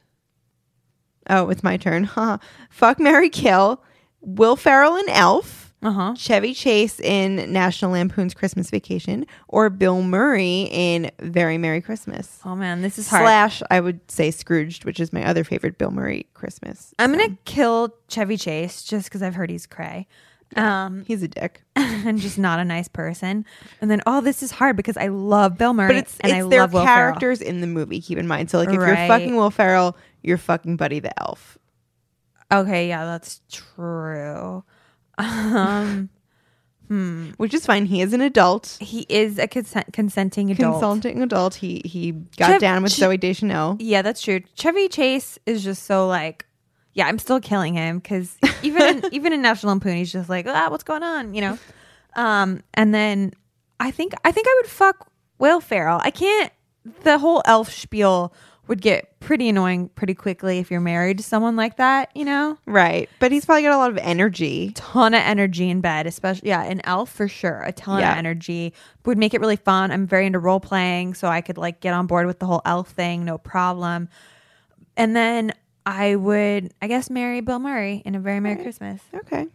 [1.28, 2.04] Oh, it's my turn.
[2.16, 2.38] Huh.
[2.70, 3.82] Fuck Marry Kill.
[4.20, 5.74] Will Ferrell and Elf.
[5.82, 6.14] Uh huh.
[6.16, 9.26] Chevy Chase in National Lampoon's Christmas Vacation.
[9.48, 12.40] Or Bill Murray in Very Murray Christmas.
[12.44, 13.22] Oh man, this is hard.
[13.24, 16.94] Slash, I would say Scrooged, which is my other favorite Bill Murray Christmas.
[16.98, 20.06] I'm gonna kill Chevy Chase just because I've heard he's cray.
[20.54, 21.62] Um, He's a dick.
[21.76, 23.44] and just not a nice person.
[23.80, 26.46] And then, oh, this is hard because I love Bill Murray But it's, and it's
[26.46, 26.96] I their love Will Ferrell.
[26.96, 28.50] characters in the movie, keep in mind.
[28.50, 28.86] So, like, if Right.
[28.98, 31.58] you're fucking Will Ferrell, you're fucking Buddy the Elf.
[32.52, 34.62] Okay, yeah, that's true.
[36.88, 37.86] Um, Which is fine.
[37.86, 38.76] He is an adult.
[38.80, 40.74] he is a consent- consenting adult.
[40.74, 41.56] Consulting adult.
[41.56, 43.76] He he got Chev- down with Zooey Deschanel.
[43.80, 44.40] Yeah, that's true.
[44.54, 46.45] Chevy Chase is just so like,
[46.96, 50.46] yeah, I'm still killing him because even in, even in National Lampoon, he's just like,
[50.48, 51.58] ah, what's going on, you know?
[52.16, 53.32] Um, and then
[53.78, 55.08] I think I think I would fuck
[55.38, 56.00] Will Ferrell.
[56.02, 56.50] I can't
[57.02, 58.32] the whole elf spiel
[58.68, 62.56] would get pretty annoying pretty quickly if you're married to someone like that, you know?
[62.66, 63.08] Right.
[63.20, 64.72] But he's probably got a lot of energy.
[64.74, 67.62] Ton of energy in bed, especially yeah, an elf for sure.
[67.62, 68.12] A ton Yeah.
[68.12, 68.72] of energy
[69.04, 69.92] would make it really fun.
[69.92, 72.62] I'm very into role playing, so I could like get on board with the whole
[72.64, 74.08] elf thing, no problem.
[74.96, 75.52] And then
[75.86, 79.00] I would, I guess, marry Bill Murray in a very Murray Christmas.
[79.14, 79.46] Okay.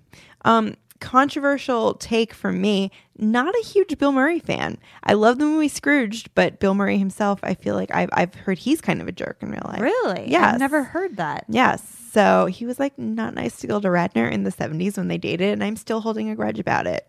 [0.46, 2.90] Um, controversial take from me.
[3.18, 4.78] Not a huge Bill Murray fan.
[5.04, 8.60] I love the movie Scrooged, but Bill Murray himself, I feel like I've, I've heard
[8.60, 9.82] he's kind of a jerk in real life.
[9.82, 10.30] Really?
[10.32, 10.54] Yeah.
[10.54, 11.46] I've never heard that.
[11.50, 11.84] Yes.
[12.12, 15.50] So he was like not nice to Gilda Radner in the 70s when they dated,
[15.54, 17.06] and I'm still holding a grudge about it.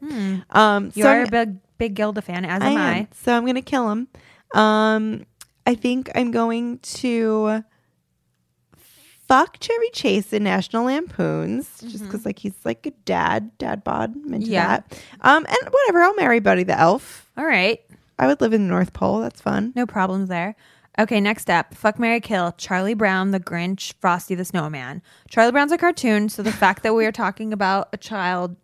[0.50, 2.78] Um, You so are I'm- a big, big Gilda fan, as I am am.
[2.78, 3.08] I.
[3.14, 4.08] So I'm going to kill him.
[4.54, 5.24] Um,
[5.66, 7.62] I think I'm going to
[9.28, 14.14] fuck Chevy Chase in National Lampoons just because like he's like a dad, dad bod.
[14.14, 14.40] Mm-hmm.
[14.42, 14.66] Yeah.
[14.78, 15.02] that.
[15.20, 16.02] Um, and whatever.
[16.02, 17.30] I'll marry Buddy the Elf.
[17.36, 17.80] All right.
[18.18, 19.20] I would live in the North Pole.
[19.20, 19.72] That's fun.
[19.74, 20.54] No problems there.
[20.98, 25.00] Okay, next up, fuck Marry Kill, Charlie Brown, the Grinch, Frosty the Snowman.
[25.30, 28.56] Charlie Brown's a cartoon, so the fact that we are talking about a child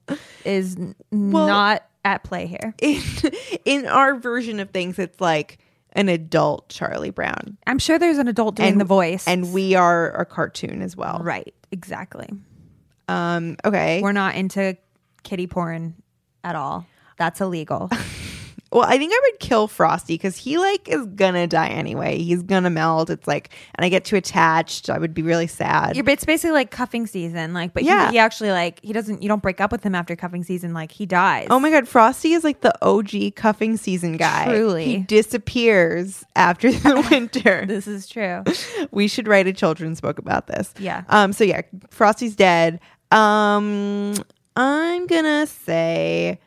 [0.45, 2.75] is n- not at play here.
[2.83, 3.01] In
[3.65, 5.57] in our version of things, it's like
[5.99, 9.27] an adult Charlie Brown, I'm sure there's an adult doing the voice.
[9.27, 11.21] and we are a cartoon as well.
[11.23, 12.29] right, exactly.
[13.09, 13.57] Um.
[13.65, 14.01] Okay.
[14.03, 14.77] We're not into
[15.23, 15.95] kitty porn
[16.45, 16.87] at all.
[17.19, 17.91] That's illegal.
[18.71, 22.19] Well, I think I would kill Frosty because he like is gonna die anyway.
[22.19, 23.09] He's gonna melt.
[23.09, 24.91] It's like, and I get too attached.
[24.91, 25.97] I would be really sad.
[25.97, 28.07] It's basically like cuffing season, like, but Yeah.
[28.09, 29.23] he, he actually like he doesn't.
[29.23, 30.75] You don't break up with him after cuffing season.
[30.75, 31.47] Like he dies.
[31.49, 34.45] oh my god, Frosty is like the OG cuffing season guy.
[34.47, 34.85] Truly.
[34.85, 37.65] he disappears after the winter.
[37.67, 38.45] this is true.
[38.91, 40.75] we should write a children's book about this.
[40.79, 41.05] Yeah.
[41.09, 41.33] Um.
[41.33, 42.81] So yeah, Frosty's dead.
[43.11, 44.15] Um.
[44.57, 46.39] I'm gonna say,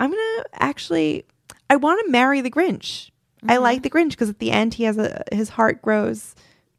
[0.00, 1.24] I'm gonna actually.
[1.72, 3.10] I want to marry the Grinch.
[3.48, 3.62] I Mm-hmm.
[3.62, 6.34] like the Grinch because at the end he has a his heart grows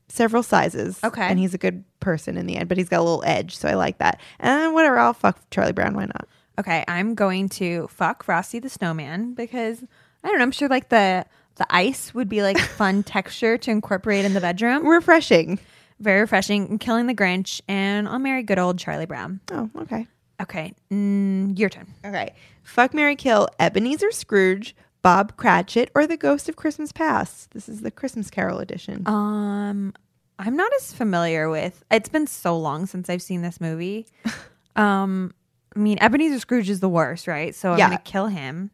[0.07, 0.99] several sizes.
[1.03, 1.23] Okay.
[1.23, 3.67] And he's a good person in the end, but he's got a little edge, so
[3.67, 4.21] I like that.
[4.39, 5.95] And whatever, I'll fuck Charlie Brown.
[5.95, 6.27] Why not?
[6.59, 9.83] Okay, I'm going to fuck Frosty the Snowman because
[10.23, 10.43] I don't know.
[10.43, 11.25] I'm sure like the
[11.55, 14.87] the ice would be like fun texture to incorporate in the bedroom.
[14.87, 15.59] Refreshing.
[15.99, 16.67] Very refreshing.
[16.69, 19.39] I'm killing the Grinch, and I'll marry good old Charlie Brown.
[19.51, 20.07] Oh, okay.
[20.41, 21.87] Okay, mm, your turn.
[22.05, 22.33] Okay.
[22.63, 27.51] Fuck Marry Kill Ebenezer Scrooge, Bob Cratchit, or the Ghost of Christmas Past.
[27.51, 29.03] This is the Christmas Carol edition.
[29.07, 29.93] Um,
[30.39, 31.83] I'm not as familiar with.
[31.91, 34.07] It's been so long since I've seen this movie.
[34.75, 35.33] um,
[35.75, 37.53] I mean, Ebenezer Scrooge is the worst, right?
[37.55, 37.89] So I'm Yeah.
[37.89, 38.71] gonna kill him.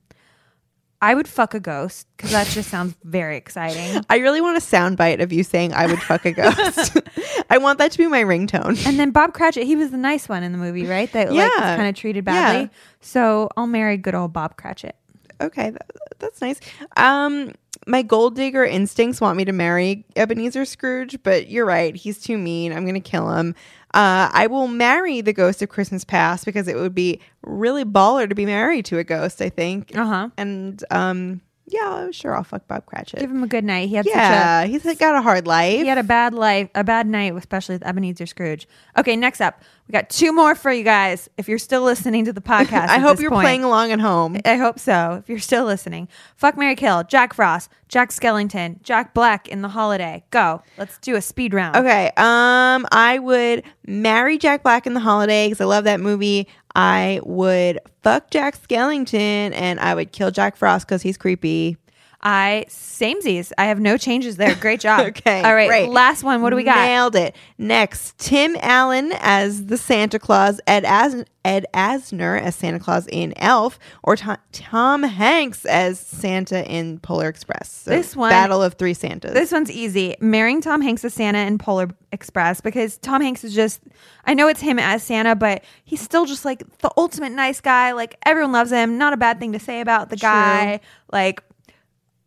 [1.01, 4.03] I would fuck a ghost because that just sounds very exciting.
[4.09, 6.97] I really want a soundbite of you saying I would fuck a ghost.
[7.49, 8.85] I want that to be my ringtone.
[8.85, 11.09] And then Bob Cratchit, he was the nice one in the movie, right?
[11.13, 11.75] That like was Yeah.
[11.77, 12.63] kind of treated badly.
[12.63, 12.67] Yeah.
[12.99, 14.95] So I'll marry good old Bob Cratchit.
[15.41, 15.89] Okay, that,
[16.19, 16.59] that's nice.
[16.97, 17.53] Um,
[17.87, 21.95] my gold digger instincts want me to marry Ebenezer Scrooge, but you're right.
[21.95, 22.73] He's too mean.
[22.73, 23.55] I'm gonna kill him.
[23.93, 28.29] Uh, I will marry the ghost of Christmas Past because it would be really baller
[28.29, 29.41] to be married to a ghost.
[29.41, 29.95] I think.
[29.97, 30.29] Uh huh.
[30.37, 31.41] And um,
[31.71, 33.19] yeah, sure, I'll fuck Bob Cratchit.
[33.19, 33.89] Give him a good night.
[33.89, 35.79] He had such yeah, he's got a hard life.
[35.79, 38.67] he had a bad life, a bad night, especially with Ebenezer Scrooge.
[38.97, 41.27] Okay, next up, we got two more for you guys.
[41.35, 43.43] If you're still listening to the podcast, I hope you're point.
[43.43, 44.37] playing along at home.
[44.45, 45.15] I hope so.
[45.23, 49.69] If you're still listening, fuck Marry Kill, Jack Frost, Jack Skellington, Jack Black in the
[49.69, 50.23] holiday.
[50.29, 50.61] Go.
[50.77, 51.75] Let's do a speed round.
[51.75, 52.11] Okay.
[52.17, 56.47] Um, I would marry Jack Black in the holiday because I love that movie.
[56.75, 61.77] I would fuck Jack Skellington and I would kill Jack Frost because he's creepy.
[62.21, 63.51] I samesies.
[63.57, 64.53] I have no changes there.
[64.55, 64.99] Great job.
[65.09, 65.67] Okay, All right.
[65.69, 65.89] great.
[65.89, 66.41] Last one.
[66.41, 66.75] What do we got?
[66.75, 67.35] Nailed it.
[67.57, 73.33] Next, Tim Allen as the Santa Claus, Ed as Ed Asner as Santa Claus in
[73.37, 77.71] Elf, or Tom, Tom Hanks as Santa in Polar Express.
[77.71, 79.33] So This one- Battle of Three Santas.
[79.33, 80.15] This one's easy.
[80.19, 83.79] Marrying Tom Hanks as Santa in Polar Express because Tom Hanks is just,
[84.25, 87.93] I know it's him as Santa, but he's still just like the ultimate nice guy.
[87.93, 88.97] Like everyone loves him.
[88.97, 90.27] Not a bad thing to say about the True.
[90.29, 90.81] guy.
[91.11, 91.41] Like,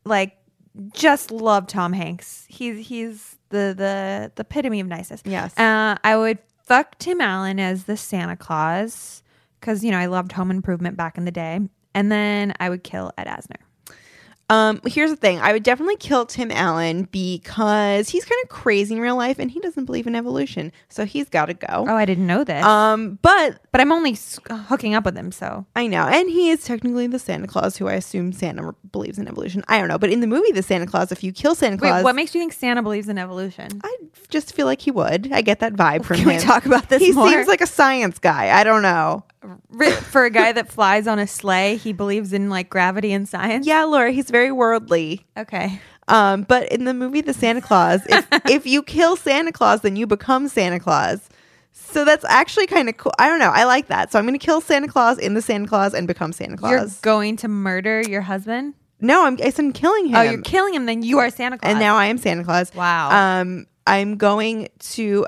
[0.05, 0.37] like,
[0.93, 2.47] just love Tom Hanks.
[2.49, 5.23] He's he's the the the epitome of niceness.
[5.25, 5.57] Yes.
[5.59, 9.23] Uh, I would fuck Tim Allen as the Santa Claus
[9.61, 11.61] because you know I loved Home Improvement back in the day,
[11.95, 13.61] and then I would kill Ed Asner.
[14.53, 15.39] Um, here's the thing.
[15.41, 19.51] I would definitely kill Tim Allen because he's kind of crazy in real life and
[19.51, 20.73] he doesn't believe in evolution.
[20.89, 21.87] So he's got to go.
[21.89, 22.65] Oh, I didn't know this.
[22.65, 24.17] Um, but but I'm only
[24.51, 27.89] hooking up with him, so I know, and he is technically the Santa Claus, who
[27.89, 29.65] I assume Santa believes in evolution.
[29.69, 31.95] I don't know, but in the movie, the Santa Claus, if you kill Santa Claus,
[31.99, 32.05] wait.
[32.05, 33.81] What makes you think Santa believes in evolution?
[33.83, 33.97] I
[34.29, 35.33] just feel like he would.
[35.33, 36.43] I get that vibe from Can we him.
[36.43, 37.29] talk about this He more?
[37.31, 38.51] seems like a science guy.
[38.59, 39.25] I don't know.
[40.11, 43.67] For a guy that flies on a sleigh, he believes in like gravity and science.
[43.67, 45.27] Yeah, Laura, he's very worldly.
[45.37, 45.81] Okay.
[46.09, 49.97] Um, but in the movie The Santa Claus, if, if you kill Santa Claus, then
[49.97, 51.29] you become Santa Claus.
[51.73, 53.13] So that's actually kind of cool.
[53.19, 53.51] I don't know.
[53.51, 54.13] I like that.
[54.13, 56.71] So I'm going to kill Santa Claus in the Santa Claus and become Santa Claus.
[56.71, 58.75] You're going to murder your husband?
[59.01, 60.15] no, I'm, I'm killing him.
[60.15, 60.87] Oh, you're killing him.
[60.87, 61.71] Then you are Santa Claus.
[61.71, 62.73] and now I am Santa Claus.
[62.75, 63.41] Wow.
[63.41, 65.27] Um, I'm going to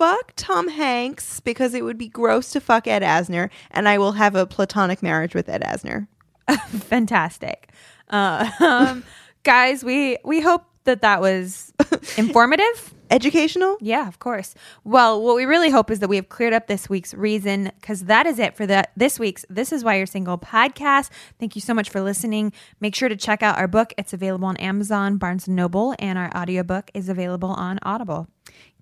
[0.00, 4.12] fuck Tom Hanks because it would be gross to fuck Ed Asner, and I will
[4.12, 6.08] have a platonic marriage with Ed Asner.
[6.68, 7.70] fantastic.
[8.08, 9.04] Uh, um,
[9.42, 11.74] guys, we we hope that that was
[12.16, 12.94] informative.
[13.10, 13.76] Educational.
[13.80, 14.54] Yeah, of course.
[14.84, 18.04] Well, what we really hope is that we have cleared up this week's reason because
[18.04, 21.10] that is it for the this week's This Is Why You're Single podcast.
[21.38, 22.54] Thank you so much for listening.
[22.80, 23.92] Make sure to check out our book.
[23.98, 28.28] It's available on Amazon, Barnes Noble, and our audiobook is available on Audible.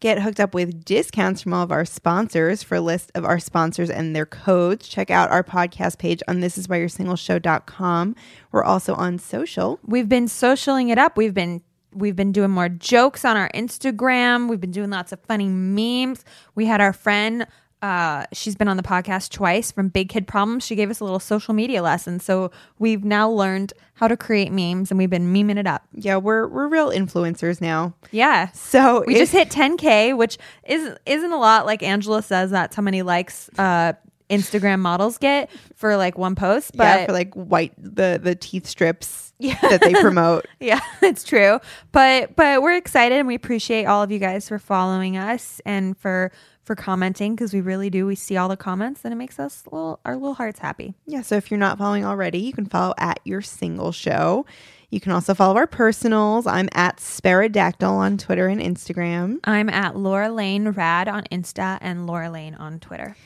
[0.00, 2.62] Get hooked up with discounts from all of our sponsors.
[2.62, 6.40] For a list of our sponsors and their codes, check out our podcast page on
[6.40, 8.14] thisiswhyyou'resingleshow.com.
[8.52, 9.80] We're also on social.
[9.84, 11.16] We've been socialing it up.
[11.16, 11.62] We've been
[11.92, 14.48] we've been doing more jokes on our Instagram.
[14.48, 16.24] We've been doing lots of funny memes.
[16.54, 17.46] We had our friend
[17.82, 20.64] uh, she's been on the podcast twice from Big Kid Problems.
[20.64, 22.18] She gave us a little social media lesson.
[22.20, 25.82] So we've now learned how to create memes and we've been memeing it up.
[25.94, 27.94] Yeah, we're we're real influencers now.
[28.10, 28.50] Yeah.
[28.52, 31.66] So We just hit 10K, which is, isn't a lot.
[31.66, 33.92] Like Angela says, that's how many likes uh,
[34.30, 36.76] Instagram models get for like one post.
[36.76, 39.56] But yeah for like white the the teeth strips Yeah.
[39.62, 40.46] that they promote.
[40.60, 41.60] Yeah, it's true.
[41.92, 45.96] But but we're excited and we appreciate all of you guys for following us and
[45.96, 46.30] for
[46.68, 48.06] for commenting because we really do.
[48.06, 50.94] We see all the comments and it makes us little our little hearts happy.
[51.06, 54.44] Yeah, so if you're not following already, you can follow at your single show.
[54.90, 56.46] You can also follow our personals.
[56.46, 59.40] I'm at Sparadactyl on Twitter and Instagram.
[59.44, 63.16] I'm at Laura Lane Rad on Insta and Laura Lane on Twitter.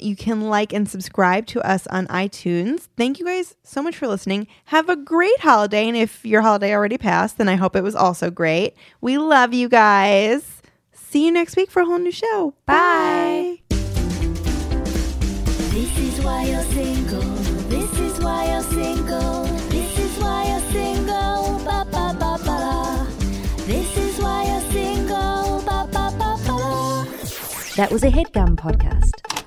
[0.00, 2.88] You can like and subscribe to us on iTunes.
[2.96, 4.48] Thank you guys so much for listening.
[4.64, 5.86] Have a great holiday.
[5.86, 8.74] And if your holiday already passed, then I hope it was also great.
[9.00, 10.59] We love you guys.
[11.10, 12.54] See you next week for a whole new show.
[12.66, 13.58] Bye.
[15.74, 17.20] This is why you're single.
[17.66, 19.42] This is why you're single.
[19.70, 21.58] This is why you're single.
[21.64, 22.46] Ba ba ba ba.
[22.46, 23.04] da.
[23.66, 25.62] This is why you're single.
[25.66, 26.46] Ba ba ba ba.
[26.46, 27.04] da.
[27.74, 29.39] That was a headgum podcast.